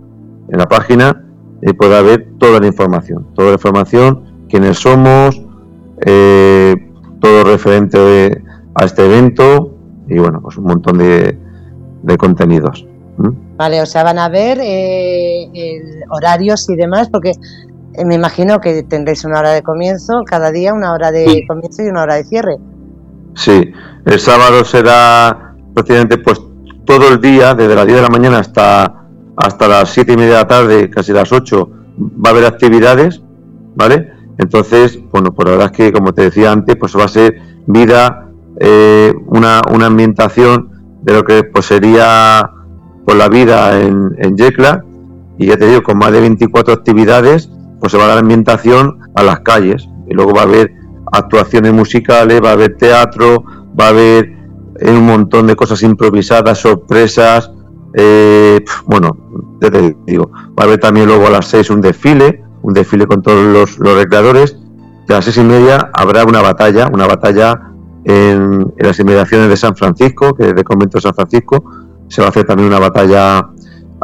[0.50, 1.24] en la página,
[1.62, 5.40] y pueda ver toda la información, toda la información, quiénes somos,
[6.06, 6.74] eh,
[7.20, 8.42] todo referente
[8.74, 9.74] a este evento
[10.08, 11.38] y bueno, pues un montón de,
[12.02, 12.86] de contenidos.
[13.58, 17.32] Vale, o sea, van a ver eh, el horarios y demás, porque
[17.94, 21.46] eh, me imagino que tendréis una hora de comienzo, cada día una hora de Sí.
[21.46, 22.56] comienzo y una hora de cierre.
[23.34, 23.70] Sí,
[24.06, 26.40] el sábado será prácticamente pues
[26.86, 29.04] todo el día, desde las 10 de la mañana hasta,
[29.40, 31.70] hasta las 7 y media de la tarde, casi las 8,
[32.24, 33.22] va a haber actividades,
[33.74, 34.12] ¿vale?
[34.38, 37.40] Entonces, bueno, pues la verdad es que, como te decía antes, pues va a ser
[37.66, 40.70] vida, eh, una, una ambientación
[41.02, 42.50] de lo que pues sería
[43.04, 44.84] pues la vida en, en Yecla,
[45.38, 47.50] y ya te digo, con más de 24 actividades,
[47.80, 50.72] pues se va a dar ambientación a las calles, y luego va a haber
[51.12, 53.44] actuaciones musicales, va a haber teatro,
[53.78, 54.40] va a haber
[54.78, 57.50] eh, un montón de cosas improvisadas, sorpresas.
[57.94, 59.16] Eh, bueno,
[59.60, 63.06] ya te digo, va a haber también luego a las seis un desfile, un desfile
[63.06, 64.56] con todos los, los recreadores.
[65.08, 67.60] a las seis y media habrá una batalla, una batalla
[68.04, 71.64] en, las inmediaciones de San Francisco, que es de convento de San Francisco.
[72.08, 73.50] Se va a hacer también una batalla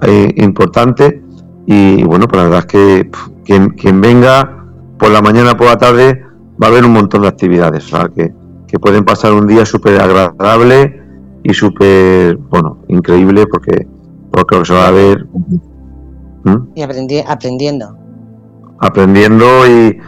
[0.02, 1.22] eh, importante.
[1.66, 3.10] Y bueno, pues la verdad es que
[3.44, 4.64] quien, quien venga
[4.98, 6.24] por la mañana, por la tarde,
[6.62, 7.90] va a haber un montón de actividades.
[8.14, 8.32] Que,
[8.66, 11.05] que pueden pasar un día súper agradable
[11.48, 13.86] y súper, bueno, increíble porque,
[14.32, 15.26] porque se va a ver.
[16.44, 16.56] ¿Mm?
[16.74, 17.96] Y aprendiendo.
[18.80, 19.98] Aprendiendo y,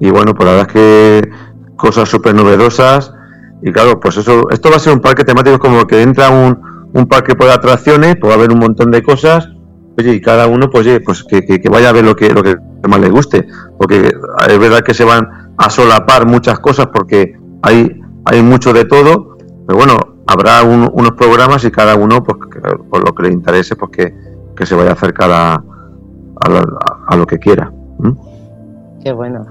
[0.00, 1.30] y, bueno, pues la verdad es que
[1.76, 3.12] cosas súper novedosas.
[3.62, 6.58] Y claro, pues eso, esto va a ser un parque temático como que entra un,
[6.92, 9.48] un parque por atracciones, pues va a haber un montón de cosas.
[9.96, 12.42] Oye, y cada uno, pues, oye, pues que, que, vaya a ver lo que, lo
[12.42, 12.56] que
[12.88, 13.46] más le guste.
[13.78, 14.12] Porque
[14.48, 18.00] es verdad que se van a solapar muchas cosas porque hay
[18.30, 22.38] hay mucho de todo, pero bueno, habrá unos programas y cada uno, pues,
[22.90, 25.62] por lo que le interese, pues que, se vaya a acercar a,
[27.08, 27.72] a, lo que quiera.
[29.02, 29.46] Qué bueno.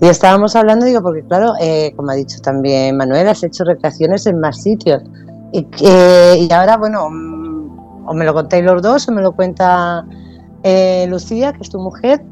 [0.00, 4.26] Y estábamos hablando, digo, porque claro, eh, como ha dicho también Manuel, has hecho recreaciones
[4.26, 5.02] en más sitios.
[5.52, 10.06] Y, y ahora, bueno, mm, o me lo contáis los dos, o me lo cuenta
[10.62, 12.22] eh, Lucía, que es tu mujer,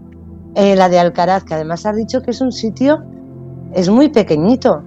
[0.55, 3.03] eh, la de Alcaraz, que además has dicho que es un sitio,
[3.73, 4.83] es muy pequeñito.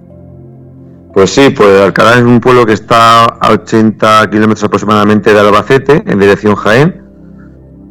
[1.12, 6.02] Pues sí, pues Alcalá es un pueblo que está a 80 kilómetros aproximadamente de Albacete,
[6.06, 7.02] en dirección Jaén.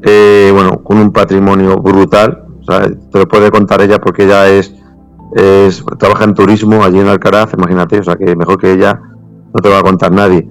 [0.02, 2.46] Eh, bueno, con un patrimonio brutal.
[3.12, 4.74] te lo puede contar ella porque ella es,
[6.00, 9.00] trabaja en turismo allí en Alcaraz, imagínate, o sea que mejor que ella
[9.54, 10.48] no te va a contar nadie.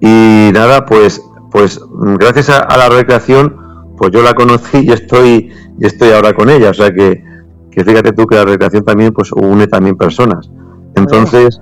[0.00, 1.78] Y nada, pues, pues
[2.18, 3.56] gracias a, la recreación,
[3.98, 6.70] pues yo la conocí y estoy, y estoy ahora con ella.
[6.70, 7.22] O sea que,
[7.70, 10.50] que fíjate tú que la recreación también pues une también personas.
[10.94, 11.60] Entonces,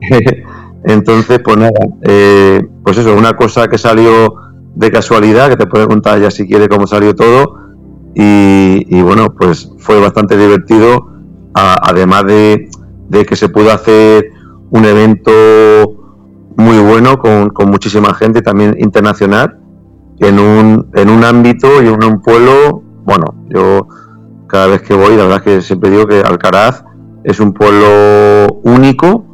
[0.84, 4.34] Entonces, pues nada, eh, pues eso, una cosa que salió
[4.74, 7.66] de casualidad, que te puede contar ya si quiere cómo salió todo.
[8.14, 11.06] Y, bueno, pues fue bastante divertido,
[11.52, 12.68] además de,
[13.10, 14.30] que se pudo hacer
[14.70, 15.32] un evento
[16.56, 19.58] muy bueno con, muchísima gente, también internacional,
[20.20, 23.86] en un, en un ámbito y en un pueblo, bueno, yo
[24.46, 26.84] cada vez que voy, la verdad es que siempre digo que Alcaraz
[27.24, 29.25] es un pueblo único,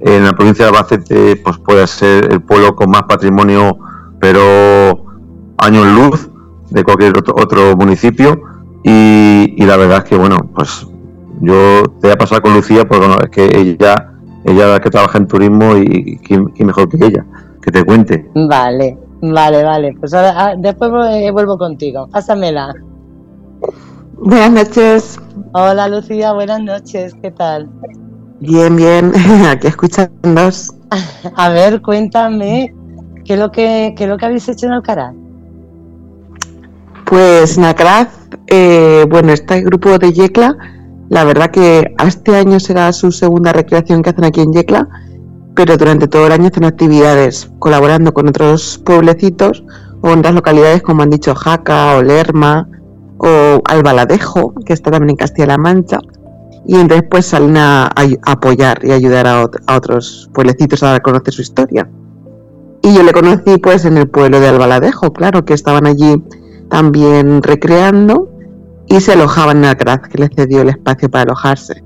[0.00, 3.78] en la provincia de Albacete pues puede ser el pueblo con más patrimonio,
[4.20, 5.04] pero
[5.58, 6.28] años luz
[6.70, 8.40] de cualquier otro, municipio.
[8.84, 10.86] Y, la verdad es que, bueno, pues
[11.40, 14.12] yo te voy a pasar con Lucía porque bueno, es que ella,
[14.44, 17.24] ella la que trabaja en turismo y, quién, mejor que ella,
[17.60, 18.30] que te cuente.
[18.34, 19.96] Vale, vale, vale.
[19.98, 20.90] Pues ahora, ah, después
[21.32, 22.08] vuelvo contigo.
[22.08, 22.74] Pásamela.
[24.16, 25.20] Buenas noches.
[25.52, 27.14] Hola Lucía, buenas noches.
[27.20, 27.68] ¿Qué tal?
[28.40, 29.12] Bien, bien,
[29.48, 30.50] aquí escuchando.
[31.34, 32.72] A ver, cuéntame,
[33.24, 35.14] ¿qué es lo que, qué es lo que habéis hecho en Alcaraz?
[37.04, 38.08] Pues en Alcaraz,
[38.46, 40.56] eh, bueno, este grupo de Yecla,
[41.08, 44.88] la verdad que este año será su segunda recreación que hacen aquí en Yecla,
[45.56, 49.64] pero durante todo el año hacen actividades colaborando con otros pueblecitos
[50.00, 52.68] o otras localidades como han dicho Jaca o Lerma
[53.16, 55.98] o Albaladejo, que está también en Castilla-La Mancha
[56.68, 56.76] y
[57.10, 57.90] pues salen a,
[58.26, 59.42] apoyar y ayudar a,
[59.74, 61.88] otros pueblecitos a conocer su historia.
[62.82, 66.22] Y yo le conocí pues en el pueblo de Albaladejo, claro, que estaban allí
[66.68, 68.28] también recreando
[68.86, 71.82] y se alojaban en Alcaraz, que les cedió el espacio para alojarse.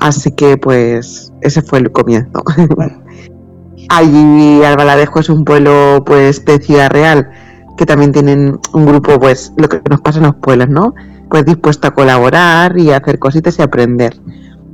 [0.00, 2.42] Así que pues ese fue el comienzo.
[3.90, 7.30] allí Albaladejo es un pueblo pues de Ciudad Real,
[7.78, 10.94] que también tienen un grupo pues lo que nos pasa en los pueblos, ¿no?
[11.30, 14.20] Pues dispuesto a colaborar y a hacer cositas y aprender.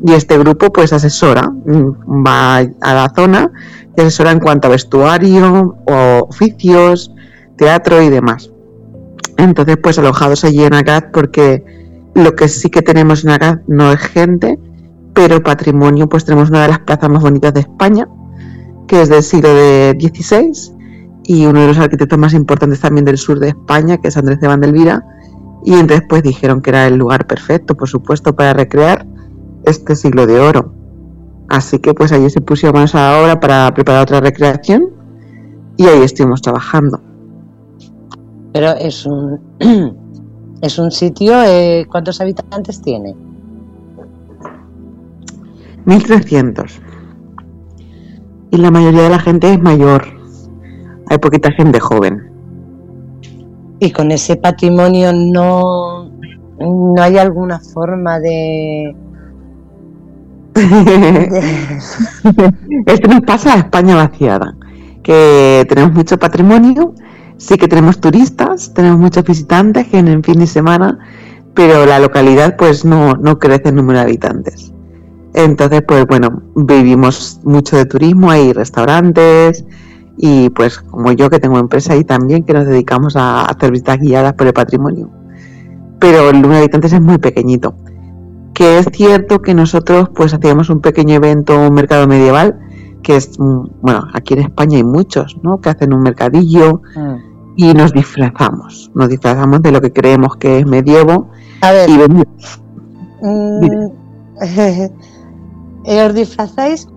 [0.05, 3.51] Y este grupo pues asesora, mm, va a la zona
[3.97, 7.13] y asesora en cuanto a vestuario, o oficios,
[7.57, 8.51] teatro y demás.
[9.37, 11.65] Entonces pues alojados allí en Agad porque
[12.15, 14.59] lo que sí que tenemos en Agad no es gente,
[15.13, 18.09] pero patrimonio pues tenemos una de las plazas más bonitas de España,
[18.89, 20.75] que es del siglo XVI
[21.25, 24.41] y uno de los arquitectos más importantes también del sur de España, que es Andrés
[24.41, 25.05] de Vandelvira,
[25.67, 29.05] y entonces pues dijeron que era el lugar perfecto, por supuesto, para recrear
[29.65, 30.73] este siglo de oro.
[31.49, 34.85] Así que pues allí se pusieron manos a la obra para preparar otra recreación
[35.77, 37.01] y ahí estuvimos trabajando.
[38.53, 39.41] Pero es un,
[40.63, 43.17] es un sitio, eh, ¿cuántos habitantes tiene?
[45.85, 46.81] 1300.
[48.53, 50.05] Y la mayoría de la gente es mayor.
[51.11, 52.36] Hay poquita gente joven
[53.79, 56.11] y con ese patrimonio no,
[56.59, 58.97] no hay alguna forma de
[62.87, 64.57] Esto nos pasa a España vaciada,
[65.03, 66.95] que tenemos mucho patrimonio,
[67.37, 70.99] sí que tenemos turistas, tenemos muchos visitantes que en el fin de semana,
[71.53, 74.73] pero la localidad pues no, no crece en número de habitantes.
[75.35, 79.67] Entonces, pues bueno, vivimos mucho de turismo, hay restaurantes
[80.17, 83.99] y pues como yo que tengo empresa ahí también que nos dedicamos a hacer visitas
[83.99, 85.11] guiadas por el patrimonio.
[85.99, 87.75] Pero el número de habitantes es muy pequeñito
[88.57, 92.59] que es cierto que nosotros pues hacíamos un pequeño evento, un mercado medieval,
[93.03, 95.61] que es, mm, bueno, aquí en España hay muchos, ¿no?
[95.61, 97.17] Que hacen un mercadillo mm.
[97.57, 101.29] y nos disfrazamos, nos disfrazamos de lo que creemos que es medievo.
[101.61, 101.91] A ver.
[101.91, 101.99] Y
[103.27, 103.91] mm,
[106.07, 106.89] ¿Os disfrazáis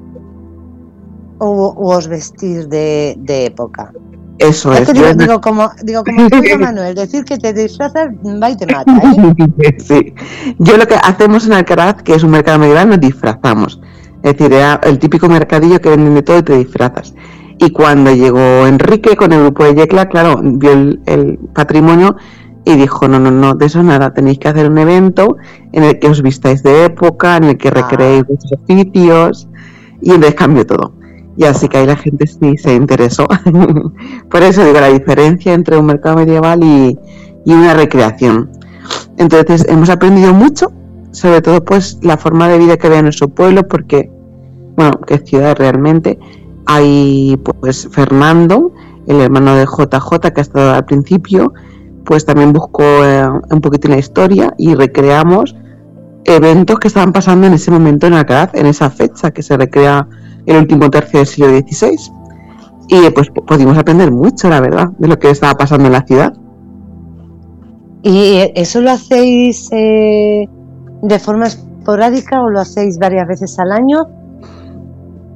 [1.39, 3.91] o, os vestís de, de época?
[4.39, 4.91] Eso es.
[5.17, 6.29] digo, como, digo, como
[6.59, 8.07] Manuel, decir que te disfrazas
[8.41, 8.91] va y te mata.
[8.91, 9.75] ¿eh?
[9.79, 10.13] Sí.
[10.59, 13.81] Yo lo que hacemos en Alcaraz, que es un mercado medieval, nos disfrazamos.
[14.23, 17.13] Es decir, era el típico mercadillo que venden de todo y te disfrazas.
[17.57, 22.15] Y cuando llegó Enrique con el grupo de Yecla, claro, vio el, patrimonio
[22.63, 25.35] y dijo, no, no, no, de eso nada, tenéis que hacer un evento
[25.73, 29.49] en el que os vistáis de época, en el que recreéis vuestros oficios,
[30.01, 30.98] y entonces cambió todo.
[31.39, 33.25] Y así que ahí la gente sí se interesó.
[34.29, 36.99] Por eso digo la diferencia entre un mercado medieval y,
[37.45, 38.51] una recreación.
[39.17, 40.69] Entonces hemos aprendido mucho,
[41.11, 44.11] sobre todo pues la forma de vida que había en nuestro pueblo, porque,
[44.75, 46.19] bueno, que ciudad realmente.
[46.65, 48.73] Hay pues Fernando,
[49.07, 51.53] el hermano de JJ que ha estado al principio,
[52.03, 55.55] pues también buscó eh, un poquito la historia y recreamos
[56.25, 60.05] eventos que estaban pasando en ese momento en Alcaraz, en esa fecha que se recrea
[60.45, 62.19] el último tercio del siglo XVI.
[62.87, 66.33] Y pues pudimos aprender mucho, la verdad, de lo que estaba pasando en la ciudad.
[68.01, 70.47] ¿Y eso lo hacéis eh,
[71.01, 74.07] de forma esporádica o lo hacéis varias veces al año?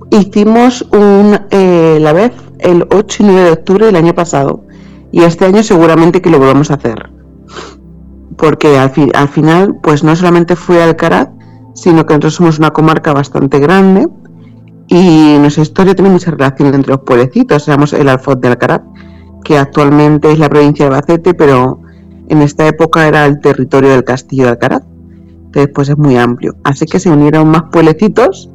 [0.09, 4.63] Hicimos un, eh, la vez el 8 y 9 de octubre del año pasado
[5.11, 7.11] y este año seguramente que lo volvamos a hacer.
[8.37, 11.29] Porque al, al final, pues no solamente fue Alcaraz,
[11.75, 14.07] sino que nosotros somos una comarca bastante grande
[14.93, 17.63] y nuestra historia tiene mucha relación entre los pueblecitos.
[17.63, 18.81] Seamos el Alfoz de Alcaraz,
[19.43, 21.81] que actualmente es la provincia de Albacete, pero
[22.29, 24.83] en esta época era el territorio del castillo de Alcaraz.
[25.45, 26.55] Entonces, pues es muy amplio.
[26.63, 28.51] Así que se unieron más pueblecitos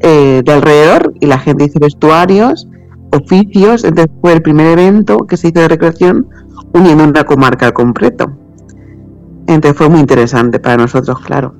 [0.00, 2.68] eh, de alrededor y la gente hizo vestuarios,
[3.10, 3.84] oficios.
[3.84, 6.28] Entonces fue el primer evento que se hizo de recreación
[6.74, 8.30] uniendo una comarca al completo.
[9.46, 11.54] Entonces fue muy interesante para nosotros, claro.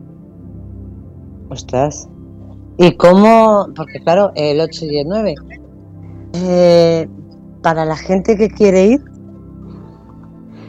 [1.49, 2.09] Ostras,
[2.79, 3.69] ¿Y cómo?
[3.77, 5.35] Porque claro, el 8 y el 9.
[6.35, 7.09] Eh,
[7.63, 9.05] para la gente que quiere ir,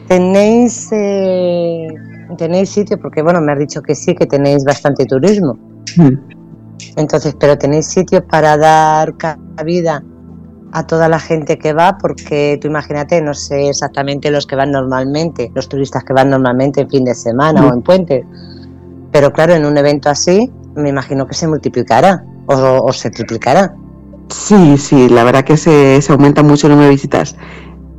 [0.08, 1.88] tenéis eh,
[2.36, 5.58] tenéis sitio, porque bueno, me has dicho que sí, que tenéis bastante turismo.
[6.96, 10.02] Entonces, pero tenéis sitio para dar cabida
[10.72, 14.72] a toda la gente que va, porque tú imagínate, no sé exactamente los que van
[14.72, 18.26] normalmente, los turistas que van normalmente en fin de semana o en puente,
[19.12, 23.74] pero claro, en un evento así, me imagino que se multiplicará o, se triplicará.
[24.28, 27.36] Sí, sí, la verdad que se, aumenta mucho el número de visitas.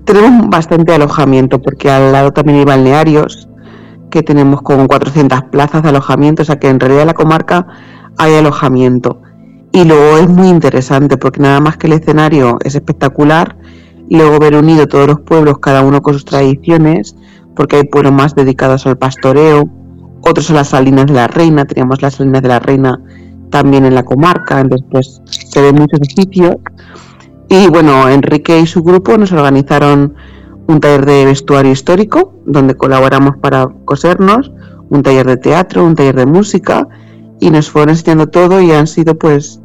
[0.05, 3.49] Tenemos bastante alojamiento porque al lado también hay balnearios
[4.11, 7.65] que tenemos con 400 plazas de alojamiento, o sea que en realidad la comarca
[8.17, 9.21] hay alojamiento.
[9.71, 13.57] Y luego es muy interesante porque nada más que el escenario es espectacular,
[14.09, 17.15] luego ver unido todos los pueblos, cada uno con sus tradiciones,
[17.55, 19.69] porque hay pueblos más dedicados al pastoreo,
[20.27, 22.99] otros son las Salinas de la Reina, teníamos las Salinas de la Reina
[23.49, 26.55] también en la comarca, después se ven muchos edificios.
[27.47, 30.15] Y bueno, Enrique y su grupo nos organizaron
[30.67, 34.51] un taller de vestuario histórico, donde colaboramos para cosernos,
[34.89, 36.87] un taller de teatro, un taller de música,
[37.39, 39.61] y nos fueron enseñando todo y han sido pues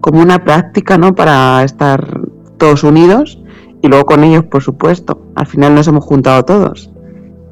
[0.00, 1.14] como una práctica, ¿no?
[1.14, 2.22] Para estar
[2.56, 3.38] todos unidos
[3.82, 5.20] y luego con ellos, por supuesto.
[5.34, 6.90] Al final nos hemos juntado todos,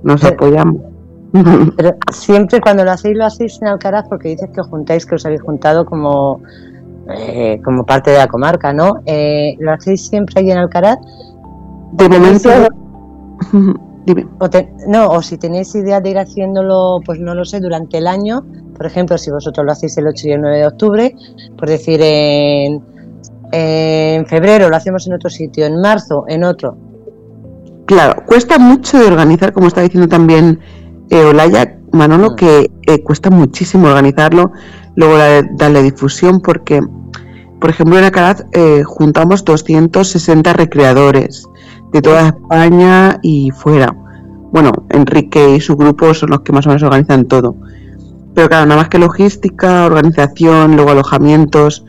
[0.03, 0.96] nos apoyamos.
[1.77, 5.17] Pero siempre cuando lo hacéis, lo hacéis en Alcaraz porque dices que os juntáis, que
[5.17, 6.41] os habéis juntado como,
[7.11, 9.03] eh, como parte de la comarca, ¿no?
[9.07, 10.99] Eh, ¿Lo hacéis siempre ahí en Alcaraz?
[11.93, 12.51] De momento...
[14.39, 14.49] O
[14.87, 18.45] no, o si tenéis idea de ir haciéndolo, pues no lo sé, durante el año,
[18.77, 21.17] por ejemplo, si vosotros lo hacéis el 8 y el 9 de octubre,
[21.59, 22.85] por decir en,
[23.51, 26.77] en febrero lo hacemos en otro sitio, en marzo en otro.
[27.87, 30.61] Claro, cuesta mucho de organizar, como está diciendo también
[31.11, 32.37] eh, Olaya, Manolo, mm.
[32.37, 34.53] que eh, cuesta muchísimo organizarlo,
[34.95, 35.17] luego
[35.55, 36.81] darle difusión, porque,
[37.61, 41.47] por ejemplo, en Alcaraz eh, juntamos 260 recreadores
[41.93, 43.95] de toda España y fuera.
[44.53, 47.57] Bueno, Enrique y su grupo son los que más o menos organizan todo.
[48.35, 51.85] Pero claro, nada más que logística, organización, luego alojamientos,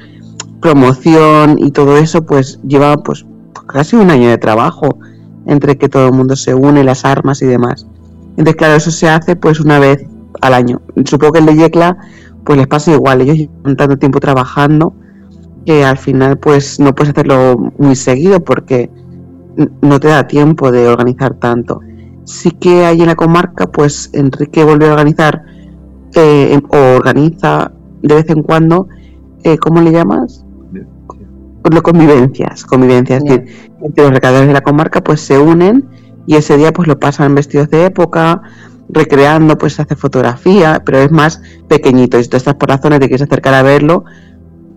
[0.62, 3.26] promoción y todo eso, pues lleva pues
[3.68, 4.98] casi un año de trabajo
[5.46, 7.86] entre que todo el mundo se une, las armas y demás.
[8.38, 10.06] Entonces, claro, eso se hace pues una vez
[10.42, 10.82] al año.
[11.06, 11.98] Supongo que el de Yecla
[12.46, 14.94] pues les pasa igual, ellos llevan tanto tiempo trabajando
[15.66, 18.90] que al final pues no puedes hacerlo muy seguido porque
[19.82, 21.82] no te da tiempo de organizar tanto.
[22.24, 25.44] Sí que hay en la comarca, pues Enrique volvió a organizar
[26.16, 28.88] eh, o organiza de vez en cuando,
[29.44, 30.46] eh, ¿cómo le llamas?
[31.64, 33.24] Pues convivencias, convivencias.
[33.26, 35.86] Es decir, los recadores de la comarca pues se unen
[36.28, 38.42] y ese día pues lo pasan vestidos de época,
[38.90, 42.20] recreando, pues se hace fotografía, pero es más pequeñito.
[42.20, 44.04] Y si tú estás por la zona te quieres acercar a verlo,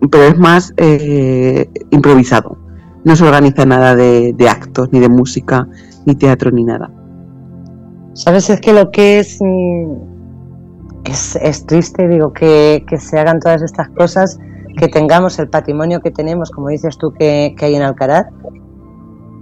[0.09, 2.57] pero es más eh, improvisado.
[3.03, 5.67] No se organiza nada de, actos, ni de música,
[6.05, 6.91] ni teatro, ni nada.
[8.13, 9.93] Sabes, es que lo que es, mm,
[11.05, 14.39] es, triste, digo, que, se hagan todas estas cosas,
[14.77, 18.27] que tengamos el patrimonio que tenemos, como dices tú, que, hay en Alcaraz,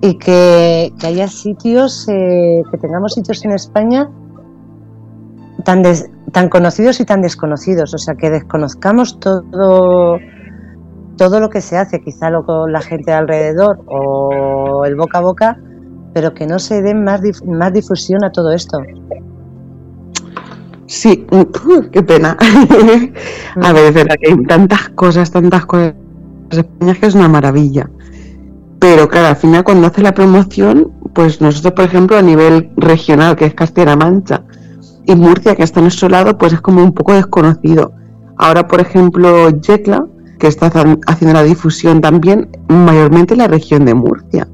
[0.01, 4.09] y que, haya sitios, eh, que tengamos sitios en España
[5.63, 5.83] tan,
[6.31, 10.19] tan conocidos y tan desconocidos, o sea, que desconozcamos todo
[11.19, 15.21] todo lo que se hace, quizá lo con la gente alrededor o el boca a
[15.21, 15.59] boca,
[16.13, 18.79] pero que no se dé más, más difusión a todo esto.
[20.87, 21.27] Sí,
[21.91, 22.37] qué pena.
[23.61, 25.93] a ver, es verdad que hay tantas cosas, tantas cosas
[26.51, 27.89] España que es una maravilla.
[28.79, 33.35] Pero claro, al final cuando hace la promoción, pues nosotros, por ejemplo, a nivel regional,
[33.35, 34.43] que es Castilla-La Mancha,
[35.05, 37.93] y Murcia, que está en nuestro lado, pues es como un poco desconocido.
[38.37, 40.05] Ahora, por ejemplo, Yecla,
[40.37, 40.67] que está
[41.07, 44.47] haciendo la difusión también mayormente en la región de Murcia.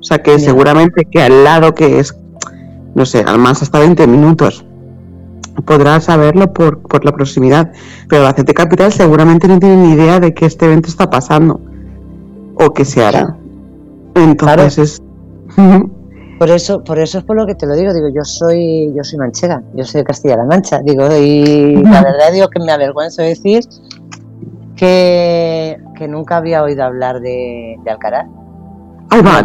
[0.00, 2.18] O sea que seguramente que al lado que es,
[2.94, 4.64] no sé, al más hasta 20 minutos,
[5.64, 7.72] podrás saberlo por, por la proximidad.
[8.08, 11.60] Pero la CT Capital seguramente no tiene ni idea de que este evento está pasando
[12.54, 13.36] o que se hará.
[14.22, 15.02] Entonces es...
[16.38, 19.02] Por eso, por eso es por lo que te lo digo, digo, yo soy, yo
[19.02, 23.22] soy manchega, yo soy de Castilla-La Mancha, digo, y la verdad digo que me avergüenzo
[23.22, 23.64] decir
[24.76, 25.76] que,
[26.08, 28.28] nunca había oído hablar de, de Alcaraz.
[29.10, 29.42] Ahí va,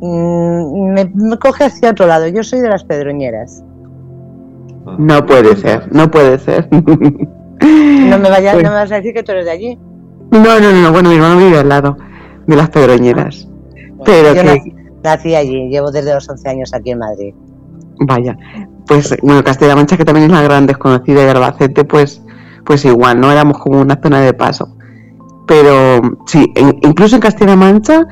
[0.00, 2.26] mm, me, me, coge hacia otro lado.
[2.26, 3.62] Yo soy de las Pedroñeras.
[4.98, 6.68] No puede ser, no puede ser.
[6.72, 9.78] No me, vayas, pues no me vas a decir que tú eres de allí.
[10.32, 11.96] No, no, no, bueno, mi hermano vive al lado
[12.46, 13.48] de las Pedroñeras.
[14.04, 14.42] pero yo
[15.02, 17.34] nací, allí, llevo desde los 11 años aquí en Madrid.
[18.00, 18.36] Vaya,
[18.86, 22.22] pues bueno, Castilla-La Mancha, que también es la gran desconocida, y Albacete, pues
[22.64, 24.76] pues igual, no éramos como una zona de paso.
[25.46, 26.52] Pero sí,
[26.82, 28.02] incluso en Castilla-La Mancha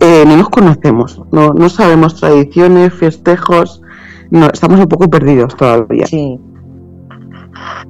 [0.00, 3.82] eh, no nos conocemos, no, no sabemos tradiciones, festejos,
[4.30, 6.06] no, estamos un poco perdidos todavía.
[6.06, 6.38] Sí.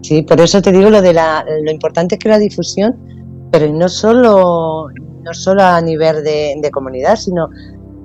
[0.03, 2.97] Sí, por eso te digo lo de la, lo importante es que la difusión,
[3.53, 4.89] pero no solo,
[5.23, 7.49] no solo a nivel de, comunidad, sino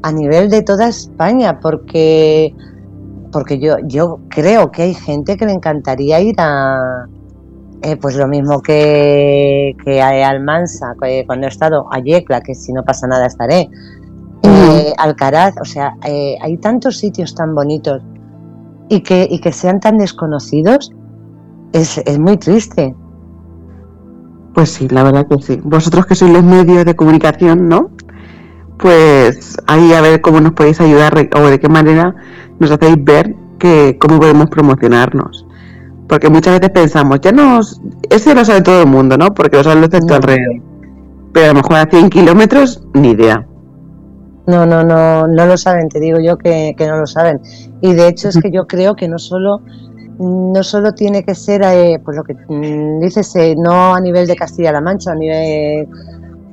[0.02, 2.54] a nivel de toda España, porque
[3.32, 7.06] porque yo, yo creo que hay gente que le encantaría ir a,
[7.82, 12.72] eh, pues lo mismo que, que a Almansa, cuando he estado a Yecla, que si
[12.72, 13.70] no pasa nada estaré,
[14.44, 18.02] eh, Alcaraz, o sea, eh, hay tantos sitios tan bonitos
[18.90, 20.92] y que, y que sean tan desconocidos,
[21.74, 22.96] es, es muy triste.
[24.56, 25.60] Pues sí, la verdad que sí.
[25.64, 27.91] Vosotros que sois los medios de comunicación, ¿no?
[28.77, 32.15] Pues ahí a ver cómo nos podéis ayudar o de qué manera
[32.60, 35.45] nos hacéis ver que cómo podemos promocionarnos.
[36.07, 37.60] Porque muchas veces pensamos, ya no,
[38.10, 39.34] ese lo sabe todo el mundo, ¿no?
[39.34, 40.61] Porque lo saben los de alrededor.
[41.34, 43.45] Pero a lo mejor a 100 kilómetros, ni idea.
[44.48, 47.41] No, no, no, no lo saben, te digo yo que, no lo saben.
[47.82, 49.61] Y de hecho es que yo creo que no solo,
[50.20, 54.28] no solo tiene que ser, eh, pues lo que mm, dices, eh, no a nivel
[54.28, 55.88] de Castilla-La Mancha, a nivel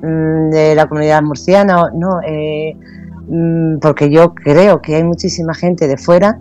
[0.02, 2.76] mm, de la comunidad murciana, no, eh,
[3.28, 6.38] mm, porque yo creo que hay muchísima gente de fuera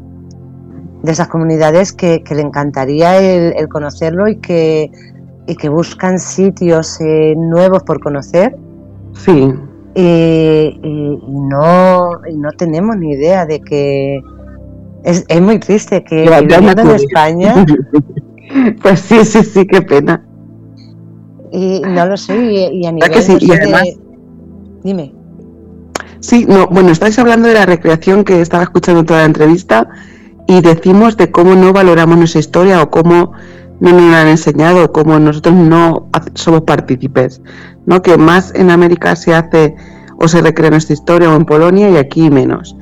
[1.04, 4.92] de esas comunidades que, le encantaría el, conocerlo y que,
[5.48, 8.56] y que buscan sitios eh, nuevos por conocer.
[9.14, 9.54] Sí.
[9.96, 10.80] Y,
[11.28, 14.20] no, no tenemos ni idea de que
[15.04, 17.66] es, es muy triste que viviendo en España.
[18.82, 20.24] pues sí, sí, sí, qué pena.
[21.52, 22.36] Y no lo sé,
[22.72, 23.98] y, a nivel de...
[24.84, 25.14] Dime.
[26.20, 29.90] Sí, no, bueno, estáis hablando de la recreación que estaba escuchando toda la entrevista
[30.48, 33.34] y decimos de cómo no valoramos nuestra historia o cómo
[33.80, 37.42] no nos la han enseñado o cómo nosotros no somos partícipes,
[37.86, 38.02] ¿no?
[38.02, 39.76] Que más en América se hace
[40.18, 42.76] o se recrea nuestra historia o en Polonia y aquí menos.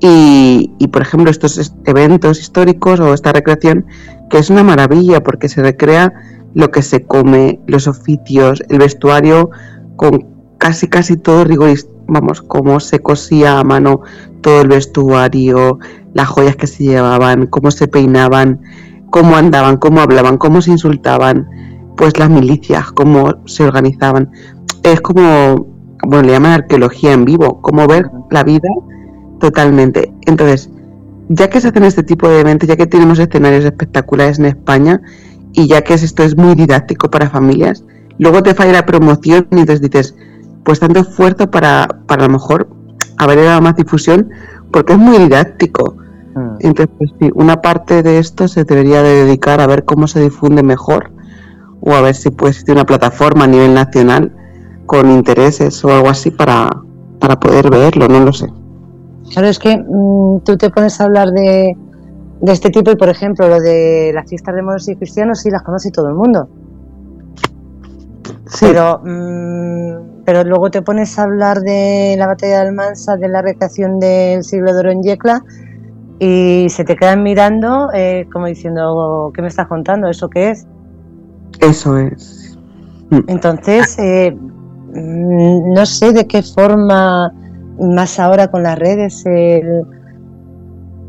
[0.00, 3.86] Y, y, por ejemplo, estos eventos históricos o esta recreación,
[4.30, 6.12] que es una maravilla porque se recrea
[6.54, 9.50] lo que se come, los oficios, el vestuario
[9.96, 10.26] con
[10.58, 14.00] casi casi todo rigorista, vamos, cómo se cosía a mano
[14.40, 15.78] todo el vestuario,
[16.12, 18.60] las joyas que se llevaban, cómo se peinaban,
[19.10, 21.48] cómo andaban, cómo hablaban, cómo se insultaban,
[21.96, 24.30] pues las milicias, cómo se organizaban.
[24.82, 25.66] Es como,
[26.06, 28.68] bueno, le llaman arqueología en vivo, como ver la vida
[29.40, 30.12] totalmente.
[30.26, 30.70] Entonces,
[31.28, 35.00] ya que se hacen este tipo de eventos, ya que tenemos escenarios espectaculares en España
[35.52, 37.84] y ya que esto es muy didáctico para familias,
[38.18, 40.14] luego te falla la promoción y entonces dices,
[40.64, 42.68] pues tanto esfuerzo para, para a lo mejor
[43.16, 44.30] haber dado más difusión
[44.70, 45.96] porque es muy didáctico.
[46.34, 46.56] Mm.
[46.60, 50.20] Entonces, pues, sí, una parte de esto se debería de dedicar a ver cómo se
[50.20, 51.12] difunde mejor
[51.80, 54.32] o a ver si puede existir una plataforma a nivel nacional
[54.86, 56.68] con intereses o algo así para,
[57.20, 58.46] para poder verlo, no lo sé.
[59.32, 61.76] Claro, es que mm, tú te pones a hablar de,
[62.40, 65.50] de este tipo y, por ejemplo, lo de las fiestas de moros y cristianos sí
[65.50, 66.48] las conoce todo el mundo.
[68.60, 73.42] Pero, mm, pero luego te pones a hablar de la batalla de Almansa, de la
[73.42, 75.42] recreación del siglo de oro en Yecla
[76.18, 80.08] y se te quedan mirando eh, como diciendo, ¿qué me estás contando?
[80.08, 80.66] ¿Eso qué es?
[81.60, 82.58] Eso es.
[83.26, 87.32] Entonces, eh, mm, no sé de qué forma,
[87.80, 89.84] más ahora con las redes, el,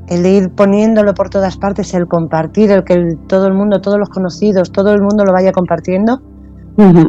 [0.07, 4.09] el ir poniéndolo por todas partes, el compartir, el que todo el mundo, todos los
[4.09, 6.21] conocidos, todo el mundo lo vaya compartiendo,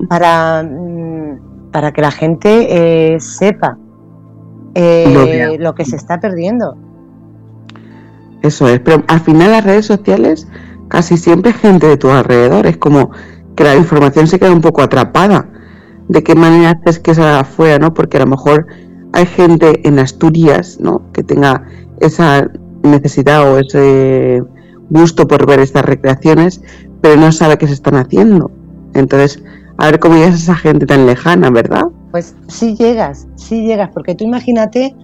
[0.09, 3.79] para, mm, para que la gente eh, sepa
[4.75, 6.77] eh, lo que se está perdiendo.
[8.43, 10.49] Eso es, pero al final las redes sociales
[10.93, 13.11] casi siempre gente de tu alrededor, es como
[13.57, 15.49] que la información se queda un poco atrapada.
[16.09, 17.95] ¿De qué manera haces que salga afuera, no?
[17.95, 18.67] Porque a lo mejor
[19.13, 21.03] hay gente en Asturias, ¿no?
[21.13, 21.67] Que tenga
[22.01, 22.51] esa
[22.83, 24.43] necesidad o ese
[24.91, 26.61] gusto por ver estas recreaciones,
[27.01, 28.51] pero no sabe qué se están haciendo.
[28.95, 29.43] Entonces,
[29.79, 31.85] a ver cómo llegas a esa gente tan lejana, ¿verdad?
[32.11, 34.95] Pues sí llegas, sí llegas, porque tú imagínate,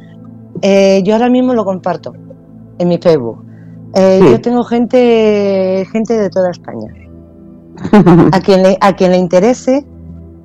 [0.62, 2.14] eh, yo ahora mismo lo comparto
[2.78, 3.44] en mi Facebook.
[3.94, 6.93] Eh, yo tengo gente, gente de toda España.
[8.32, 9.86] A quien, le, a quien le interese,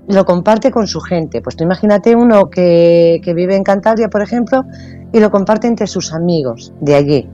[0.07, 1.41] lo comparte con su gente.
[1.41, 4.65] Pues tú imagínate uno que, que vive en Cantabria, por ejemplo,
[5.11, 7.29] y lo comparte entre sus amigos de allí.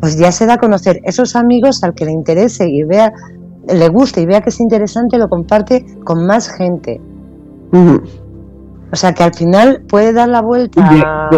[0.00, 3.12] Pues ya se da a conocer esos amigos al que le interese y vea
[3.66, 7.00] le guste y vea que es interesante, lo comparte con más gente.
[8.90, 11.28] O sea que al final puede dar la vuelta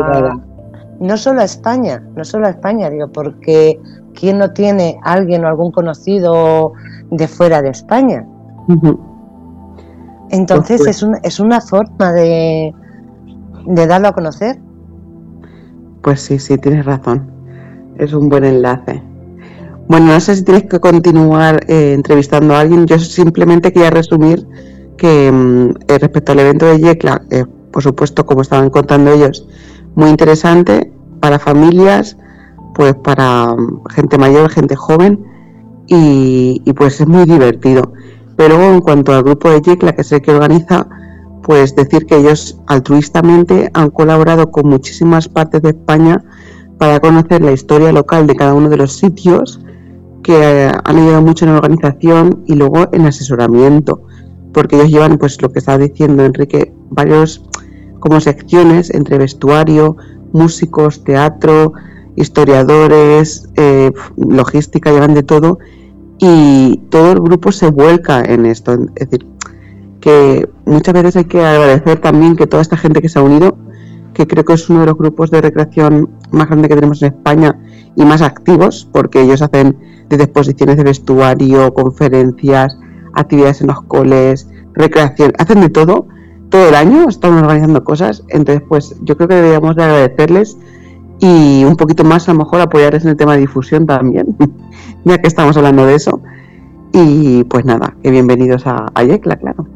[1.00, 3.80] no solo a España, no solo a España, digo, porque
[4.14, 6.74] ¿quién no tiene alguien o algún conocido
[7.10, 8.26] de fuera de España?
[10.30, 12.74] Entonces pues, es, es una forma de,
[13.66, 14.58] de darlo a conocer.
[16.02, 17.30] Pues sí, sí, tienes razón.
[17.98, 19.02] Es un buen enlace.
[19.90, 22.86] Bueno, no sé si tienes que continuar eh, entrevistando a alguien.
[22.86, 24.46] Yo simplemente quería resumir
[24.96, 29.48] que mm, eh, respecto al evento de Yecla, eh, por supuesto, como estaban contando ellos,
[29.96, 32.16] muy interesante para familias,
[32.74, 35.24] pues para mm, gente mayor, gente joven,
[35.88, 37.92] y, pues es muy divertido.
[38.40, 40.88] Pero en cuanto al grupo de Yecla, que es el que organiza,
[41.42, 46.24] pues decir que ellos altruistamente han colaborado con muchísimas partes de España
[46.78, 49.60] para conocer la historia local de cada uno de los sitios
[50.22, 54.04] que han ayudado mucho en la organización y luego en asesoramiento,
[54.54, 57.44] porque ellos llevan, pues lo que estaba diciendo Enrique, varios
[57.98, 59.98] como secciones entre vestuario,
[60.32, 61.74] músicos, teatro,
[62.16, 65.58] historiadores, eh, logística, llevan de todo
[66.20, 68.72] y todo el grupo se vuelca en esto.
[68.94, 69.26] Es decir,
[70.00, 73.56] que muchas veces hay que agradecer también que toda esta gente que se ha unido,
[74.12, 77.14] que creo que es uno de los grupos de recreación más grande que tenemos en
[77.14, 77.58] España
[77.96, 79.76] y más activos, porque ellos hacen
[80.08, 82.78] desde exposiciones de vestuario, conferencias,
[83.14, 86.06] actividades en los coles, recreación, hacen de todo,
[86.50, 90.58] todo el año están organizando cosas, entonces pues yo creo que deberíamos de agradecerles
[91.20, 94.36] y un poquito más a lo mejor apoyarles en el tema de difusión también,
[95.04, 96.20] ya que estamos hablando de eso.
[96.92, 99.66] Y pues nada, que bienvenidos a, a Yecla, claro.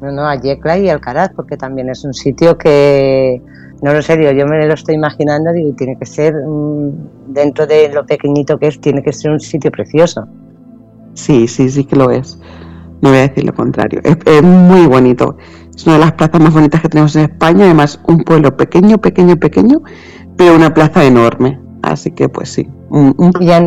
[0.00, 3.40] No, no, a Yecla y Alcaraz, porque también es un sitio que,
[3.82, 7.88] no lo sé, yo me lo estoy imaginando, digo, tiene que ser, mm, dentro de
[7.92, 10.26] lo pequeñito que es, tiene que ser un sitio precioso.
[11.14, 12.38] Sí, sí, sí que lo es.
[13.00, 14.00] No voy a decir lo contrario.
[14.04, 15.36] Es, muy bonito.
[15.74, 17.64] Es una de las plazas más bonitas que tenemos en España.
[17.64, 19.82] Además, un pueblo pequeño, pequeño, pequeño,
[20.36, 21.60] pero una plaza enorme.
[21.82, 23.64] Así que, pues sí, un, un nivel,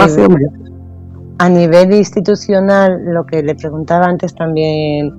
[1.37, 5.13] a nivel institucional, lo que le preguntaba antes también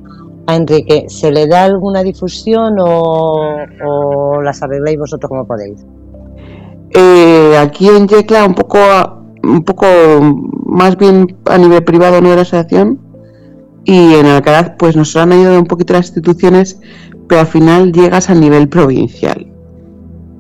[0.47, 5.85] a Enrique, ¿se le da alguna difusión o, las arregláis vosotros como podéis?
[6.91, 8.79] Eh, aquí en Yecla un poco,
[9.43, 9.87] un poco
[10.65, 13.01] más bien a nivel privado, no de la asociación.
[13.85, 16.81] Y en Alcaraz, pues nos han ayudado un poquito las instituciones,
[17.29, 19.47] pero al final llegas a nivel provincial.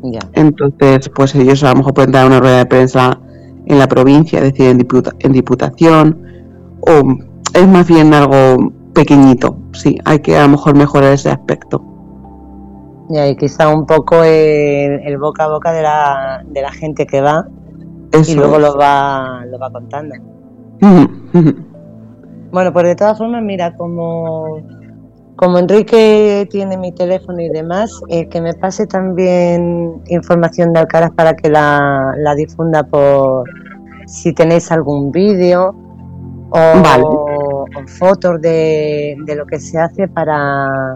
[0.03, 0.21] Ya.
[0.33, 3.21] Entonces, pues ellos a lo mejor pueden dar una rueda de prensa
[3.67, 6.23] en la provincia, es decir, en, diputa- en diputación,
[6.81, 7.03] o
[7.55, 9.59] es más bien algo pequeñito.
[9.73, 11.83] Sí, hay que a lo mejor mejorar ese aspecto.
[13.09, 17.07] Y ahí quizá un poco el, el boca a boca de la, de la gente
[17.07, 17.47] que va
[18.13, 18.63] Eso y luego es.
[18.63, 20.15] lo va, lo va contando.
[22.51, 24.59] Bueno, pues de todas formas, mira, como,
[25.37, 31.13] como Enrique tiene mi teléfono y demás, eh, que me pase también información de Alcaraz
[31.13, 33.45] para que la, la difunda por
[34.07, 35.75] si tenéis algún vídeo
[36.51, 37.03] o, Vale.
[37.05, 40.95] o fotos de, de lo que se hace para,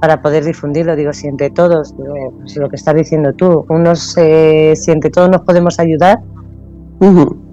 [0.00, 0.94] para poder difundirlo.
[0.94, 5.10] Digo, si entre todos, digo, pues lo que estás diciendo tú, unos, eh, si entre
[5.10, 6.18] todos nos podemos ayudar,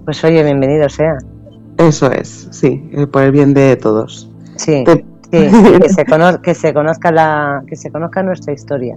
[0.04, 1.16] pues oye, bienvenido sea.
[1.78, 4.30] Eso es, sí, eh, por el bien de todos.
[4.56, 4.84] Sí.
[4.84, 8.96] Te- Sí, que se, cono- que se conozca la que se conozca nuestra historia.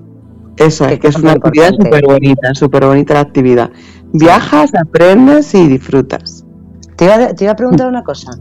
[0.58, 3.72] Eso Que es, que es es una actividad súper bonita, súper bonita la actividad.
[4.14, 6.46] Viajas, aprendes y disfrutas.
[6.96, 8.32] Te iba, a- te iba a preguntar una cosa,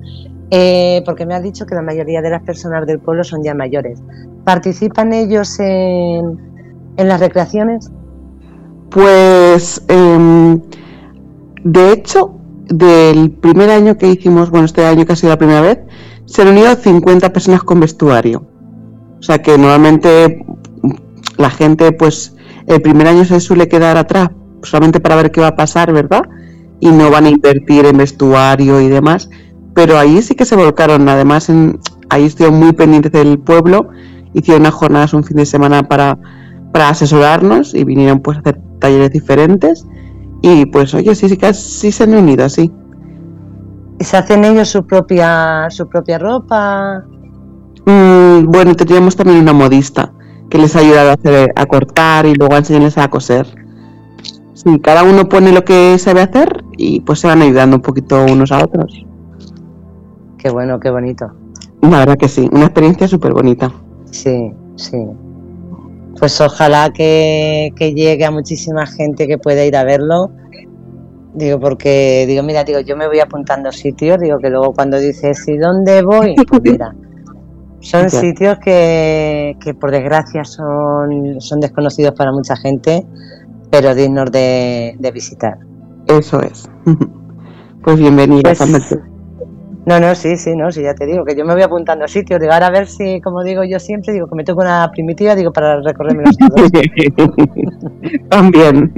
[0.51, 3.55] eh, porque me has dicho que la mayoría de las personas del pueblo son ya
[3.55, 4.03] mayores.
[4.45, 6.39] ¿Participan ellos en,
[6.99, 7.91] en las recreaciones?
[8.91, 10.61] Pues, em,
[11.65, 12.35] de hecho,
[12.69, 15.79] del primer año que hicimos, bueno, este año que ha sido la primera vez,
[16.27, 18.47] se han unido 50 personas con vestuario.
[19.19, 20.45] O sea que normalmente
[21.37, 22.35] la gente, pues,
[22.67, 24.31] el primer año se suele quedar atrás
[24.63, 26.23] solamente para ver qué va a pasar, ¿verdad?
[26.81, 29.29] Y no van a invertir en vestuario y demás.
[29.75, 31.09] Pero ahí sí que se volcaron.
[31.09, 31.79] Además, en,
[32.09, 33.89] ahí estuvieron muy pendientes del pueblo.
[34.35, 36.19] Hicieron unas jornadas un fin de semana para,
[36.73, 39.87] para asesorarnos y vinieron pues a hacer talleres diferentes.
[40.43, 42.71] Y pues, oye, sí, sí que sí se han unido, sí.
[43.99, 47.05] ¿Y se hacen ellos su propia su propia ropa?
[47.87, 50.13] Mm, bueno, teníamos también una modista
[50.51, 53.47] que les ha ayudado a, hacer, a cortar y luego a enseñarles a coser.
[54.55, 58.25] Sí, cada uno pone lo que sabe hacer y pues se van ayudando un poquito
[58.25, 59.07] unos a otros.
[60.39, 61.33] Qué bueno, qué bonito.
[61.81, 63.73] La verdad que sí, una experiencia súper bonita.
[64.11, 64.99] Sí, sí.
[66.19, 70.31] Pues ojalá que, que llegue a muchísima gente que pueda ir a verlo.
[71.35, 75.47] Digo, porque, digo, mira, digo, yo me voy apuntando sitios, digo que luego cuando dices,
[75.49, 76.35] ¿y dónde voy?
[76.49, 76.95] Pues mira,
[77.81, 83.05] son sitios que, que por desgracia son, son desconocidos para mucha gente,
[83.71, 85.59] pero dignos de, de visitar.
[86.07, 86.69] Eso es.
[87.83, 89.12] Pues bienvenida, Pues-.
[89.85, 92.39] No, no, sí, sí, no, sí, ya te digo, que yo me voy apuntando sitios,
[92.41, 95.35] digo, ahora a ver si, como digo yo siempre, digo, que me toco una primitiva,
[95.35, 96.71] digo, para recorrerme los todos.
[98.29, 98.93] También.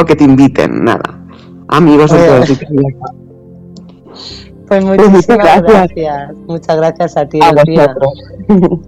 [0.00, 1.02] O que te inviten, nada.
[1.68, 2.60] Amigos en todos.
[4.68, 5.72] Pues muchas muchísimas gracias.
[5.72, 6.36] gracias.
[6.46, 7.52] Muchas gracias a ti, A.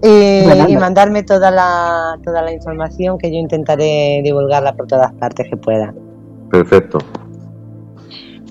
[0.01, 5.47] Y, y mandarme toda la, toda la información que yo intentaré divulgarla por todas partes
[5.47, 5.93] que pueda.
[6.49, 6.97] Perfecto.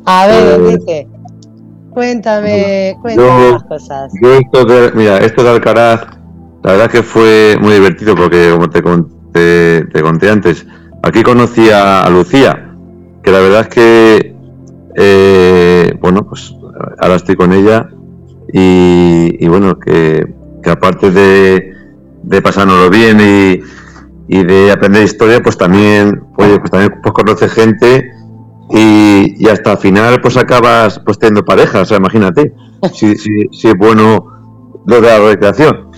[0.06, 1.08] A ver, Eh, Enrique,
[1.94, 4.12] cuéntame, cuéntame yo- las cosas.
[4.22, 6.02] Yo esto de, mira, esto de Alcaraz,
[6.62, 10.66] la verdad que fue muy divertido porque como te conté, te conté antes,
[11.02, 12.70] aquí conocí a, a Lucía,
[13.22, 14.36] que la verdad es que,
[14.96, 16.54] eh, bueno, pues
[17.00, 17.88] ahora estoy con ella
[18.52, 20.26] y, y bueno, que,
[20.62, 21.72] que aparte de,
[22.22, 23.60] de pasárnoslo bien y,
[24.28, 28.10] y de aprender historia, pues también, oye, pues también pues conoce gente
[28.70, 32.54] y, y hasta el final pues acabas pues teniendo pareja, o sea, imagínate
[32.92, 34.26] si, si, si es bueno
[34.86, 35.90] lo de la recreación.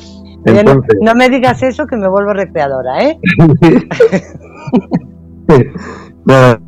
[1.02, 3.18] No, me digas eso que me vuelvo recreadora, ¿eh?
[6.24, 6.60] nada.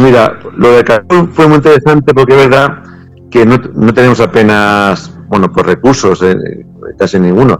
[0.00, 2.82] Mira, lo de Cancún fue muy interesante porque es verdad
[3.30, 6.36] que no, no tenemos apenas, bueno, pues recursos, eh,
[6.96, 7.58] casi ninguno.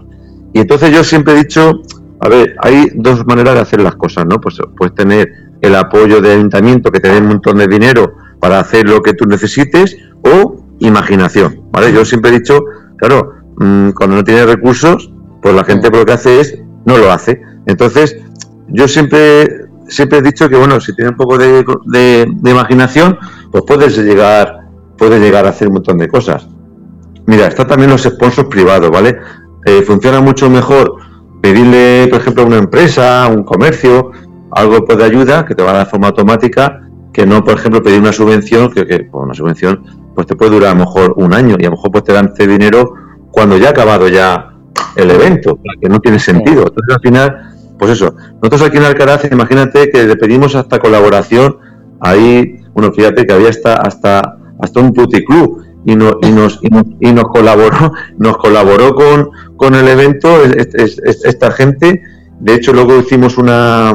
[0.53, 1.81] Y entonces yo siempre he dicho,
[2.21, 4.39] a ver, hay dos maneras de hacer las cosas, ¿no?
[4.39, 5.29] Pues puedes tener
[5.61, 9.13] el apoyo del ayuntamiento que te dé un montón de dinero para hacer lo que
[9.13, 11.91] tú necesites o imaginación, ¿vale?
[11.91, 12.59] Yo siempre he dicho,
[12.97, 15.11] claro, mm, cuando no tienes recursos,
[15.41, 17.41] pues la gente lo que hace es, no lo hace.
[17.65, 18.15] Entonces,
[18.69, 23.17] yo siempre siempre he dicho que bueno si tienes un poco de, de- de imaginación
[23.51, 24.67] pues puedes llegar
[24.99, 26.47] puedes llegar a hacer un montón de cosas
[27.25, 29.17] mira está también los sponsors privados vale
[29.65, 30.95] Eh, funciona mucho mejor
[31.41, 34.11] pedirle por ejemplo a una empresa un comercio
[34.51, 36.81] algo pues, de ayuda que te va a dar de forma automática
[37.13, 39.83] que no por ejemplo pedir una subvención que, que pues, una subvención
[40.15, 42.13] pues te puede durar a lo mejor un año y a lo mejor pues te
[42.13, 42.93] dan ese dinero
[43.31, 44.53] cuando ya ha acabado ya
[44.95, 46.63] el evento, que no tiene sentido.
[46.67, 47.49] Entonces al final
[47.79, 48.13] pues eso,
[48.43, 51.57] nosotros aquí en Alcaraz, imagínate que le pedimos hasta colaboración,
[52.01, 57.11] ahí, bueno, fíjate que había hasta, hasta, hasta un puticlub y, no, y, nos, y,
[57.13, 62.03] nos, colaboró, nos colaboró con, con el evento esta gente,
[62.41, 63.93] de hecho luego hicimos una,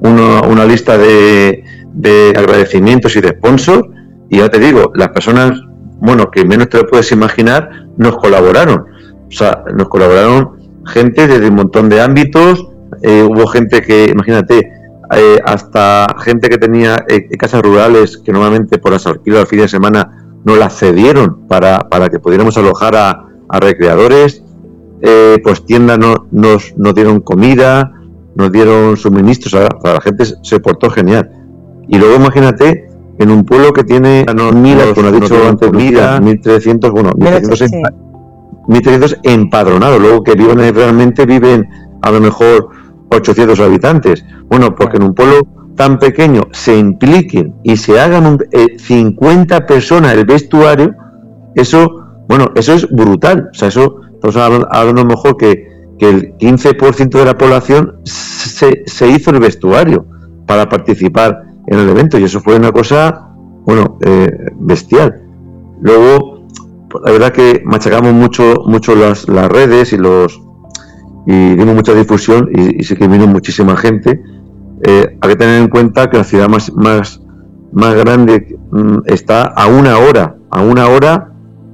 [0.00, 3.88] una, una lista de, de agradecimientos y de sponsors,
[4.28, 5.60] y ya te digo, las personas,
[5.98, 8.84] bueno, que menos te lo puedes imaginar, nos colaboraron.
[9.28, 12.66] O sea, nos colaboraron gente desde un montón de ámbitos,
[13.02, 14.72] eh, hubo gente que, imagínate,
[15.14, 19.60] eh, hasta gente que tenía eh, casas rurales que normalmente por las alquiler al fin
[19.60, 24.42] de semana no las cedieron para, para que pudiéramos alojar a, recreadores,
[25.44, 27.92] pues tiendas no, nos, nos dieron comida,
[28.36, 31.30] nos dieron suministros, a la gente se portó genial.
[31.88, 32.88] Y luego imagínate
[33.18, 37.12] en un pueblo que tiene, no, mil, como ha dicho antes, 1300, bueno,
[38.68, 41.66] 1300, empadronados, luego que viven realmente viven
[42.02, 42.68] a lo mejor
[43.10, 44.24] 800 habitantes.
[44.48, 45.40] Bueno, porque en un pueblo
[45.76, 48.38] tan pequeño se impliquen y se hagan un,
[48.78, 50.94] 50 eh, personas el vestuario,
[51.54, 53.48] eso, bueno, eso es brutal.
[53.50, 58.00] O sea, eso, estamos hablando, a lo mejor que, que el 15% de la población
[58.04, 60.06] se, se hizo el vestuario
[60.46, 63.28] para participar en el evento y eso fue una cosa,
[63.64, 65.22] bueno, eh, bestial.
[65.80, 66.46] Luego,
[66.88, 70.40] pues, la verdad que machacamos mucho, mucho las, las redes y los
[71.28, 74.22] y dimos mucha difusión y, sí que vino muchísima gente.
[74.84, 77.20] Eh, hay que tener en cuenta que la ciudad más, más,
[77.72, 81.32] más grande mm, está a una hora, a una hora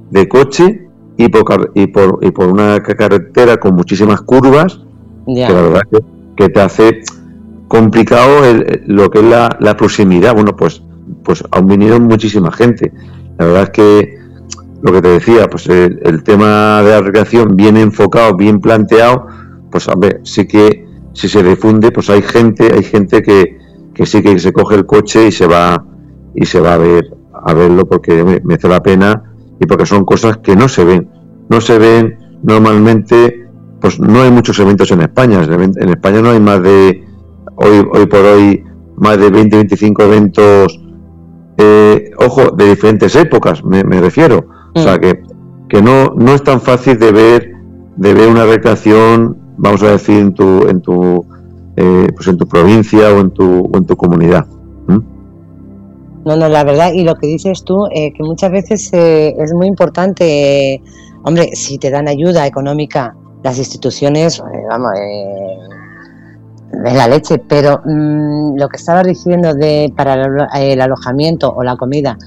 [0.09, 0.82] de coche
[1.17, 4.79] y por, y por, y por una carretera con muchísimas curvas,
[5.25, 5.99] que la verdad que,
[6.35, 7.01] que te hace
[7.73, 8.41] complicado
[8.85, 10.35] lo que es la, proximidad.
[10.35, 10.83] Bueno, pues,
[11.23, 12.91] pues aún vinieron muchísima gente.
[13.39, 14.17] La verdad es que
[14.83, 19.25] lo que te decía, pues el, tema de la recreación bien enfocado, bien planteado,
[19.71, 23.57] pues a ver, sí que si se difunde, pues hay gente, hay gente que,
[23.93, 25.83] que sí que se coge el coche y se va
[26.35, 27.11] y se va a ver
[27.45, 29.32] a verlo porque me, me hace la pena
[29.63, 31.09] y porque son cosas que no se ven,
[31.49, 33.47] no se ven normalmente,
[33.79, 37.03] pues no hay muchos eventos en España, en España no hay más de
[37.55, 38.63] hoy, hoy por hoy
[38.97, 40.79] más de 20, 25 eventos,
[41.57, 44.45] eh, ojo, de diferentes épocas, me, refiero.
[44.75, 44.99] O sea, mm.
[44.99, 45.23] que,
[45.69, 47.53] que no, no es tan fácil de ver,
[47.95, 51.25] de ver una recreación, vamos a decir, en tu, en tu,
[51.77, 54.45] eh, pues en tu provincia o en tu, o en tu comunidad.
[56.25, 59.67] No, no, la verdad, y lo que dices tú, eh, que muchas veces es muy
[59.67, 60.81] importante,
[61.23, 64.91] hombre, si te dan ayuda económica las instituciones, vamos,
[66.85, 70.25] es la leche, pero mm, lo que estaba diciendo de para
[70.55, 72.17] el, alojamiento o la comida,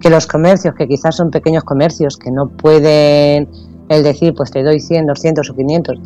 [0.00, 3.48] que los comercios, que quizás son pequeños comercios, que no pueden
[3.88, 5.98] el decir, pues te doy 100, 200 o 500,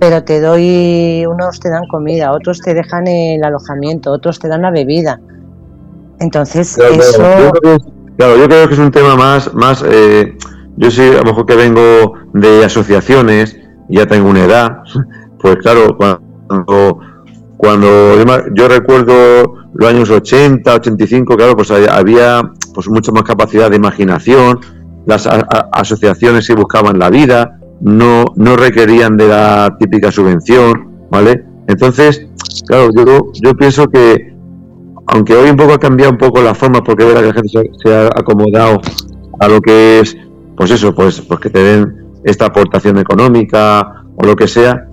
[0.00, 4.62] pero te doy, unos te dan comida, otros te dejan el alojamiento, otros te dan
[4.62, 5.20] la bebida.
[6.20, 7.22] Entonces, eso...
[8.16, 10.36] Claro yo, creo que es un tema más, más eh,
[10.76, 13.56] yo sí, a lo mejor que vengo de asociaciones,
[13.88, 14.78] ya tengo una edad,
[15.40, 17.00] pues claro, cuando
[17.56, 17.88] cuando
[18.54, 19.14] yo recuerdo
[19.74, 22.42] los años 80, 85, claro, pues había
[22.74, 24.60] pues mucha más capacidad de imaginación,
[25.06, 25.28] las
[25.72, 31.44] asociaciones se buscaban la vida, no, no requerían de la típica subvención, ¿vale?
[31.66, 32.26] Entonces,
[32.66, 34.33] claro, yo, yo pienso que,
[35.06, 37.94] aunque hoy un poco ha cambiado un poco la forma, porque que la gente se,
[37.94, 38.80] ha acomodado
[39.40, 40.16] a lo que es,
[40.56, 44.88] pues eso, pues, pues que te den esta aportación económica o lo que sea,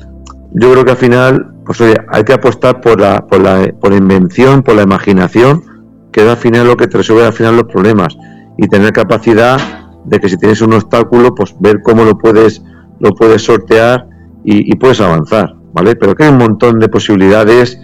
[0.53, 3.91] yo creo que al final pues oye, hay que apostar por la, por la, por
[3.91, 5.63] la invención, por la imaginación,
[6.11, 8.17] que es al final lo que te resuelve al final los problemas
[8.57, 9.57] y tener capacidad
[10.05, 12.61] de que si tienes un obstáculo, pues ver cómo lo puedes,
[12.99, 14.07] lo puedes sortear
[14.43, 15.95] y, puedes avanzar, ¿vale?
[15.95, 17.79] Pero que hay un montón de posibilidades,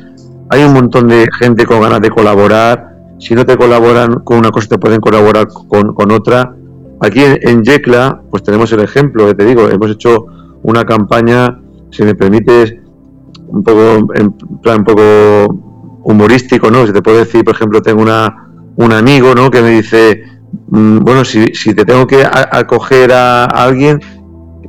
[0.50, 4.52] hay un montón de gente con ganas de colaborar, si no te colaboran con una
[4.52, 6.56] cosa te pueden colaborar con, con otra.
[7.02, 10.26] Aquí en, en Yecla, pues tenemos el ejemplo, que te digo, hemos hecho
[10.64, 11.60] una campaña,
[11.92, 12.76] si me permites,
[13.48, 15.68] un poco, en plan un poco
[16.04, 16.86] humorístico, ¿no?
[16.86, 19.50] Si te puedo decir, por ejemplo, tengo una, un amigo, ¿no?
[19.50, 20.24] Que me dice,
[20.70, 24.00] mm, bueno, si, si te tengo que acoger a, alguien,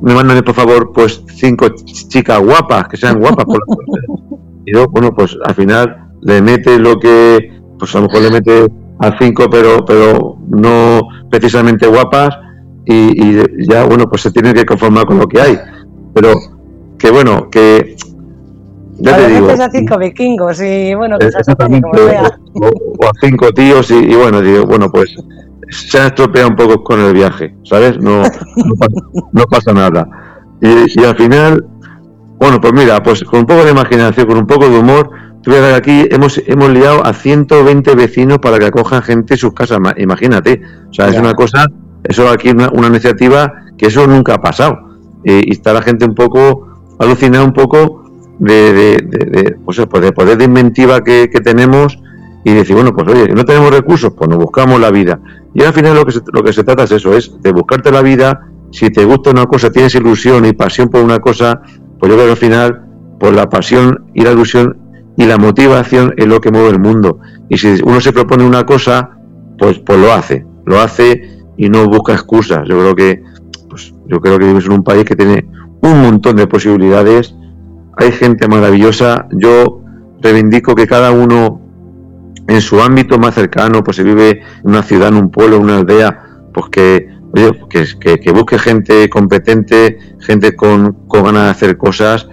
[0.01, 3.45] me mandan por favor, pues cinco chicas guapas, que sean guapas.
[3.45, 3.59] Por
[4.65, 8.67] y bueno, pues al final le mete lo que, pues a lo mejor le mete
[8.99, 12.37] a cinco, pero, pero no precisamente guapas,
[12.85, 15.57] y, y ya, bueno, pues se tiene que conformar con lo que hay.
[16.13, 16.33] Pero
[16.97, 17.95] que bueno, que
[18.99, 19.49] ya te digo.
[19.49, 22.37] a cinco vikingos y bueno, que se como sea.
[22.53, 25.15] O, a cinco tíos y, bueno, digo, bueno, pues
[25.69, 27.97] se han estropeado un poco con el viaje, ¿sabes?
[27.99, 28.23] No,
[29.31, 30.07] no, pasa, nada.
[30.61, 31.65] Y, al final,
[32.39, 35.09] Bueno, pues mira, pues con un poco de imaginación, con un poco de humor,
[35.45, 39.37] voy a dar aquí, hemos, hemos liado a 120 vecinos para que acojan gente en
[39.37, 40.61] sus casas, ma- imagínate.
[40.89, 41.65] O sea, es una cosa,
[42.03, 44.77] eso aquí una, una iniciativa que eso nunca ha pasado.
[45.25, 46.67] Eh, y está la gente un poco
[46.99, 48.05] alucinada un poco
[48.39, 51.99] de, de, de, de, pues, pues de poder de inventiva que, que tenemos
[52.45, 55.19] y decir, bueno, pues oye, no tenemos recursos, pues nos buscamos la vida.
[55.53, 57.91] Y al final lo que se, lo que se trata es eso, es de buscarte
[57.91, 61.61] la vida, si te gusta una cosa, tienes ilusión y pasión por una cosa,
[61.99, 62.85] pues yo creo que al final,
[63.19, 64.77] pues la pasión y la ilusión
[65.17, 67.19] y la motivación es lo que mueve el mundo.
[67.49, 69.09] Y si uno se propone una cosa,
[69.57, 72.67] pues, pues lo hace, lo hace y no busca excusas.
[72.67, 73.23] Yo creo que,
[73.69, 75.45] pues, yo creo que vivimos en un país que tiene
[75.81, 77.35] un montón de posibilidades,
[77.97, 79.81] hay gente maravillosa, yo
[80.21, 81.61] reivindico que cada uno
[82.47, 85.63] en su ámbito más cercano, pues se vive en una ciudad, en un pueblo, en
[85.63, 86.23] una aldea,
[86.53, 91.77] pues que, oye, que, que- que busque gente competente, gente con, con ganas de hacer
[91.77, 92.27] cosas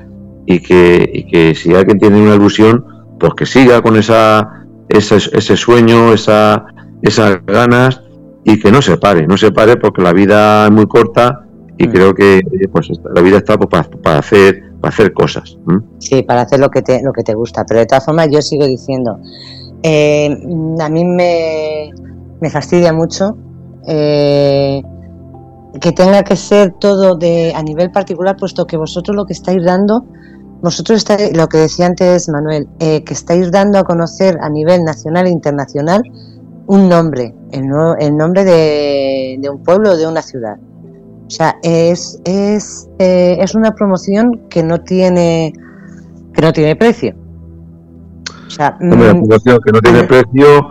[0.47, 2.85] y que, y que si alguien tiene una ilusión,
[3.19, 6.67] pues que siga con esa, ese, ese sueño, esa,
[7.03, 8.03] esas ganas
[8.45, 11.43] y que no se pare, no se pare porque la vida es muy corta
[11.79, 11.91] y Mm.
[11.93, 12.41] creo que
[12.73, 15.57] pues la vida está pues, para, para hacer para hacer cosas.
[15.99, 17.65] Sí, para hacer lo que te, lo que te gusta.
[17.67, 19.19] Pero de todas formas, yo sigo diciendo,
[19.83, 20.29] eh,
[20.81, 21.91] a mí me,
[22.41, 23.37] me fastidia mucho
[23.87, 24.83] eh,
[25.81, 29.63] que tenga que ser todo de a nivel particular, puesto que vosotros lo que estáis
[29.65, 30.05] dando,
[30.63, 34.85] vosotros estáis, lo que decía antes Manuel, eh, que estáis dando a conocer a nivel
[34.85, 36.03] nacional e internacional
[36.67, 40.57] un nombre, el, no- el nombre de, de un pueblo, de una ciudad.
[41.27, 45.53] O sea, es, es, eh, es una promoción que no tiene
[46.33, 47.15] que no tiene precio.
[48.47, 50.67] O sea, Hombre, la mm, promoción que no tiene precio,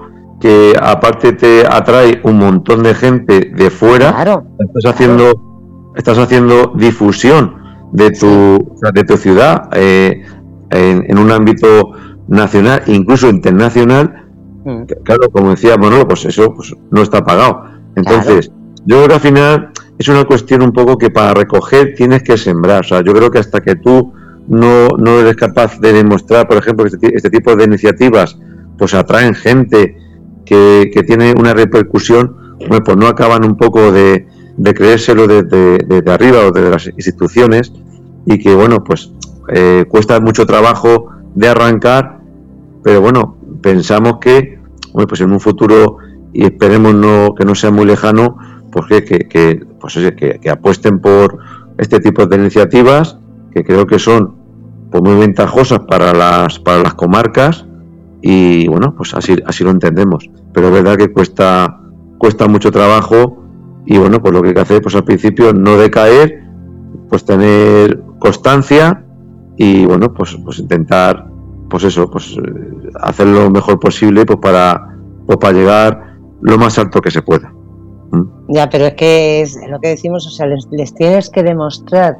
[0.45, 6.71] que aparte te atrae un montón de gente de fuera, claro, estás haciendo estás haciendo
[6.75, 7.55] difusión
[7.91, 10.23] de tu de tu ciudad eh,
[10.69, 11.93] en, en un ámbito
[12.27, 14.27] nacional incluso internacional
[14.65, 17.63] mm, claro como decía Manolo pues eso pues, no está pagado.
[17.95, 18.51] Entonces
[18.85, 22.37] yo creo que al final es una cuestión un poco que para recoger tienes que
[22.37, 22.81] sembrar.
[22.81, 24.13] O sea yo creo que hasta que tú
[24.47, 28.37] no, no eres capaz de demostrar por ejemplo que este, este tipo de iniciativas
[28.77, 30.04] pues atraen gente
[30.45, 34.27] que, tiene una repercusión pues no acaban un poco de,
[34.73, 37.73] creérselo desde, arriba o desde las instituciones
[38.25, 39.11] y que bueno pues
[39.49, 42.19] eh, cuesta mucho trabajo de arrancar
[42.83, 44.59] pero bueno pensamos que
[44.93, 45.97] bueno, pues en un futuro
[46.31, 48.37] y esperemos no que no sea muy lejano
[48.71, 51.37] pues que, que, pues que apuesten por
[51.77, 53.17] este tipo de iniciativas
[53.53, 54.35] que creo que son
[54.91, 57.65] pues, muy ventajosas para las para las comarcas
[58.27, 60.27] y bueno pues así así lo entendemos.
[60.51, 61.79] Pero es verdad que cuesta
[62.17, 63.43] cuesta mucho trabajo
[63.85, 66.41] y bueno pues lo que hay que hacer pues al principio no decaer
[67.09, 69.05] pues tener constancia
[69.57, 71.27] y bueno pues pues intentar
[71.69, 74.97] pues eso pues eh, hacer lo mejor posible pues para
[75.27, 77.51] pues para llegar lo más alto que se pueda.
[78.47, 82.17] Ya, pero es que es lo que decimos, o sea, les, les tienes que demostrar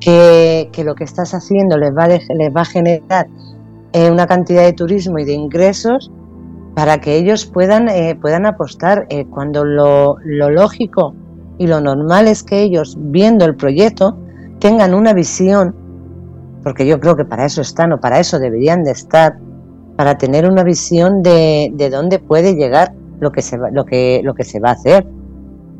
[0.00, 3.26] que, que lo que estás haciendo les va de- les va a generar
[3.96, 6.10] eh, una cantidad de turismo y de ingresos
[6.74, 11.14] para que ellos puedan, eh, puedan apostar eh, cuando lo, lo lógico
[11.56, 14.18] y lo normal es que ellos, viendo el proyecto,
[14.58, 15.74] tengan una visión,
[16.62, 19.38] porque yo creo que para eso están o para eso deberían de estar,
[19.96, 24.20] para tener una visión de, de dónde puede llegar lo que se va, lo que,
[24.22, 25.06] lo que se va a hacer.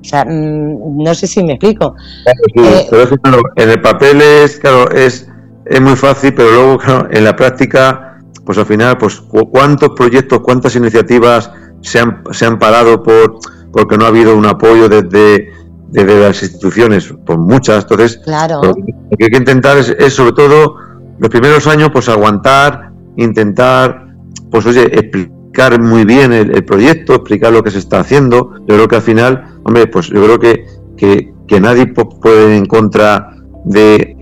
[0.01, 1.95] O sea, mm, no sé si me explico.
[2.25, 5.29] Sí, Eh, pero es claro, en el papel es claro es
[5.67, 8.06] es muy fácil pero luego claro, en la práctica
[8.47, 11.51] pues al final pues cu- cuántos proyectos cuántas iniciativas
[11.83, 13.39] se han, se han parado por
[13.73, 15.53] porque no ha habido un apoyo desde
[15.91, 17.83] desde las instituciones pues muchas.
[17.85, 20.77] Entonces Claro, Lo que hay que intentar es, es, sobre todo
[21.19, 24.07] los primeros años pues aguantar, intentar
[24.51, 28.53] pues oye, explicar muy bien el, el proyecto, explicar lo que se está haciendo.
[28.67, 30.67] Yo creo que al final, hombre, pues yo creo que,
[30.97, 33.31] que, que nadie puede ir en contra
[33.65, 34.17] de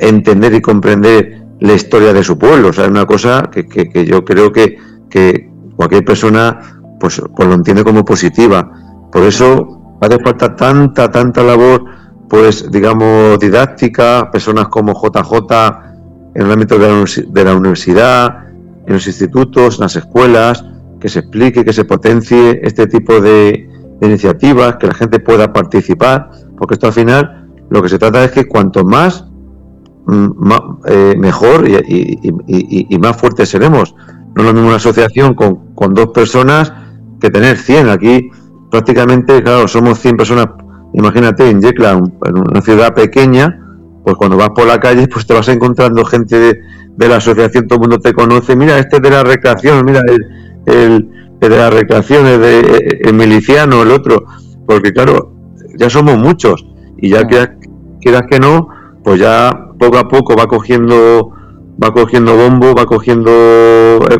[0.00, 2.68] entender y comprender la historia de su pueblo.
[2.68, 4.76] O sea, es una cosa que, que, yo creo que,
[5.08, 6.60] que cualquier persona
[7.00, 8.70] pues, pues lo entiende como positiva.
[9.12, 11.84] Por eso hace falta tanta, tanta labor
[12.28, 15.86] pues digamos didáctica, personas como JJ
[16.34, 18.48] en el ámbito de la, universidad,
[18.86, 20.64] en los institutos, en las escuelas,
[21.00, 23.70] que se explique, que se potencie este tipo de
[24.02, 28.32] iniciativas, que la gente pueda participar, porque esto al final lo que se trata es
[28.32, 29.24] que cuanto más,
[30.86, 33.94] eh, mejor y, y- y- y- y más fuertes seremos.
[34.34, 36.72] No es lo mismo una asociación con, con dos personas
[37.20, 37.88] que tener 100.
[37.88, 38.30] Aquí
[38.70, 40.46] prácticamente, claro, somos 100 personas.
[40.92, 43.60] Imagínate en Yecla, en una ciudad pequeña,
[44.04, 46.38] pues cuando vas por la calle, pues te vas encontrando gente
[46.96, 50.00] de, la asociación, todo el mundo te conoce, mira, este es de la recreación, mira,
[50.66, 51.08] el,
[51.40, 54.24] de la recreación es de el miliciano, el otro,
[54.66, 55.34] porque claro,
[55.78, 56.64] ya somos muchos.
[56.98, 57.50] Y ya quieras,
[58.00, 58.68] quieras que no,
[59.06, 61.30] pues ya poco a poco va cogiendo
[61.80, 64.18] va cogiendo bombo, va cogiendo eh,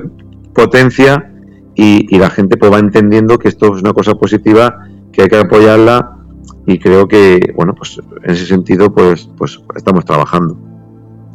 [0.54, 1.32] potencia
[1.74, 4.78] y, la gente pues va entendiendo que esto es una cosa positiva,
[5.10, 6.18] que hay que apoyarla
[6.68, 10.56] y creo que, bueno, pues en ese sentido pues, pues estamos trabajando.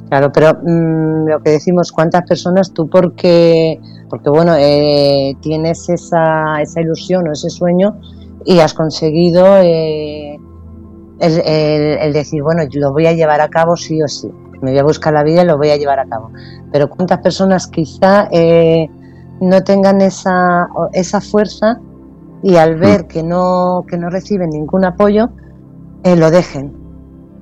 [0.08, 6.62] Claro, pero mm, lo que decimos, ¿cuántas personas tú porque, porque bueno, eh, tienes esa,
[6.62, 8.00] esa ilusión o ese sueño
[8.46, 10.31] y has conseguido eh,
[11.22, 11.40] el,
[12.00, 14.30] el, decir, bueno, lo voy a llevar a cabo sí o sí,
[14.62, 16.32] me voy a buscar la vida y lo voy a llevar a cabo.
[16.72, 18.90] Pero ¿cuántas personas quizá eh,
[19.42, 21.80] no tengan esa, esa fuerza
[22.44, 22.80] y al mm.
[22.80, 25.30] ver que no, que no reciben ningún apoyo,
[26.04, 26.74] eh, lo dejen.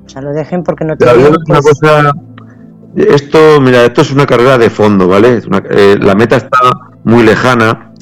[0.05, 1.35] O sea, lo dejen porque no tienen...
[1.47, 2.11] Una cosa,
[2.95, 5.41] esto, mira, esto es una carrera de fondo, ¿vale?
[5.69, 6.57] Eh, la meta está
[7.03, 7.93] muy lejana,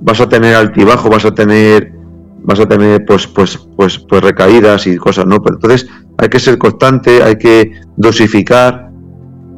[0.00, 1.92] vas a tener altibajo, vas a tener
[2.42, 5.42] vas a tener pues pues pues pues recaídas y cosas, ¿no?
[5.42, 5.88] Pero entonces
[6.18, 8.90] hay que ser constante, hay que dosificar,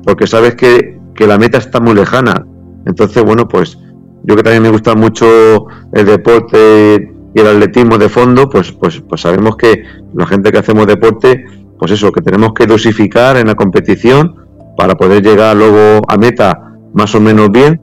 [0.04, 2.46] porque sabes que, que la meta está muy lejana.
[2.86, 3.78] Entonces, bueno, pues
[4.24, 9.00] yo que también me gusta mucho el deporte y el atletismo de fondo, pues, pues,
[9.08, 9.82] pues sabemos que
[10.14, 11.44] la gente que hacemos deporte,
[11.78, 14.36] pues eso, que tenemos que dosificar en la competición
[14.76, 17.80] para poder llegar luego a meta más o menos bien.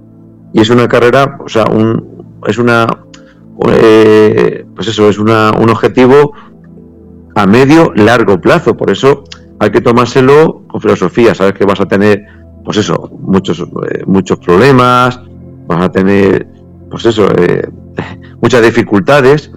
[0.53, 2.88] Y es una carrera, o sea, un, es una,
[3.68, 6.34] eh, pues eso, es una, un objetivo
[7.36, 8.76] a medio, largo plazo.
[8.76, 9.23] Por eso
[9.60, 11.36] hay que tomárselo con filosofía.
[11.36, 12.26] Sabes que vas a tener
[12.64, 15.19] pues eso, muchos, eh, muchos problemas,
[15.68, 16.48] vas a tener,
[16.90, 17.68] pues eso, eh,
[18.41, 19.52] muchas dificultades.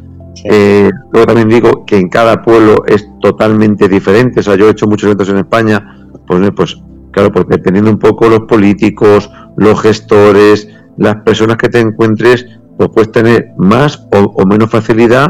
[0.44, 4.40] Eh, luego también digo que en cada pueblo es totalmente diferente.
[4.40, 7.98] O sea, yo he hecho muchos eventos en España, pues, pues claro, porque dependiendo un
[7.98, 12.46] poco los políticos, los gestores, las personas que te encuentres,
[12.76, 15.28] pues puedes tener más o, menos facilidad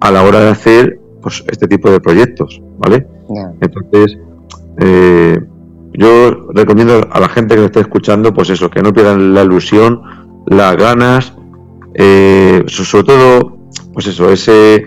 [0.00, 3.06] a la hora de hacer pues este tipo de proyectos, ¿vale?
[3.60, 4.18] Entonces,
[4.80, 5.38] eh,
[5.94, 9.42] yo recomiendo a la gente que me esté escuchando, pues eso, que no pierdan la
[9.42, 10.02] ilusión,
[10.46, 11.34] las ganas,
[11.94, 13.58] eh, sobre todo,
[13.92, 14.86] pues eso, ese,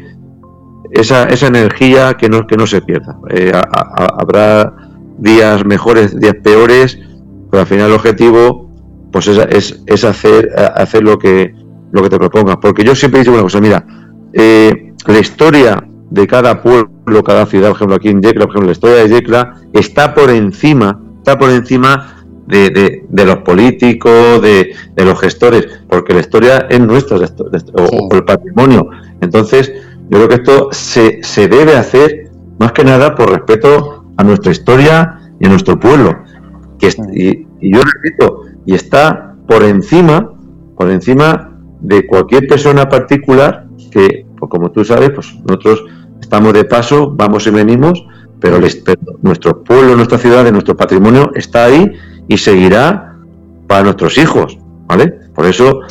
[0.92, 3.18] esa, esa energía que no, que no se pierda.
[3.30, 4.74] Eh, habrá
[5.18, 7.00] días mejores, días peores,
[7.52, 8.70] pero al final el objetivo,
[9.12, 11.54] pues es, es, hacer, hacer lo que,
[11.96, 12.58] lo que te propongas.
[12.58, 13.86] Porque yo siempre digo una cosa, mira,
[14.34, 18.68] eh, la historia de cada pueblo, cada ciudad, por ejemplo aquí en Yecla, por ejemplo
[18.68, 24.76] la historia de Yecla está por encima, está por encima de, de, los políticos, de,
[24.94, 28.88] de, los gestores, porque la historia es nuestra, o, el patrimonio.
[29.22, 29.72] Entonces,
[30.10, 34.52] yo creo que esto se, se debe hacer más que nada por respeto a nuestra
[34.52, 36.24] historia y a nuestro pueblo.
[36.78, 40.30] Que, y, y yo repito, y está por encima,
[40.78, 45.86] por encima de cualquier persona particular que, pues como tú sabes, pues nosotros
[46.20, 48.06] estamos de paso, vamos y venimos,
[48.40, 48.60] pero,
[49.22, 51.92] nuestro pueblo, nuestra ciudad, nuestro patrimonio está ahí
[52.28, 53.16] y seguirá
[53.68, 54.58] para nuestros hijos,
[54.88, 55.14] ¿vale?
[55.34, 55.82] Por eso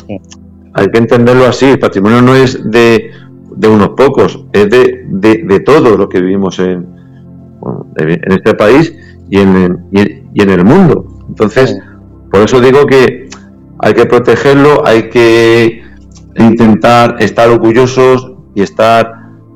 [0.73, 3.11] hay que entenderlo así, el patrimonio no es de,
[3.55, 6.87] de unos pocos, es de, de, todo lo que vivimos en,
[7.97, 8.95] en este país
[9.29, 11.25] y en, y en el mundo.
[11.27, 11.77] Entonces,
[12.31, 13.29] por eso digo que
[13.79, 15.83] hay que protegerlo, hay que
[16.37, 19.11] intentar estar orgullosos y estar,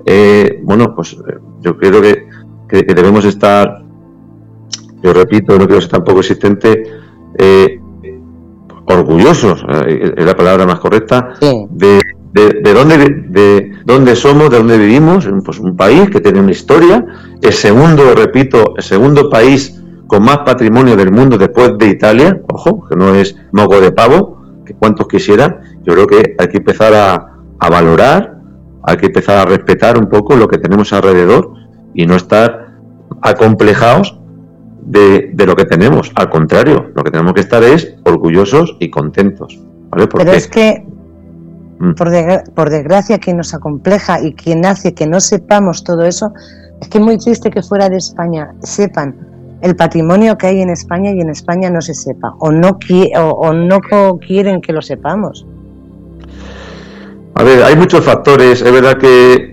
[0.06, 1.18] eh, bueno, pues
[1.62, 2.28] yo creo que,
[2.70, 3.84] debemos estar,
[5.02, 6.84] yo repito, no quiero ser tampoco existente,
[7.38, 7.80] eh,
[8.86, 12.00] orgullosos, eh, es la palabra más correcta, de,
[12.34, 17.04] de, dónde, de dónde somos, de dónde vivimos, pues un país que tiene una historia,
[17.42, 19.79] el segundo, repito, el segundo país
[20.10, 24.42] con más patrimonio del mundo después de Italia, ojo, que no es moco de pavo,
[24.66, 28.40] que cuantos quisieran, yo creo que hay que empezar a, a valorar
[28.84, 31.54] hay que empezar a respetar un poco lo que tenemos alrededor
[31.94, 32.74] y no estar
[33.22, 34.20] acomplejados
[34.82, 36.12] de, lo que tenemos.
[36.16, 39.60] Al contrario, lo que tenemos que estar es orgullosos y contentos.
[39.92, 40.86] Pero es que,
[41.80, 41.94] mm.
[41.94, 42.10] por,
[42.56, 46.32] por desgracia, quien nos acompleja y quien hace que no sepamos todo eso,
[46.82, 49.29] es que es muy triste que fuera de España sepan
[49.62, 52.80] el patrimonio que hay en España y en España no se sepa, o no,
[53.18, 53.80] o no
[54.20, 55.46] quieren que lo sepamos.
[57.36, 58.62] A ver, hay muchos factores.
[58.62, 59.52] Es verdad que,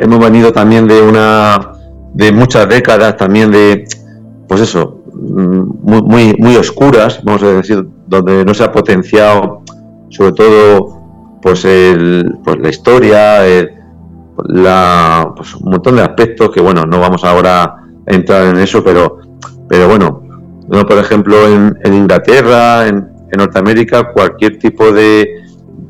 [0.00, 1.72] hemos venido también de una
[2.14, 3.84] de muchas décadas también de,
[4.48, 9.62] pues eso, muy, muy, muy oscuras, vamos a decir, donde no se ha potenciado,
[10.08, 13.44] sobre todo, pues, el, pues la historia,
[14.46, 19.18] la, pues un montón de aspectos que, bueno, no vamos ahora entrar en eso, pero,
[19.68, 20.22] pero bueno,
[20.68, 25.28] no, por ejemplo, en, Inglaterra, en, Norteamérica, cualquier tipo de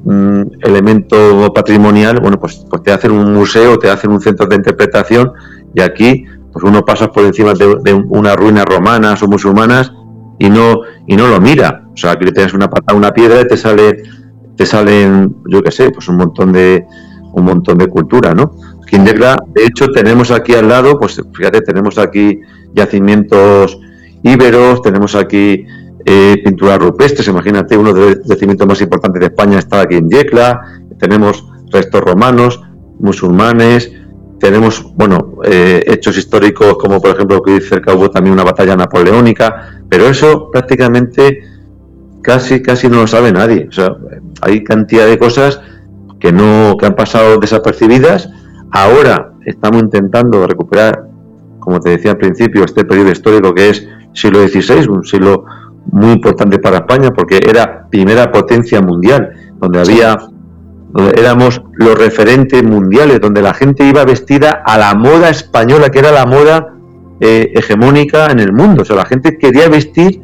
[0.05, 4.57] mm, elemento patrimonial, bueno, pues, pues te hacen un museo, te hacen un centro de
[4.57, 5.33] interpretación
[5.75, 9.93] y aquí pues uno pasa por encima de, unas ruinas romanas o musulmanas
[10.39, 11.85] y no y no lo mira.
[11.93, 14.03] O sea, que le tienes una patada una piedra y te sale
[14.57, 16.85] te salen, yo qué sé, pues un montón de
[17.33, 18.53] un montón de cultura, ¿no?
[18.99, 22.41] De hecho, tenemos aquí al lado, pues fíjate, tenemos aquí
[22.75, 23.79] yacimientos
[24.23, 25.65] íberos, tenemos aquí
[26.05, 30.09] eh, pinturas rupestres, imagínate, uno de los yacimientos más importantes de España está aquí en
[30.09, 30.61] Yecla,
[30.99, 32.61] tenemos restos romanos,
[32.99, 33.93] musulmanes,
[34.41, 39.83] tenemos, bueno, eh, hechos históricos como por ejemplo que cerca hubo también una batalla napoleónica,
[39.89, 41.45] pero eso prácticamente
[42.23, 43.67] casi, casi no lo sabe nadie.
[43.69, 43.95] O sea,
[44.41, 45.61] hay cantidad de cosas
[46.19, 48.31] que no, que han pasado desapercibidas
[48.73, 51.07] Ahora estamos intentando recuperar,
[51.59, 55.45] como te decía al principio, este periodo histórico que es siglo XVI, un siglo
[55.93, 60.19] muy importante para España porque era primera potencia mundial, donde había
[60.93, 66.01] donde éramos los referentes mundiales, donde la gente iba vestida a la moda española, que
[66.01, 66.75] era la moda
[67.21, 68.83] eh, hegemónica en el mundo.
[68.83, 70.21] O sea, la gente quería vestir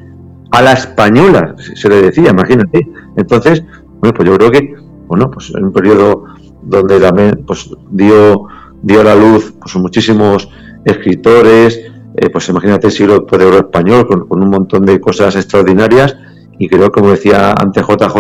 [0.51, 2.86] a la española, se le decía, imagínate.
[3.16, 3.62] Entonces,
[4.01, 4.74] bueno, pues yo creo que,
[5.07, 6.24] bueno, pues en un periodo
[6.62, 8.47] donde también pues, dio,
[8.83, 10.49] dio a la luz pues, muchísimos
[10.85, 11.81] escritores,
[12.16, 16.16] eh, pues imagínate el siglo de oro español con, un montón de cosas extraordinarias
[16.59, 18.16] y creo, como decía antes JJ,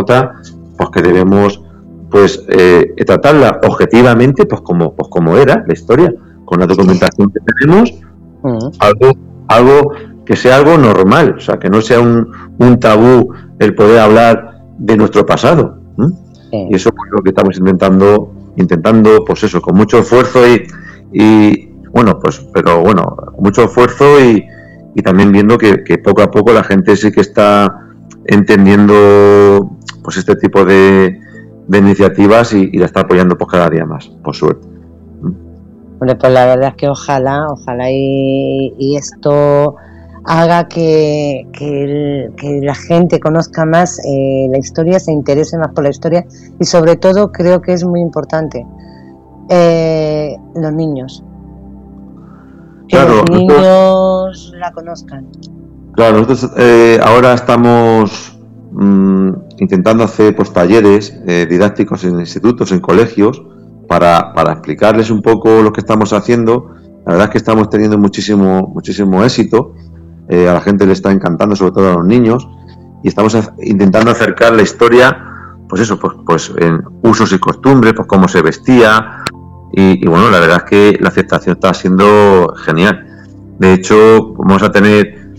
[0.76, 1.62] pues que debemos
[2.10, 6.12] pues eh, tratarla objetivamente pues como, pues como era la historia,
[6.44, 7.94] con la documentación que tenemos,
[8.78, 9.12] algo,
[9.48, 9.92] algo
[10.24, 14.62] que sea algo normal, o sea, que no sea un, un tabú el poder hablar
[14.78, 15.78] de nuestro pasado.
[16.52, 20.40] Y eso es lo que estamos intentando intentando, pues eso, con mucho esfuerzo
[21.12, 24.44] y, bueno, pues, pero bueno, mucho esfuerzo y,
[24.94, 27.82] y también viendo que, poco a poco la gente sí que está
[28.24, 31.20] entendiendo pues este tipo de,
[31.68, 34.66] de iniciativas y, la está apoyando pues cada día más, por suerte.
[35.98, 39.76] Bueno, pues la verdad es que ojalá, ojalá y, esto
[40.26, 45.90] haga que, que, la gente conozca más eh, la historia, se interese más por la
[45.90, 46.26] historia
[46.58, 48.66] y sobre todo creo que es muy importante
[49.48, 51.22] eh, los niños.
[52.88, 55.28] Que los niños la conozcan.
[55.94, 58.38] Claro, nosotros eh, ahora estamos
[58.72, 63.42] mm, intentando hacer pues, talleres didácticos en institutos, en colegios,
[63.88, 66.72] para, para explicarles un poco lo que estamos haciendo.
[67.06, 69.74] La verdad es que estamos teniendo muchísimo, muchísimo éxito
[70.28, 72.48] eh, a la gente le está encantando, sobre todo a los niños,
[73.02, 75.16] y estamos intentando acercar la historia,
[75.68, 79.24] pues eso, pues, pues en usos y costumbres, pues cómo se vestía,
[79.72, 83.06] y, bueno, la verdad es que la aceptación está siendo genial.
[83.58, 85.34] De hecho, vamos a tener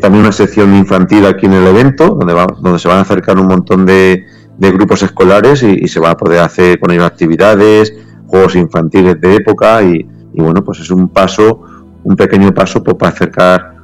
[0.00, 3.38] también una sección infantil aquí en el evento, donde, va, donde se van a acercar
[3.38, 4.26] un montón de,
[4.58, 7.94] grupos escolares y, se va a poder hacer con ellos actividades,
[8.26, 11.62] juegos infantiles de época y, bueno, pues es un paso,
[12.04, 13.77] un pequeño paso pues, para acercar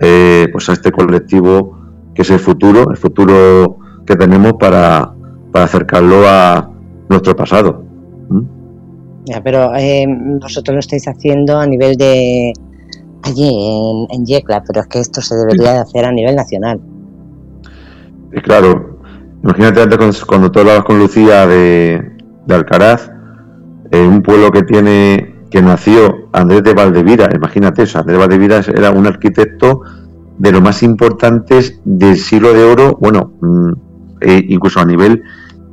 [0.00, 1.78] eh, pues a este colectivo
[2.14, 5.14] que es el futuro, el futuro que tenemos para,
[5.52, 6.70] acercarlo a
[7.08, 7.84] nuestro pasado.
[8.28, 8.40] ¿Mm?
[9.26, 10.06] Ya, pero eh,
[10.40, 12.52] vosotros lo estáis haciendo a nivel de
[13.22, 16.80] allí en, en Yecla, pero es que esto se debería de hacer a nivel nacional.
[18.32, 18.98] Y claro,
[19.42, 22.12] imagínate antes cuando, tú hablabas con Lucía de,
[22.46, 23.10] de Alcaraz,
[23.90, 28.60] en un pueblo que tiene que nació Andrés de Valdevira, imagínate eso, Andrés de Valdevira
[28.72, 29.82] era un arquitecto
[30.38, 33.72] de los más importantes del siglo de oro, bueno, mm,
[34.20, 35.22] e incluso a nivel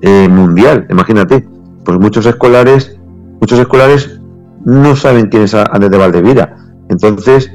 [0.01, 1.47] eh, mundial, imagínate,
[1.85, 2.97] pues muchos escolares,
[3.39, 4.19] muchos escolares
[4.65, 6.57] no saben quién es Andrés de Valdevira,
[6.89, 7.51] entonces,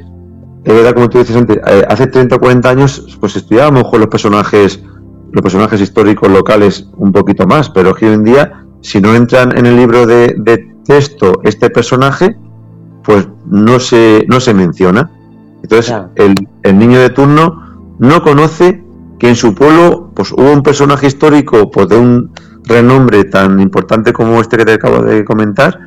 [0.65, 3.99] es verdad, como tú dices antes, eh, hace 30 o 40 años, pues estudiábamos con
[3.99, 4.81] los personajes,
[5.33, 9.67] los personajes históricos locales un poquito más, pero hoy en día, si no entran en
[9.67, 12.37] el libro de texto este personaje,
[13.03, 15.11] pues no se, no se menciona.
[15.63, 18.83] Entonces, el, el, niño de turno no conoce
[19.19, 22.33] que en su pueblo pues, hubo un personaje histórico pues, de un
[22.65, 25.79] renombre tan importante como este que te acabo de comentar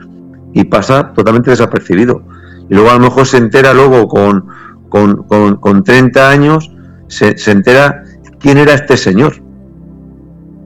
[0.53, 2.23] y pasa totalmente desapercibido.
[2.69, 4.45] Y luego a lo mejor se entera luego con,
[4.89, 6.71] con, con, 30 años,
[7.07, 8.03] se, se entera
[8.39, 9.33] quién era este señor.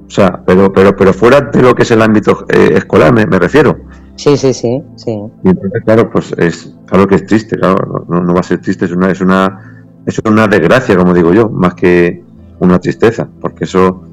[0.07, 3.25] O sea, pero, pero, pero fuera de lo que es el ámbito eh, escolar, me,
[3.25, 3.79] me refiero.
[4.19, 5.11] Sí, sí, sí, sí.
[5.45, 8.83] Y entonces, claro, pues es claro que es triste, claro, no, va a ser triste,
[8.83, 12.21] es una, es una, es una desgracia, como digo yo, más que
[12.59, 14.03] una tristeza, porque eso,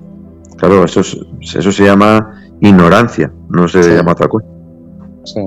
[0.58, 4.46] claro, eso, eso se llama ignorancia, no se llama otra cosa.
[5.24, 5.40] Sí.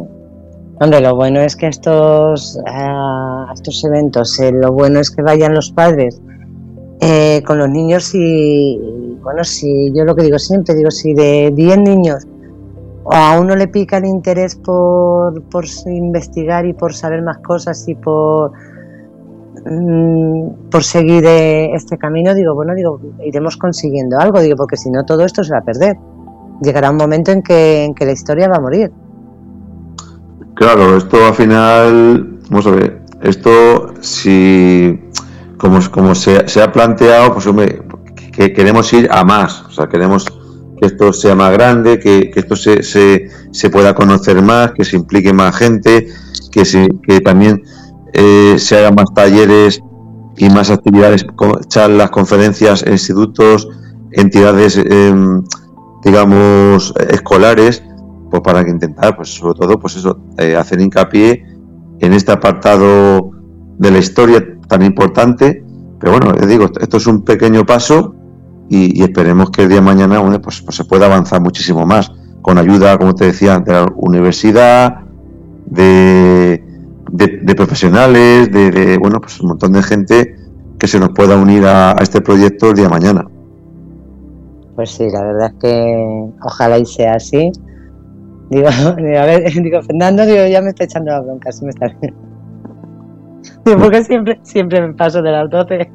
[0.81, 5.53] Hombre, lo bueno es que estos, uh, estos eventos, eh, lo bueno es que vayan
[5.53, 6.21] los padres
[6.99, 8.77] eh, con los niños y,
[9.23, 12.27] bueno, si yo lo que digo siempre, digo, si de 10 niños
[13.11, 17.95] a uno le pica el interés por, por investigar y por saber más cosas y
[17.95, 18.51] por,
[19.65, 24.89] mm, por seguir eh, este camino, digo, bueno, digo, iremos consiguiendo algo, digo, porque si
[24.89, 25.97] no todo esto se va a perder.
[26.61, 28.91] Llegará un momento en que, en que la historia va a morir.
[30.55, 34.99] Claro, esto al final, vamos a ver, esto si,
[35.57, 37.81] como, como se, ha planteado, pues hombre,
[38.33, 40.25] que queremos ir a más, o sea, queremos
[40.79, 45.33] que esto sea más grande, que, esto se, se, pueda conocer más, que se implique
[45.33, 46.07] más gente,
[46.51, 47.61] que, se, que también
[48.13, 49.81] eh, se hagan más talleres
[50.37, 51.25] y más actividades,
[51.67, 53.67] charlas, conferencias, institutos,
[54.13, 55.43] entidades, em,
[56.03, 57.83] digamos, escolares,
[58.31, 61.43] pues para que intentar, pues sobre todo, pues eso, eh, hacer hincapié
[61.99, 63.31] en este apartado
[63.77, 65.63] de la historia tan importante.
[65.99, 68.15] Pero bueno, les digo, esto es un pequeño paso
[68.69, 72.57] y, esperemos que el día de mañana pues, pues, se pueda avanzar muchísimo más, con
[72.57, 75.01] ayuda, como te decía, de la universidad,
[75.65, 76.63] de,
[77.11, 80.35] de, profesionales, de, bueno, pues un montón de gente
[80.77, 83.27] que se nos pueda unir a, este proyecto el día de mañana.
[84.75, 87.51] Pues sí, la verdad es que ojalá y sea así
[88.49, 91.87] Digo, a ver, digo, Fernando, digo, ya me está echando la bronca, si me está
[93.79, 95.91] porque siempre, siempre me paso de las 12.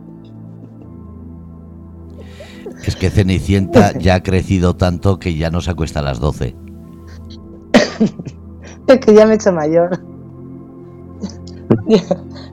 [2.82, 6.56] Es que Cenicienta ya ha crecido tanto que ya no se acuesta a las 12.
[8.88, 10.01] es que ya me he hecho mayor.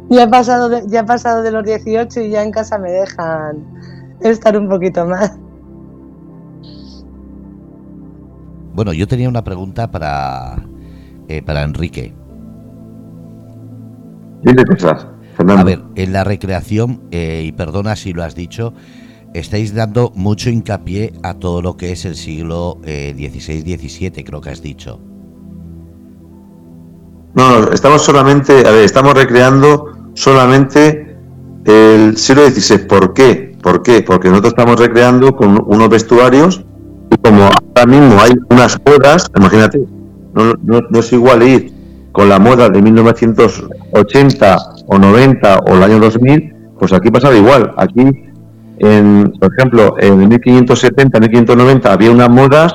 [0.10, 2.92] Ya, he pasado de, ya he pasado de los 18 y ya en casa me
[2.92, 3.66] dejan
[4.20, 5.38] estar un poquito más.
[8.74, 10.64] Bueno, yo tenía una pregunta para,
[11.28, 12.14] eh, para Enrique.
[14.44, 15.62] Dile cosas, Fernando.
[15.62, 18.74] A ver, en la recreación, eh, y perdona si lo has dicho,
[19.34, 24.50] estáis dando mucho hincapié a todo lo que es el siglo XVI-XVII, eh, creo que
[24.50, 25.00] has dicho.
[27.34, 31.16] No, estamos solamente, a ver, estamos recreando solamente
[31.66, 32.80] el siglo XVI.
[32.80, 33.56] ¿Por qué?
[33.62, 34.02] ¿Por qué?
[34.02, 36.66] Porque nosotros estamos recreando con unos vestuarios
[37.22, 39.80] como ahora mismo hay unas modas, imagínate,
[40.34, 40.54] no,
[40.90, 41.74] no, es igual ir
[42.12, 47.74] con la moda de 1980 o 90 o el año 2000, pues aquí pasaba igual.
[47.78, 48.02] Aquí,
[48.82, 52.74] en, por ejemplo, en 1570, 1590 había unas modas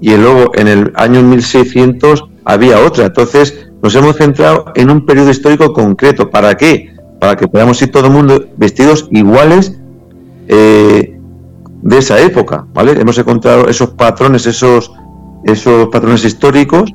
[0.00, 3.06] y luego en el año 1600 había otra.
[3.06, 6.30] Entonces nos hemos centrado en un periodo histórico concreto.
[6.30, 6.94] ¿Para qué?
[7.18, 9.76] Para que podamos ir todo el mundo vestidos iguales
[10.48, 11.18] eh,
[11.82, 12.92] de esa época, ¿vale?
[12.92, 14.92] Hemos encontrado esos patrones, esos,
[15.44, 16.94] esos patrones históricos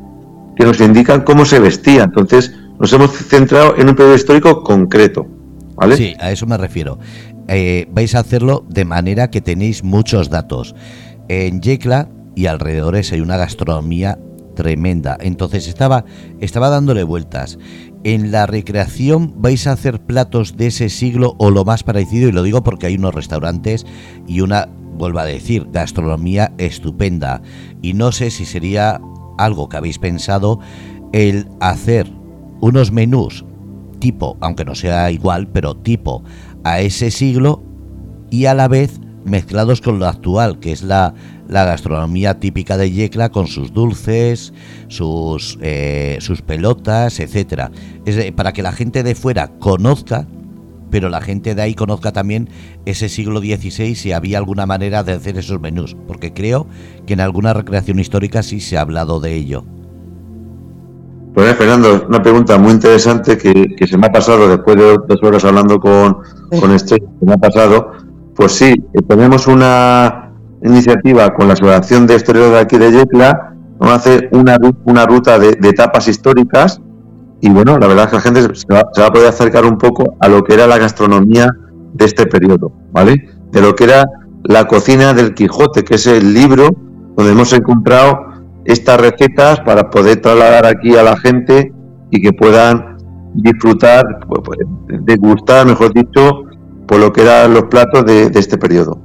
[0.55, 2.03] que nos indican cómo se vestía.
[2.03, 5.27] Entonces, nos hemos centrado en un periodo histórico concreto,
[5.75, 5.97] ¿vale?
[5.97, 6.99] Sí, a eso me refiero.
[7.47, 10.75] Eh, vais a hacerlo de manera que tenéis muchos datos.
[11.27, 14.19] En Yecla y alrededores hay una gastronomía
[14.55, 15.17] tremenda.
[15.19, 16.05] Entonces estaba,
[16.39, 17.57] estaba dándole vueltas
[18.05, 22.31] en la recreación vais a hacer platos de ese siglo o lo más parecido, y
[22.31, 23.83] lo digo porque hay unos restaurantes
[24.27, 27.41] y una, vuelvo a decir, gastronomía estupenda.
[27.81, 29.01] Y no sé si sería
[29.39, 30.59] algo que habéis pensado
[31.13, 32.07] el hacer
[32.61, 33.43] unos menús
[33.97, 36.23] tipo, aunque no sea igual, pero tipo
[36.65, 37.63] a ese siglo
[38.31, 41.13] y a la vez mezclados con lo actual, que es la,
[41.47, 44.51] la gastronomía típica de Yecla con sus dulces,
[44.87, 47.71] sus, eh, sus pelotas, etcétera.
[48.05, 50.27] Es para que la gente de fuera conozca,
[50.89, 52.49] pero la gente de ahí conozca también
[52.85, 56.67] ese siglo XVI si había alguna manera de hacer esos menús, porque creo
[57.05, 59.65] que en alguna recreación histórica sí se ha hablado de ello.
[61.35, 65.45] Pues Fernando, una pregunta muy interesante que, se me ha pasado después de dos horas
[65.45, 66.17] hablando con,
[66.59, 67.91] con este, que me ha pasado.
[68.35, 70.25] Pues sí, eh, tenemos una,
[70.65, 75.05] iniciativa con la Asociación de Historiadores de aquí de Yecla, vamos a hacer una, una
[75.05, 76.81] ruta de, etapas históricas
[77.41, 80.15] y bueno, la verdad es que la gente se va, a poder acercar un poco
[80.19, 81.49] a lo que era la gastronomía
[81.93, 83.29] de este periodo, ¿vale?
[83.51, 84.05] De lo que era
[84.43, 86.69] la cocina del Quijote, que es el libro
[87.15, 88.17] donde hemos encontrado
[88.65, 91.71] estas recetas para poder trasladar aquí a la gente
[92.11, 92.97] y que puedan
[93.35, 96.43] disfrutar, pues, pues, degustar, mejor dicho,
[96.87, 99.01] por lo que eran los platos de, este periodo.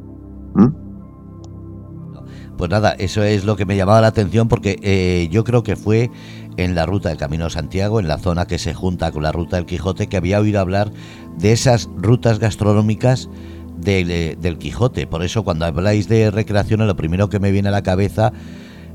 [2.56, 5.76] Pues nada, eso es lo que me llamaba la atención porque eh, yo creo que
[5.76, 6.10] fue
[6.58, 9.32] en la ruta del Camino de Santiago, en la zona que se junta con la
[9.32, 10.92] ruta del Quijote, que había oído hablar
[11.38, 13.30] de esas rutas gastronómicas
[13.78, 15.06] del, del Quijote.
[15.06, 18.30] Por eso cuando habláis de recreación, lo primero que me viene a la cabeza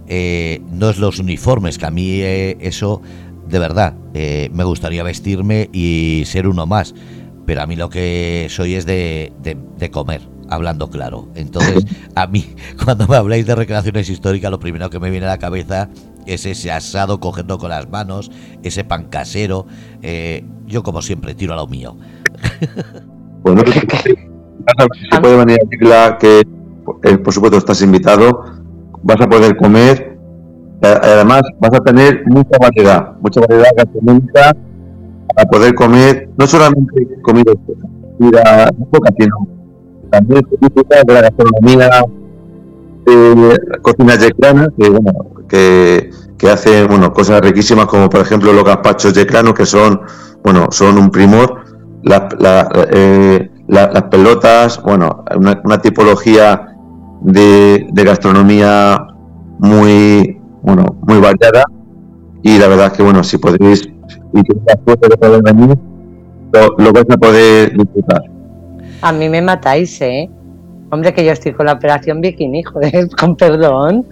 [0.08, 3.02] eh, no es los uniformes, que a mí eh, eso
[3.48, 6.96] de verdad, eh, me gustaría vestirme y ser uno más,
[7.46, 11.30] pero a mí lo que soy es de, de, comer, hablando claro.
[11.36, 15.30] Entonces, a mí, cuando me habláis de recreaciones históricas, lo primero que me viene a
[15.30, 15.90] la cabeza
[16.26, 18.32] es ese asado cogiendo con las manos,
[18.64, 19.68] ese pan casero.
[20.02, 21.98] Eh, yo, como siempre, tiro a lo mío.
[23.46, 25.60] Bueno, pues, si puede venir
[25.94, 26.42] a que
[27.24, 28.65] por supuesto estás invitado,
[29.06, 30.18] vas a poder comer,
[30.82, 34.56] eh, además vas a tener mucha variedad, mucha variedad gastronómica
[35.34, 37.54] para poder comer, no solamente comida,
[38.18, 38.34] comida
[39.18, 39.48] sino
[40.10, 41.90] también de la gastronomía
[43.06, 45.14] de cocina yeclana, que bueno,
[45.48, 50.02] que, que hace bueno cosas riquísimas como por ejemplo los gazpachos yeclanos que son
[50.44, 51.64] bueno son un primor.
[52.04, 56.75] Eh, las pelotas bueno una, tipología
[57.26, 59.08] de, gastronomía
[59.60, 61.64] muy bueno muy variada.
[62.44, 63.88] Y la verdad es que bueno si podéis
[64.34, 65.78] y la suerte de poder venir
[66.54, 68.22] lo, lo vais a poder disfrutar.
[69.02, 70.30] A mí me matáis eh
[70.90, 74.06] hombre que yo estoy con la operación bikini joder con perdón.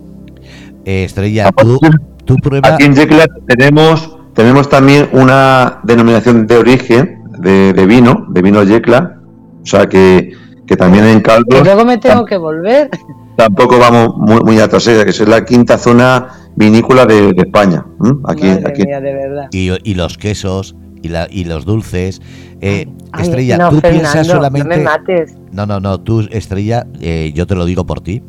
[0.86, 1.80] Eh, Estrella, ah, tú,
[2.26, 2.74] tú prueba...
[2.74, 9.20] Aquí en Yecla tenemos, tenemos también una denominación de origen de, vino, de vino Yecla,
[9.62, 10.34] o sea que,
[10.74, 11.60] que también en caldo...
[11.60, 12.90] Y luego me tengo que volver.
[13.36, 17.86] Tampoco vamos muy, muy atrás, que es la quinta zona vinícola de, España.
[18.26, 18.84] Aquí, aquí.
[18.84, 19.48] de verdad.
[19.52, 22.22] Y, y, los quesos y, la, y los dulces.
[22.60, 22.88] Eh,
[23.20, 24.68] Estrella, tú piensas solamente.
[24.68, 25.36] No me mates.
[25.52, 28.24] No, no, no, tú, Estrella, eh, yo te lo digo por ti.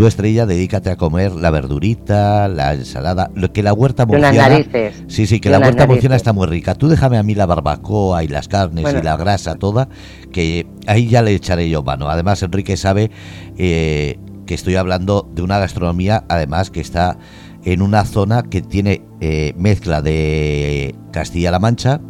[0.00, 4.64] Tú, Estrella, dedícate a comer la verdurita, la ensalada, lo que la huerta murciana...
[5.08, 6.74] Sí, sí, que la huerta murciana está muy rica.
[6.74, 9.90] Tú déjame a mí la barbacoa y las carnes y la grasa toda,
[10.32, 12.08] que ahí ya le echaré yo mano.
[12.08, 13.10] Además, Enrique sabe
[13.58, 17.18] eh, que estoy hablando de una gastronomía, además, que está
[17.66, 22.00] en una zona que tiene eh, mezcla de Castilla-La Mancha,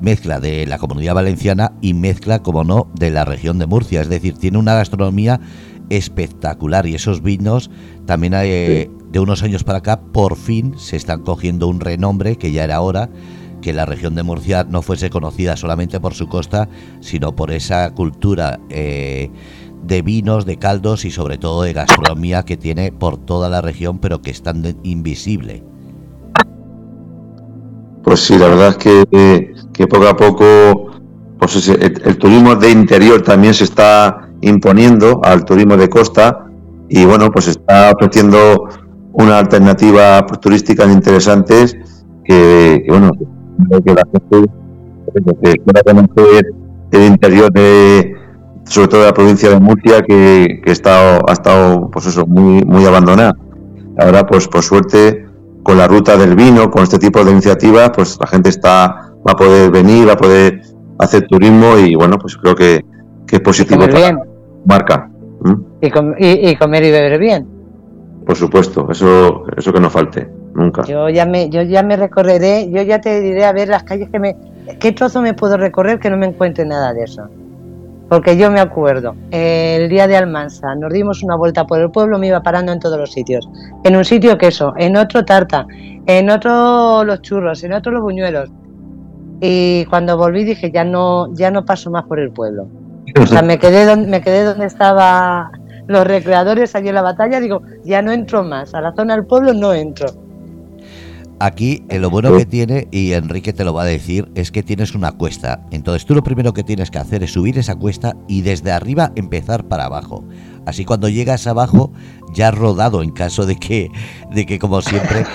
[0.00, 4.00] mezcla de la comunidad valenciana y mezcla, como no, de la región de Murcia.
[4.00, 5.40] Es decir, tiene una gastronomía
[5.90, 7.70] espectacular y esos vinos
[8.06, 12.36] también hay, eh, de unos años para acá por fin se están cogiendo un renombre
[12.36, 13.10] que ya era hora
[13.60, 16.68] que la región de Murcia no fuese conocida solamente por su costa,
[17.00, 19.30] sino por esa cultura eh,
[19.82, 24.00] de vinos, de caldos y sobre todo de gastronomía que tiene por toda la región,
[24.00, 25.62] pero que es tan invisible.
[28.02, 30.90] Pues sí, la verdad es que, que poco a poco
[31.38, 36.46] pues el, turismo de interior también se está imponiendo al turismo de costa
[36.88, 38.68] y bueno, pues está ofreciendo
[39.12, 41.76] una alternativa turística interesantes
[42.24, 43.12] que, bueno,
[43.84, 44.52] que la gente
[45.42, 46.46] que quiera conocer
[46.90, 48.16] el interior de
[48.64, 52.64] sobre todo de la provincia de Murcia que, que está, ha estado pues eso muy
[52.64, 53.34] muy abandonada.
[53.98, 55.26] Ahora pues por suerte
[55.62, 59.32] con la ruta del vino con este tipo de iniciativas pues la gente está va
[59.32, 60.60] a poder venir va a poder
[60.98, 62.84] hacer turismo y bueno pues creo que,
[63.26, 63.84] que es positivo
[64.64, 65.10] marca.
[65.80, 65.88] Y,
[66.48, 67.46] y, comer y beber bien.
[68.24, 70.84] Por supuesto, eso, eso que no falte, nunca.
[70.84, 74.08] Yo ya me, yo ya me recorreré, yo ya te diré a ver las calles
[74.10, 74.36] que me,
[74.80, 77.28] qué trozo me puedo recorrer que no me encuentre nada de eso.
[78.08, 82.18] Porque yo me acuerdo, el día de Almansa, nos dimos una vuelta por el pueblo,
[82.18, 83.48] me iba parando en todos los sitios.
[83.82, 85.66] En un sitio queso, en otro tarta,
[86.06, 88.50] en otro los churros, en otro los buñuelos.
[89.40, 92.68] Y cuando volví dije, ya no, ya no paso más por el pueblo.
[93.20, 95.50] O sea, me quedé donde, me quedé donde estaban
[95.86, 99.26] los recreadores allí en la batalla, digo, ya no entro más, a la zona del
[99.26, 100.06] pueblo no entro.
[101.40, 104.62] Aquí eh, lo bueno que tiene, y Enrique te lo va a decir, es que
[104.62, 105.60] tienes una cuesta.
[105.72, 109.12] Entonces tú lo primero que tienes que hacer es subir esa cuesta y desde arriba
[109.16, 110.24] empezar para abajo.
[110.64, 111.92] Así cuando llegas abajo
[112.32, 113.90] ya has rodado en caso de que,
[114.32, 115.26] de que como siempre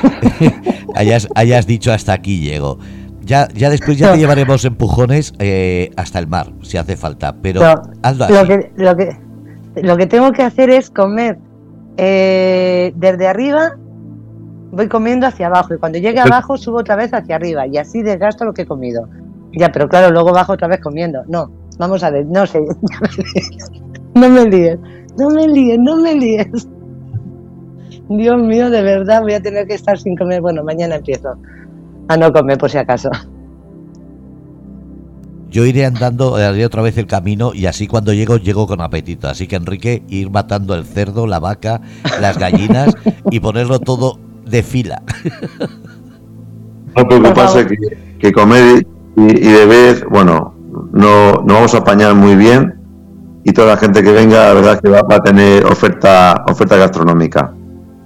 [0.96, 2.80] hayas, hayas dicho hasta aquí llego.
[3.30, 7.62] Ya, ya después ya te llevaremos empujones eh, hasta el mar, si hace falta, pero
[8.02, 9.16] hazlo Lo que, lo, que,
[9.76, 11.38] lo que tengo que hacer es comer
[11.98, 13.78] eh, desde arriba,
[14.72, 18.02] voy comiendo hacia abajo y cuando llegue abajo subo otra vez hacia arriba y así
[18.02, 19.08] desgasto lo que he comido.
[19.54, 21.22] Ya, pero claro, luego bajo otra vez comiendo.
[21.28, 22.60] No, vamos a ver, no sé.
[24.16, 24.80] no me líes,
[25.20, 26.68] no me líes, no me líes.
[28.10, 30.42] Dios mío, de verdad voy a tener que estar sin comer.
[30.42, 31.38] Bueno, mañana empiezo
[32.10, 33.10] a no comer por si acaso.
[35.50, 39.30] Yo iré andando, haré otra vez el camino y así cuando llego, llego con apetito.
[39.30, 41.82] Así que Enrique, ir matando el cerdo, la vaca,
[42.20, 42.96] las gallinas
[43.32, 45.02] y ponerlo todo de fila.
[46.96, 47.78] No preocuparse que,
[48.20, 50.56] que comer y, beber, bueno,
[50.92, 52.80] no, no vamos a apañar muy bien
[53.44, 56.76] y toda la gente que venga, la verdad es que va, a tener oferta, oferta
[56.78, 57.54] gastronómica.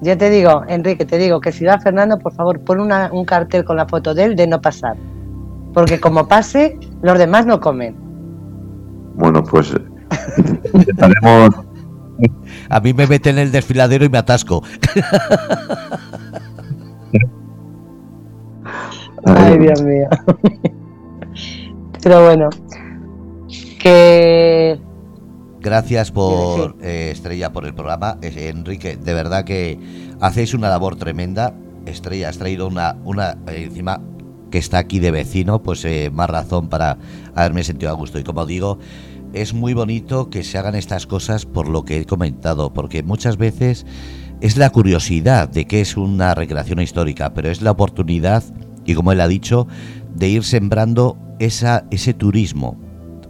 [0.03, 3.23] Yo te digo, Enrique, te digo que si va Fernando, por favor, pon una- un
[3.25, 4.95] cartel con la foto de él de no pasar.
[5.73, 7.95] Porque como pase, los demás no comen.
[9.15, 9.73] Bueno, pues
[10.73, 11.55] intentaremos.
[12.69, 14.61] A mí me meten en el desfiladero y me atasco.
[19.25, 20.07] Ay, Dios mío.
[22.01, 22.49] Pero bueno,
[23.79, 24.79] que
[25.63, 28.17] Gracias por eh, Estrella por el programa.
[28.21, 29.79] Enrique, de verdad que
[30.19, 31.55] hacéis una labor tremenda.
[31.85, 34.01] Estrella, has traído una, una eh, encima
[34.51, 36.97] que está aquí de vecino, pues eh, más razón para
[37.33, 38.19] haberme sentido a gusto.
[38.19, 38.77] Y como digo,
[39.31, 43.37] es muy bonito que se hagan estas cosas por lo que he comentado, porque muchas
[43.37, 43.85] veces
[44.41, 48.43] es la curiosidad de que es una recreación histórica, pero es la oportunidad,
[48.83, 49.65] y como él ha dicho,
[50.13, 52.82] de ir sembrando esa, ese turismo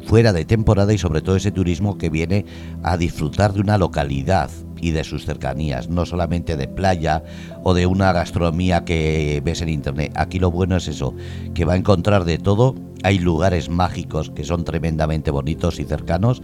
[0.05, 2.45] fuera de temporada y sobre todo ese turismo que viene
[2.83, 4.49] a disfrutar de una localidad
[4.81, 7.23] y de sus cercanías, no solamente de playa
[7.63, 10.11] o de una gastronomía que ves en internet.
[10.15, 11.15] Aquí lo bueno es eso,
[11.53, 16.41] que va a encontrar de todo, hay lugares mágicos que son tremendamente bonitos y cercanos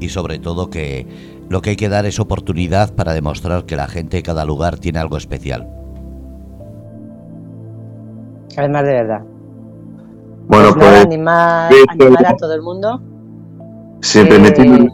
[0.00, 1.06] y sobre todo que
[1.50, 4.78] lo que hay que dar es oportunidad para demostrar que la gente de cada lugar
[4.78, 5.68] tiene algo especial.
[8.56, 9.31] además de verdad.
[10.52, 13.00] Bueno, Pues nada, pues animar, a todo el mundo.
[14.00, 14.88] siempre Eh, metí.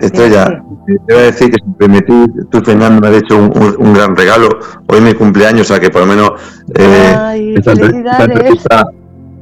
[0.00, 0.46] Estrella,
[0.86, 2.14] te iba a decir que siempre metí,
[2.50, 4.48] tú Fernando me has hecho un, un- un gran regalo.
[4.88, 6.32] Hoy es mi cumpleaños, o sea que por lo menos
[6.74, 8.86] eh, Ay, esta, esta entrevista,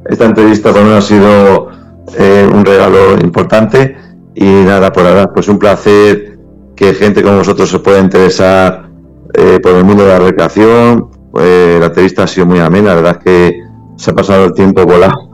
[0.05, 1.69] esta entrevista por lo menos ha sido
[2.17, 3.95] eh, un regalo importante.
[4.35, 6.37] Y nada, por ahora, pues un placer
[6.75, 8.89] que gente como vosotros se pueda interesar
[9.33, 11.09] eh, por el mundo de la recreación.
[11.31, 13.70] Pues, la entrevista ha sido muy amena, la verdad es que
[14.01, 15.29] se ha pasado el tiempo volado.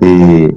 [0.00, 0.48] Y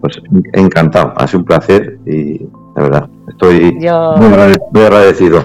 [0.00, 0.20] pues
[0.52, 5.44] encantado, ha sido un placer y la verdad, estoy Yo- muy agradecido.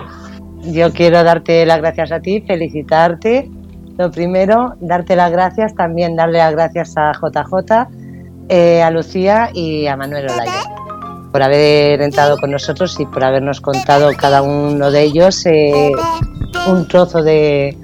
[0.64, 3.50] Yo quiero darte las gracias a ti, felicitarte.
[3.98, 7.88] Lo primero, darte las gracias, también darle las gracias a JJ,
[8.50, 10.64] eh, a Lucía y a Manuel Olaya
[11.32, 15.92] por haber entrado con nosotros y por habernos contado cada uno de ellos eh,
[16.70, 17.78] un trozo de,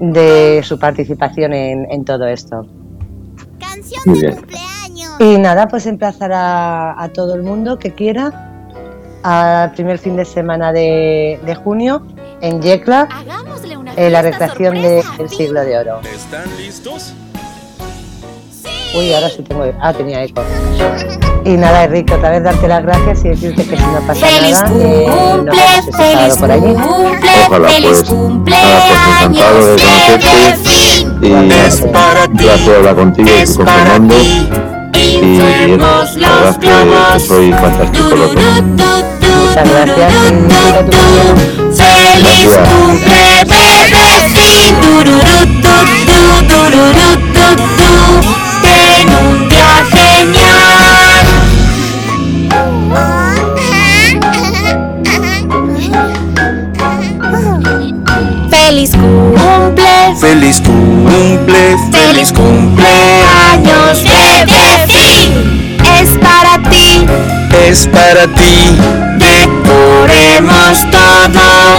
[0.00, 2.66] de su participación en, en todo esto.
[3.58, 4.36] Canción Muy de bien.
[4.38, 5.20] cumpleaños.
[5.20, 8.44] Y nada, pues emplazar a, a todo el mundo que quiera
[9.22, 12.06] al primer fin de semana de, de junio
[12.40, 13.08] en Yecla,
[13.96, 16.00] eh, la recreación del a siglo de oro.
[16.02, 17.14] ¿Están listos?
[18.94, 19.64] Uy, ahora sí tengo.
[19.80, 20.42] Ah, tenía eco.
[21.44, 24.60] Y nada, Enrique, otra vez darte las gracias y decirte que si no pasa Feliz
[24.62, 26.74] nada, eh, cumple, vemos ese feliz por allí.
[26.74, 28.12] cumple, Ojalá, feliz pues,
[28.50, 31.26] nada, pues, encantado de conocerte.
[31.26, 34.14] Y Es para un ti, placer hablar contigo y con Fernando.
[34.94, 35.36] Y
[36.18, 38.44] la verdad que, que soy fantástico los dos.
[39.38, 40.30] Muchas gracias y
[40.90, 40.96] tu.
[41.76, 42.68] Feliz Gracias.
[42.68, 43.88] cumple, bebé.
[60.20, 64.86] Feliz cumple, feliz cumpleaños, bebé.
[64.88, 65.76] Fin.
[66.00, 67.06] Es para ti,
[67.64, 68.76] es para ti.
[69.16, 71.78] decoremos todo.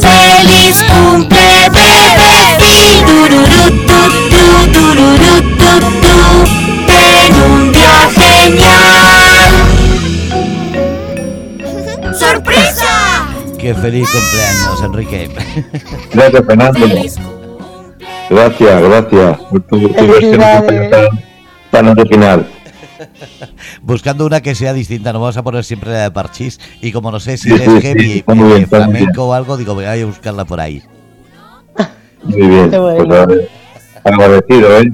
[0.00, 2.50] Feliz cumple, bebé.
[13.74, 13.74] ¡Sorpresa!
[13.74, 15.30] ¡Qué feliz cumpleaños, Enrique!
[16.12, 16.80] Gracias, Fernando.
[18.30, 20.40] Gracias, gracias por tu, tu versión
[21.70, 22.46] tan, original.
[23.82, 26.60] Buscando una que sea distinta, no vamos a poner siempre la de Parchís.
[26.80, 29.56] Y como no sé si Sí, es sí, sí, heavy, muy eh, flamenco o algo,
[29.56, 30.82] digo, voy a buscarla por ahí.
[32.22, 33.48] Muy bien, pues agrade-
[34.04, 34.92] agradecido, ¿eh?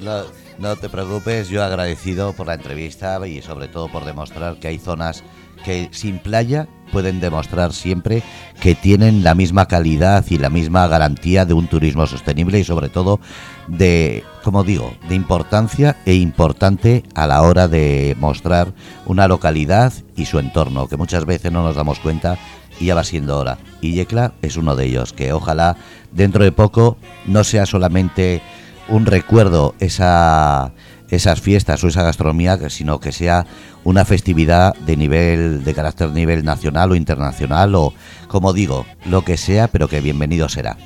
[0.00, 0.22] No,
[0.58, 4.78] no te preocupes, yo agradecido por la entrevista y sobre todo por demostrar que hay
[4.78, 5.22] zonas
[5.66, 8.22] que sin playa pueden demostrar siempre
[8.60, 12.88] que tienen la misma calidad y la misma garantía de un turismo sostenible y sobre
[12.88, 13.18] todo
[13.66, 18.74] de, como digo, de importancia e importante a la hora de mostrar
[19.06, 22.38] una localidad y su entorno, que muchas veces no nos damos cuenta
[22.78, 23.58] y ya va siendo hora.
[23.80, 25.76] Y Yecla es uno de ellos, que ojalá
[26.12, 26.96] dentro de poco
[27.26, 28.40] no sea solamente
[28.88, 30.72] un recuerdo esa
[31.10, 33.46] esas fiestas o esa gastronomía, que- sino que sea
[33.84, 37.92] una festividad de nivel de carácter nivel nacional o internacional o
[38.28, 40.76] como digo, lo que sea, pero que bienvenido será.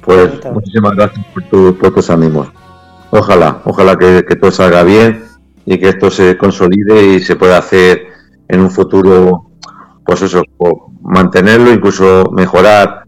[0.00, 2.48] Pues muchísimas gracias por, tu, por tus ánimos.
[3.10, 5.24] Ojalá, ojalá que, que todo salga bien
[5.64, 8.06] y que esto se consolide y se pueda hacer
[8.48, 9.50] en un futuro,
[10.04, 10.42] pues eso,
[11.02, 13.04] mantenerlo, incluso mejorar,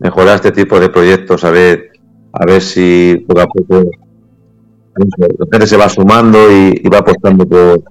[0.00, 1.90] mejorar este tipo de proyectos, a ver,
[2.34, 3.90] a ver si poco a poco
[4.96, 7.82] la gente se va sumando y, y va apostando por,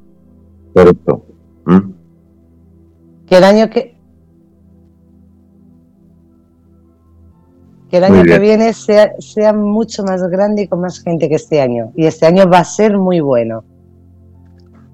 [0.73, 1.25] por esto.
[1.65, 1.91] ¿Mm?
[3.25, 3.93] Que el año que.
[7.89, 11.35] Que el año que viene sea, sea mucho más grande y con más gente que
[11.35, 11.91] este año.
[11.95, 13.63] Y este año va a ser muy bueno.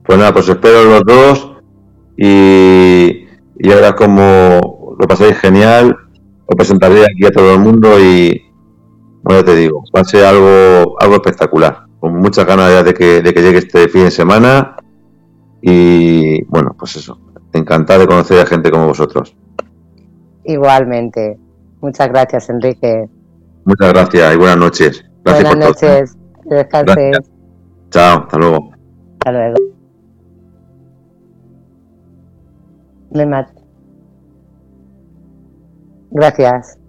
[0.05, 1.51] Pues nada, pues espero los dos
[2.17, 3.25] y,
[3.57, 5.95] y ahora como lo pasáis genial,
[6.49, 8.48] lo presentaré aquí a todo el mundo y
[9.23, 13.21] bueno, te digo, va a ser algo, algo espectacular, con muchas ganas ya de que,
[13.21, 14.77] de que llegue este fin de semana
[15.61, 17.19] y bueno, pues eso,
[17.53, 19.35] encantado de conocer a gente como vosotros.
[20.45, 21.37] Igualmente.
[21.81, 23.09] Muchas gracias, Enrique.
[23.65, 25.05] Muchas gracias y buenas noches.
[25.23, 25.89] Gracias Buenas por todo.
[25.91, 26.17] noches.
[26.45, 26.95] Descanses.
[26.95, 27.31] Gracias.
[27.91, 28.71] Chao, hasta luego.
[29.19, 29.55] Hasta luego.
[36.11, 36.79] Gracias.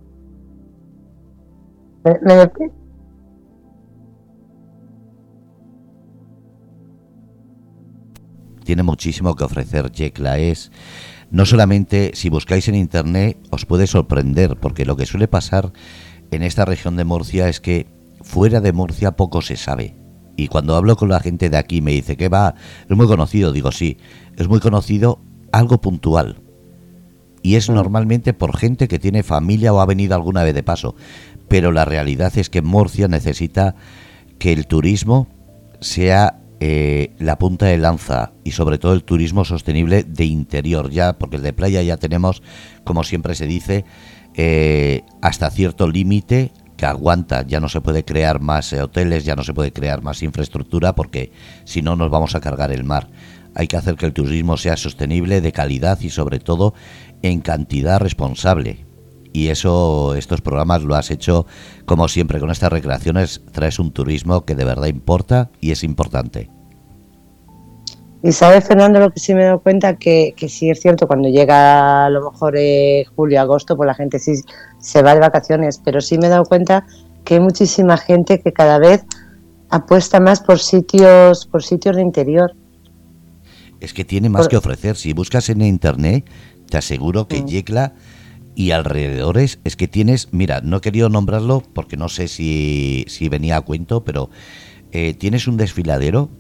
[8.64, 10.38] Tiene muchísimo que ofrecer Yecla.
[10.38, 10.70] Es
[11.30, 15.72] no solamente si buscáis en internet os puede sorprender, porque lo que suele pasar
[16.30, 17.86] en esta región de Murcia es que
[18.20, 19.96] fuera de Murcia poco se sabe.
[20.36, 22.54] Y cuando hablo con la gente de aquí me dice que va,
[22.88, 23.98] es muy conocido, digo sí,
[24.36, 25.20] es muy conocido
[25.52, 26.40] algo puntual.
[27.42, 30.94] Y es normalmente por gente que tiene familia o ha venido alguna vez de paso.
[31.50, 33.74] Pero la realidad es que Murcia necesita
[34.38, 35.26] que el turismo
[35.80, 41.18] sea eh, la punta de lanza y sobre todo el turismo sostenible de interior ya,
[41.18, 42.40] porque el de playa ya tenemos,
[42.84, 43.84] como siempre se dice,
[44.36, 49.34] eh, hasta cierto límite que aguanta, ya no se puede crear más eh, hoteles, ya
[49.34, 51.32] no se puede crear más infraestructura porque
[51.64, 53.08] si no nos vamos a cargar el mar.
[53.56, 56.74] Hay que hacer que el turismo sea sostenible, de calidad y sobre todo
[57.22, 58.86] en cantidad responsable.
[59.32, 61.46] Y eso, estos programas lo has hecho
[61.86, 66.50] como siempre con estas recreaciones, traes un turismo que de verdad importa y es importante.
[68.22, 71.06] Y sabes, Fernando, lo que sí me he dado cuenta, que, que sí es cierto,
[71.06, 74.32] cuando llega a lo mejor eh, julio, agosto, pues la gente sí
[74.78, 76.84] se va de vacaciones, pero sí me he dado cuenta
[77.24, 79.04] que hay muchísima gente que cada vez
[79.70, 82.52] apuesta más por sitios, por sitios de interior.
[83.78, 84.96] Es que tiene más Por- que ofrecer.
[84.96, 86.28] Si buscas en internet,
[86.68, 87.46] te aseguro que Mm.
[87.46, 87.94] Yecla
[88.54, 93.28] y alrededores es que tienes, mira, no he querido nombrarlo porque no sé si, si
[93.28, 94.30] venía a cuento, pero
[94.92, 96.30] eh, tienes un desfiladero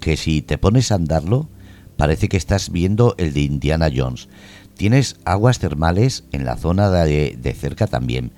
[0.00, 1.48] que si te pones a andarlo,
[1.96, 4.28] parece que estás viendo el de Indiana Jones.
[4.76, 8.32] Tienes aguas termales en la zona de, de cerca también.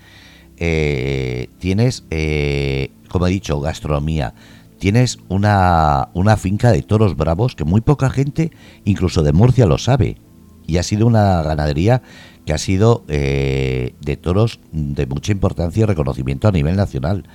[0.58, 4.34] Eh, tienes, eh, como he dicho, gastronomía.
[4.78, 8.52] Tienes una, una finca de toros bravos que muy poca gente,
[8.84, 10.18] incluso de Murcia, lo sabe.
[10.66, 12.02] Y ha sido una ganadería
[12.46, 17.28] que ha sido eh, de toros de mucha importancia y reconocimiento a nivel nacional.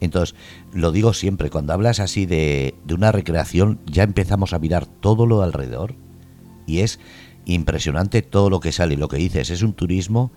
[0.00, 0.34] Entonces,
[0.74, 5.24] lo digo siempre, cuando hablas así de, de una recreación, ya empezamos a mirar todo
[5.24, 5.94] lo alrededor
[6.66, 7.00] y es
[7.46, 8.94] impresionante todo lo que sale.
[8.94, 10.32] Y Lo que dices es un turismo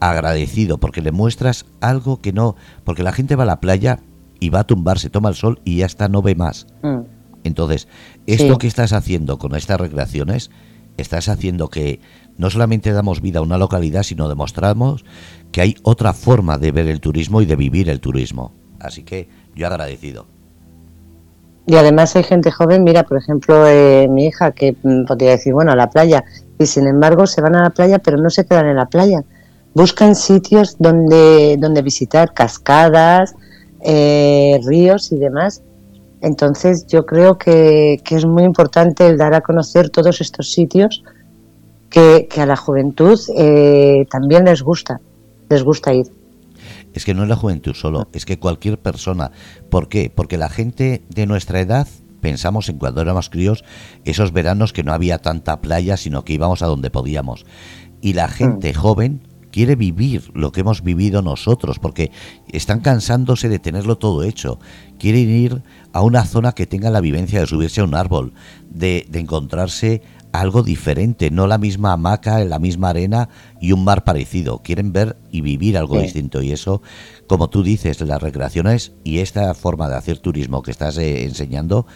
[0.00, 4.00] agradecido porque le muestras algo que no, porque la gente va a la playa
[4.40, 6.66] y va a tumbarse, toma el sol y ya está, no ve más.
[6.82, 7.00] Mm.
[7.44, 7.88] Entonces,
[8.26, 8.58] esto Sí.
[8.58, 10.50] que estás haciendo con estas recreaciones,
[10.96, 12.00] estás haciendo que
[12.38, 15.04] no solamente damos vida a una localidad, sino demostramos
[15.52, 18.52] que hay otra forma de ver el turismo y de vivir el turismo.
[18.80, 20.26] Así que yo agradecido.
[21.66, 25.52] Y además hay gente joven, mira, por ejemplo, eh, mi hija, que mm, podría decir,
[25.52, 26.24] bueno, a la playa,
[26.58, 29.22] y sin embargo se van a la playa, pero no se quedan en la playa.
[29.74, 33.34] Buscan sitios donde, donde visitar, cascadas,
[33.82, 35.62] eh, ríos y demás.
[36.22, 41.04] Entonces yo creo que, que es muy importante el dar a conocer todos estos sitios
[41.90, 45.00] que, que a la juventud eh, también les gusta,
[45.48, 46.06] les gusta ir.
[46.94, 49.30] Es que no es la juventud solo, es que cualquier persona.
[49.70, 50.10] ¿Por qué?
[50.14, 51.86] Porque la gente de nuestra edad,
[52.20, 53.64] pensamos en cuando éramos críos,
[54.04, 57.44] esos veranos que no había tanta playa, sino que íbamos a donde podíamos.
[58.00, 62.10] Y la gente joven quiere vivir lo que hemos vivido nosotros, porque
[62.48, 64.58] están cansándose de tenerlo todo hecho.
[64.98, 68.32] Quieren ir a una zona que tenga la vivencia de subirse a un árbol,
[68.68, 73.28] de, de encontrarse algo diferente, no la misma hamaca, la misma arena
[73.60, 74.62] y un mar parecido.
[74.62, 76.02] Quieren ver y vivir algo Sí.
[76.02, 76.42] distinto.
[76.42, 76.82] Y eso,
[77.26, 81.86] como tú dices, las recreaciones y esta forma de hacer turismo que estás eh, enseñando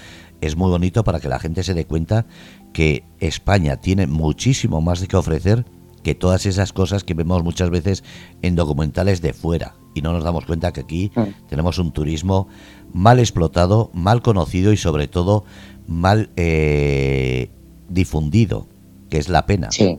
[0.41, 2.27] es muy bonito para que la gente se dé cuenta
[2.73, 5.65] que España tiene muchísimo más de que ofrecer
[6.02, 8.02] que todas esas cosas que vemos muchas veces
[8.43, 9.75] en documentales de fuera.
[9.94, 11.12] y no nos damos cuenta que aquí
[11.51, 12.49] tenemos un turismo
[12.94, 15.44] mal explotado, mal conocido y sobre todo
[15.86, 17.51] mal eh,
[17.93, 18.67] difundido,
[19.11, 19.71] que es la pena.
[19.71, 19.99] Sí.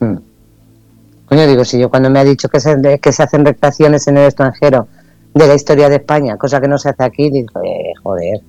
[0.00, 0.16] Mm.
[1.26, 4.16] Coño, digo, si yo cuando me ha dicho que se, que se hacen recreaciones en
[4.18, 4.86] el extranjero
[5.34, 8.42] de la historia de España, cosa que no se hace aquí, digo, eh, joder.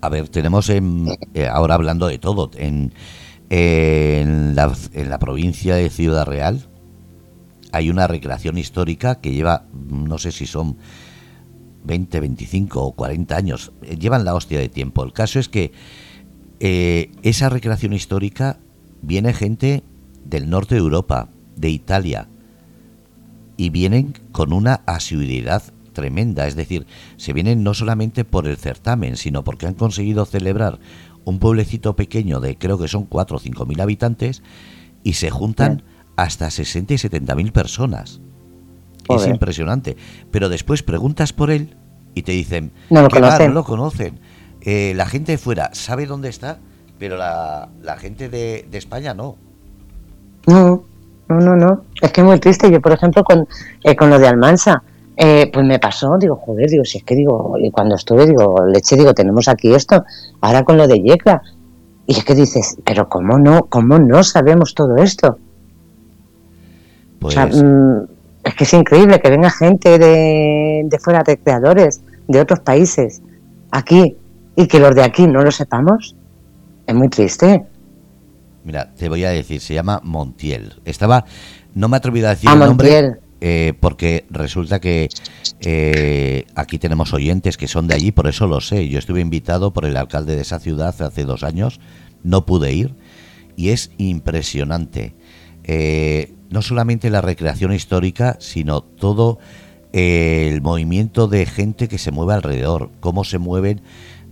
[0.00, 2.92] A ver, tenemos en, eh, ahora hablando de todo, en,
[3.48, 6.68] en, la, en la provincia de Ciudad Real
[7.72, 10.76] hay una recreación histórica que lleva, no sé si son
[11.84, 15.04] 20, 25 o 40 años, eh, llevan la hostia de tiempo.
[15.04, 15.72] El caso es que
[16.60, 18.58] eh, esa recreación histórica
[19.02, 19.82] viene gente
[20.24, 22.28] del norte de Europa, de Italia,
[23.56, 25.62] y vienen con una asiduidad
[25.92, 30.78] tremenda, es decir, se vienen no solamente por el certamen, sino porque han conseguido celebrar
[31.24, 34.42] un pueblecito pequeño de creo que son 4 o 5 mil habitantes
[35.02, 35.82] y se juntan
[36.16, 38.20] hasta 60 y 70 mil personas.
[39.08, 39.96] Es impresionante.
[40.30, 41.76] Pero después preguntas por él
[42.14, 43.28] y te dicen, No lo "¿Qué va?
[43.28, 43.48] conocen".
[43.48, 44.20] no lo conocen.
[44.62, 46.58] Eh, la gente de fuera sabe dónde está,
[46.98, 49.36] pero la, la gente de, de España no.
[50.46, 50.82] No,
[51.28, 51.82] no, no, no.
[52.00, 52.70] Es que es muy triste.
[52.70, 53.46] Yo, por ejemplo, con,
[53.84, 54.82] eh, con lo de Almansa,
[55.16, 58.64] eh, pues me pasó, digo, joder, digo, si es que digo, y cuando estuve, digo,
[58.66, 60.04] leche, digo, tenemos aquí esto,
[60.40, 61.42] ahora con lo de Yecla.
[62.06, 65.38] Y es que dices, pero ¿cómo no, cómo no sabemos todo esto?
[67.18, 68.06] Pues O sea, mm,
[68.44, 73.20] es que es increíble que venga gente de, de fuera, de creadores, de otros países,
[73.70, 74.16] aquí,
[74.58, 76.16] y que los de aquí no lo sepamos.
[76.84, 77.64] Es muy triste.
[78.64, 80.80] Mira, te voy a decir, se llama Montiel.
[80.84, 81.24] Estaba,
[81.74, 85.10] no me he atrevido a decir Ah, el nombre eh, porque resulta que
[85.60, 88.88] eh, aquí tenemos oyentes que son de allí, por eso lo sé.
[88.88, 91.78] Yo estuve invitado por el alcalde de esa ciudad hace dos años,
[92.24, 92.96] no pude ir
[93.54, 95.14] y es impresionante.
[95.62, 99.38] Eh, no solamente la recreación histórica, sino todo
[99.92, 103.80] eh, el movimiento de gente que se mueve alrededor, cómo se mueven,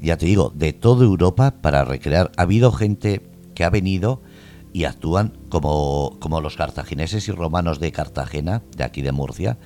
[0.01, 2.33] ya te digo, de toda Europa para recrear.
[2.37, 3.23] Ha habido gente
[3.55, 4.23] que ha venido
[4.73, 9.59] y actúan como, como los cartagineses y romanos de Cartagena, de aquí de Murcia,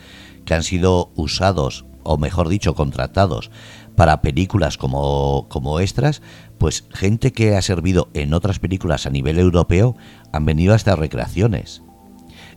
[0.45, 3.51] que han sido usados, o mejor dicho, contratados
[3.97, 6.23] para películas como, como extras,
[6.59, 9.97] pues gente que ha servido en otras películas a nivel europeo
[10.33, 11.83] han venido a estas recreaciones.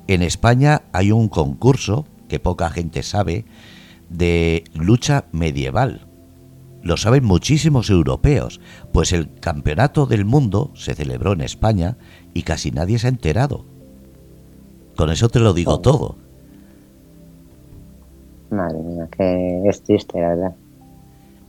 [0.08, 3.46] En España hay un concurso que poca gente sabe
[4.10, 6.08] de lucha medieval.
[6.84, 8.60] Lo saben muchísimos europeos,
[8.92, 11.98] pues el campeonato del mundo se celebró en España
[12.34, 13.66] y casi nadie se ha enterado.
[14.98, 16.18] Con eso te lo digo todo.
[18.52, 20.56] Madre mía, que es triste, la verdad.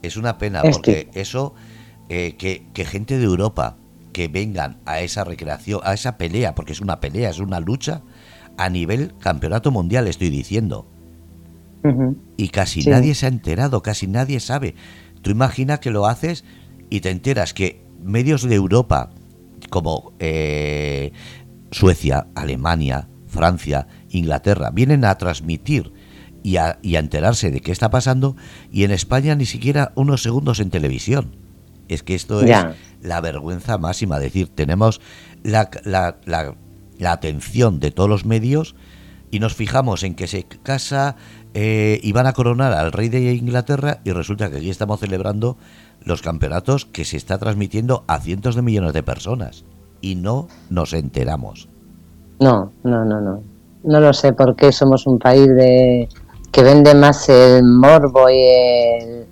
[0.03, 1.55] Es una pena Es porque eso,
[2.09, 3.77] eh, que, que gente de Europa
[4.13, 8.03] que vengan a esa recreación, a esa pelea, porque es una pelea, es una lucha,
[8.57, 10.87] a nivel campeonato mundial estoy diciendo.
[12.39, 12.89] Y casi Sí.
[12.89, 14.75] nadie se ha enterado, casi nadie sabe.
[15.25, 16.45] Tú imagina que lo haces
[16.91, 19.11] y te enteras que medios de Europa,
[19.71, 21.11] como eh,
[21.73, 25.93] Suecia, Alemania, Francia, Inglaterra, vienen a transmitir
[26.43, 28.37] y a, y a enterarse de qué está pasando
[28.71, 31.35] y en España ni siquiera unos segundos en televisión.
[31.89, 32.49] Es que esto es
[33.01, 34.17] la vergüenza máxima.
[34.19, 35.01] Es decir, tenemos
[35.43, 36.55] la, la- la-
[36.99, 38.77] la atención de todos los medios
[39.33, 41.17] y nos fijamos en que se casa
[41.55, 45.57] eh, y van a coronar al rey de Inglaterra y resulta que aquí estamos celebrando
[46.05, 49.65] los campeonatos que se está transmitiendo a cientos de millones de personas
[50.01, 51.69] y no nos enteramos.
[52.41, 53.41] No, no, no, no.
[53.85, 56.09] No lo sé por qué somos un país de
[56.51, 58.41] que vende más el morbo y
[59.03, 59.27] el-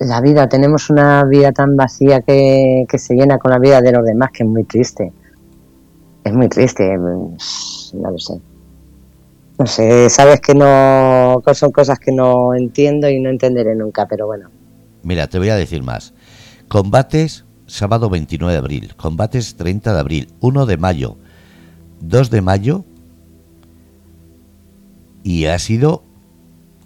[0.00, 0.48] la vida.
[0.48, 4.42] Tenemos una vida tan vacía que, se llena con la vida de los demás que
[4.42, 5.12] es muy triste.
[6.24, 6.96] Es muy triste.
[6.96, 8.34] No lo sé.
[9.58, 14.26] No sé, sabes que no son cosas que no entiendo y no entenderé nunca, pero
[14.26, 14.50] bueno.
[15.02, 16.12] Mira, te voy a decir más.
[16.68, 21.16] Combates sábado 29 de abril, combates 30 de abril, 1 de mayo,
[22.00, 22.84] 2 de mayo
[25.22, 26.02] y ha sido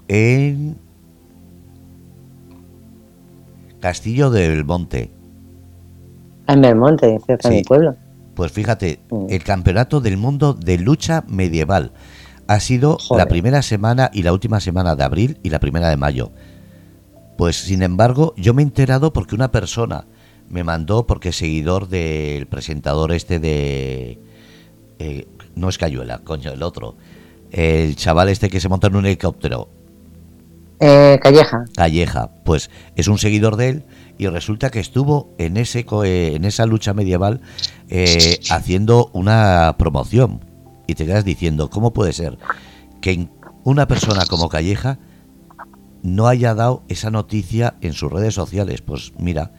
[0.08, 0.76] en
[3.80, 5.10] Castillo del Monte.
[6.48, 7.60] En Belmonte, cerca de Sí.
[7.60, 7.96] mi pueblo.
[8.34, 9.26] Pues fíjate, Mm.
[9.30, 11.92] el campeonato del mundo de lucha medieval
[12.48, 13.24] ha sido Joder.
[13.24, 16.32] la primera semana y la última semana de abril y la primera de mayo.
[17.36, 20.06] Pues sin embargo, yo me he enterado porque una persona
[20.48, 24.18] me mandó, porque es seguidor del presentador este de...
[24.98, 26.96] eh, no es Cayuela, coño, el otro.
[27.50, 29.68] El chaval este que se monta en un helicóptero,
[30.80, 31.64] Eh, Calleja.
[31.74, 33.84] Calleja, pues es un seguidor de él
[34.16, 37.40] y resulta que estuvo en ese eh, en esa lucha medieval
[37.88, 40.44] eh, haciendo una promoción
[40.88, 42.38] y te quedas diciendo cómo puede ser
[43.00, 43.28] que
[43.62, 44.98] una persona como Calleja
[46.02, 48.80] no haya dado esa noticia en sus redes sociales.
[48.80, 49.52] Pues mira,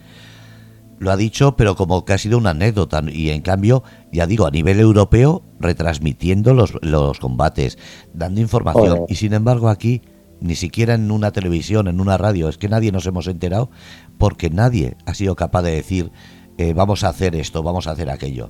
[0.98, 3.02] lo ha dicho, pero como que ha sido una anécdota.
[3.08, 7.78] Y en cambio, ya digo, a nivel europeo, retransmitiendo los, los combates,
[8.14, 9.06] dando información.
[9.08, 10.02] Y sin embargo, aquí,
[10.42, 13.70] ni siquiera en una televisión, en una radio, es que nadie nos hemos enterado,
[14.18, 16.12] porque nadie ha sido capaz de decir,
[16.58, 18.50] eh, vamos a hacer esto, vamos a hacer aquello.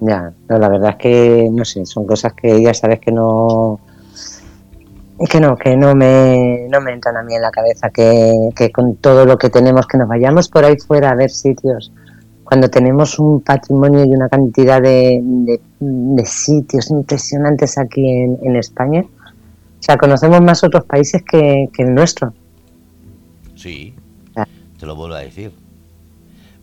[0.00, 3.78] Ya, no, la verdad es que, no sé, son cosas que ya sabes que no.
[5.30, 8.72] Que no, que no me, no me entran a mí en la cabeza, que, que
[8.72, 11.92] con todo lo que tenemos, que nos vayamos por ahí fuera a ver sitios,
[12.42, 18.56] cuando tenemos un patrimonio y una cantidad de, de- de sitios impresionantes aquí en, en
[18.56, 19.02] España.
[19.02, 22.32] O sea, conocemos más otros países que, que el nuestro.
[23.56, 23.92] Sí,
[24.78, 25.52] te lo vuelvo a decir.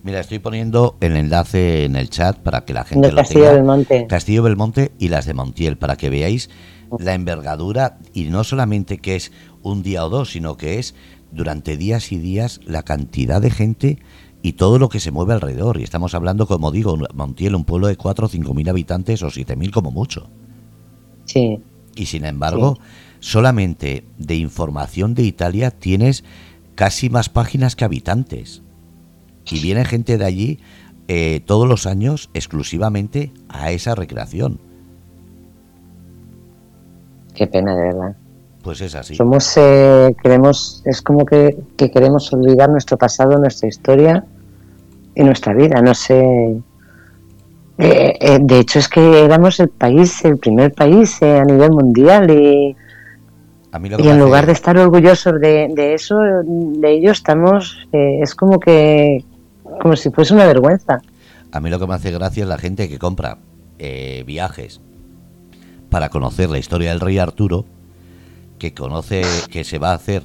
[0.08, 3.42] Mira, estoy poniendo el enlace en el chat para que la gente Del lo Castillo
[3.42, 3.56] tenga.
[3.56, 4.08] del Monte.
[4.08, 6.50] Castillo Belmonte y las de Montiel, para que veáis
[6.98, 10.96] la envergadura y no solamente que es un día o dos, sino que es
[11.34, 14.00] durante días y días la cantidad de gente
[14.42, 15.78] y todo lo que se mueve alrededor.
[15.78, 19.30] Y estamos hablando, como digo, Montiel, un pueblo de 4 o 5 mil habitantes o
[19.30, 20.30] 7 mil como mucho.
[21.26, 21.60] Sí,
[21.96, 22.78] Y sin embargo,
[23.20, 26.24] solamente de información de Italia tienes
[26.76, 28.62] casi más páginas que habitantes.
[29.56, 30.60] Y viene gente de allí
[31.08, 34.60] eh, todos los años exclusivamente a esa recreación.
[37.34, 38.16] qué pena, de verdad.
[38.64, 39.16] Pues es así.
[39.16, 44.26] Somos, eh, queremos, es como que, que queremos olvidar nuestro pasado, nuestra historia
[45.16, 45.82] y nuestra vida.
[45.82, 46.20] No sé.
[47.78, 51.70] Eh, eh, de hecho, es que éramos el país, el primer país eh, a nivel
[51.72, 52.76] mundial y,
[53.72, 56.18] A mí lo que y me en hace- lugar de estar orgullosos de, de eso,
[56.44, 59.24] de ello estamos, es como que,
[59.82, 61.02] como si fuese una vergüenza.
[61.52, 63.40] A mí lo que me hace gracia es la gente que compra
[63.80, 64.82] eh, viajes
[65.90, 67.66] para conocer la historia del rey Arturo,
[68.60, 70.24] que conoce que se va a hacer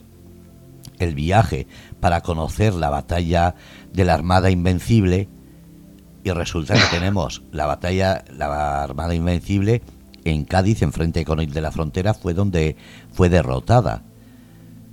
[0.98, 1.66] el viaje
[2.00, 3.54] para conocer la batalla
[3.92, 5.28] de la Armada Invencible
[6.24, 9.82] y resulta que tenemos la batalla, la Armada Invencible
[10.24, 12.76] en Cádiz, enfrente con el de la frontera, fue donde
[13.12, 14.02] fue derrotada.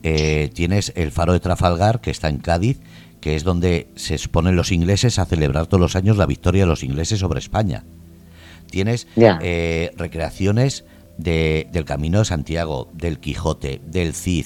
[0.01, 2.79] Eh, tienes el faro de Trafalgar, que está en Cádiz,
[3.21, 6.67] que es donde se exponen los ingleses a celebrar todos los años la victoria de
[6.69, 7.83] los ingleses sobre España.
[8.69, 9.07] Tienes
[9.41, 10.85] eh, recreaciones
[11.17, 14.45] de- del Camino de Santiago, del Quijote, del Cid,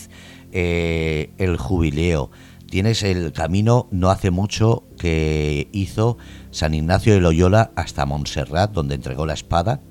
[0.52, 2.32] eh, el Jubileo.
[2.70, 6.18] Tienes el camino no hace mucho que hizo
[6.50, 9.82] San Ignacio de Loyola hasta Montserrat, donde entregó la espada.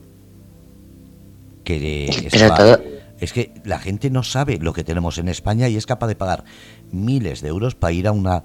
[1.65, 2.11] Que
[2.57, 2.83] todo-
[3.21, 6.17] es que la gente no sabe lo que tenemos en España y es capaz de
[6.17, 6.43] pagar
[6.91, 8.43] miles de euros para ir a una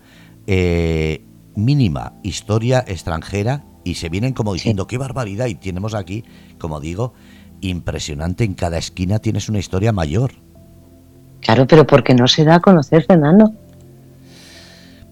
[0.47, 1.23] eh,
[1.55, 6.23] mínima historia extranjera y se vienen como diciendo qué barbaridad y tenemos aquí,
[6.57, 7.13] como digo,
[7.61, 10.31] impresionante en cada esquina tienes una historia mayor.
[11.41, 13.51] Claro, pero porque no se da a conocer, Fernando.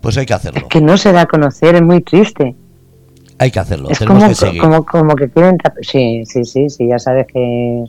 [0.02, 2.56] Pues hay que Es hacerlo, que no se da a conocer, es muy triste.
[3.40, 4.62] hay que hacerlo, Es tenemos como, que seguir.
[4.62, 7.86] como, como que quieren sí, sí, sí, sí, ya sabes que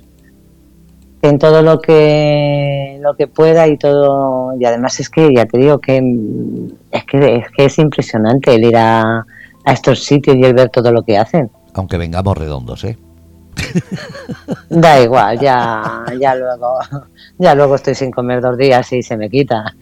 [1.23, 5.59] en todo lo que lo que pueda y todo y además es que ya te
[5.59, 5.97] digo que
[6.93, 9.25] es que es que es impresionante el ir a,
[9.65, 11.51] a estos sitios y el ver todo lo que hacen.
[11.75, 12.97] Aunque vengamos redondos, ¿eh?
[14.71, 16.79] Da igual, ya ya luego
[17.39, 19.75] ya luego estoy sin comer dos días y se me quita.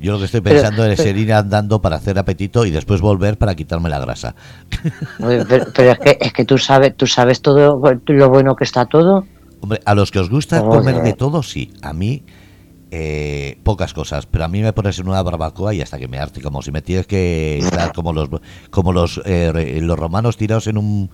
[0.00, 3.38] Yo lo que estoy Pero- pensando es ir andando para hacer apetito y después volver
[3.38, 4.34] para quitarme la grasa.
[5.18, 5.44] Pero,
[5.74, 9.26] pero es que es que tú sabes tú sabes todo lo bueno que está todo.
[9.60, 11.72] Hombre, a los que os gusta comer de todo, sí.
[11.82, 12.24] A mí,
[12.90, 14.26] eh, pocas cosas.
[14.26, 16.40] Pero a mí me pones en una barbacoa y hasta que me arte.
[16.40, 18.28] Como si me tienes que estar como los
[18.70, 21.10] como los, eh, los romanos tirados en un,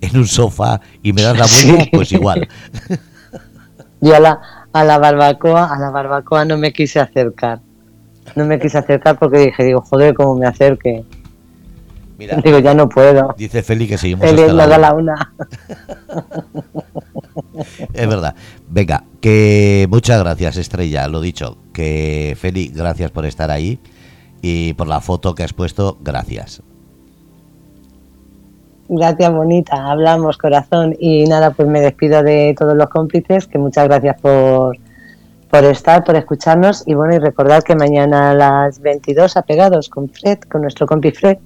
[0.00, 1.90] en un sofá y me das la vuelta, Sí.
[1.92, 2.48] pues igual.
[4.00, 4.40] Yo a la,
[4.72, 7.60] a la barbacoa, a la barbacoa no me quise acercar.
[8.36, 11.04] No me quise acercar porque dije, digo, joder, cómo me acerque.
[12.20, 13.34] Mira, Digo, ya no puedo.
[13.38, 15.32] dice Feli que seguimos hasta la la da la una.
[15.38, 15.50] una.
[17.94, 18.34] Es verdad.
[18.68, 21.08] Venga, que muchas gracias, Estrella.
[21.08, 23.78] Lo dicho, que Feli, gracias por estar ahí
[24.42, 26.62] y por la foto que has puesto, gracias.
[28.90, 29.90] Gracias, bonita.
[29.90, 30.94] Hablamos, corazón.
[30.98, 34.76] Y nada, pues me despido de todos los cómplices, que muchas gracias por,
[35.48, 36.82] por estar, por escucharnos.
[36.86, 41.12] Y bueno, y recordad que mañana a las 22 apegados con Fred, con nuestro compi
[41.12, 41.38] Fred.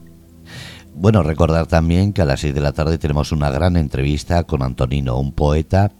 [0.97, 4.63] Bueno, recordar también que a las 6 de la tarde tenemos una gran entrevista con
[4.63, 5.91] Antonino, un poeta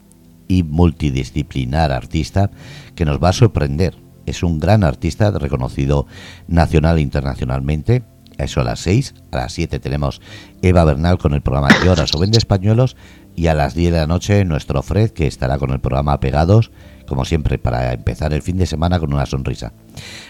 [0.47, 2.49] y multidisciplinar artista
[2.95, 3.97] que nos va a sorprender.
[4.25, 6.07] Es un gran artista reconocido
[6.47, 8.03] nacional e internacionalmente.
[8.37, 9.13] Eso a las 6.
[9.31, 10.21] A las 7 tenemos
[10.61, 12.95] Eva Bernal con el programa Lloras o Vende Españuelos.
[13.35, 16.71] Y a las 10 de la noche nuestro Fred, que estará con el programa Pegados,
[17.05, 19.73] como siempre, para empezar el fin de semana con una sonrisa.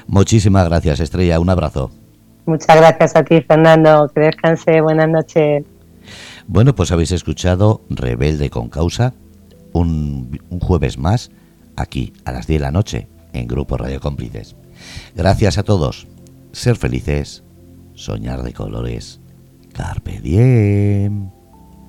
[0.07, 1.39] Muchísimas gracias, Estrella.
[1.39, 1.91] Un abrazo.
[2.45, 4.09] Muchas gracias a ti, Fernando.
[4.13, 4.81] Que descanse.
[4.81, 5.63] Buenas noches.
[6.47, 9.13] Bueno, pues habéis escuchado Rebelde con Causa,
[9.73, 11.31] un, un jueves más,
[11.75, 14.55] aquí a las 10 de la noche, en Grupo Radio Cómplices.
[15.15, 16.07] Gracias a todos.
[16.51, 17.43] Ser felices,
[17.95, 19.19] soñar de colores.
[19.73, 21.34] Carpe diem.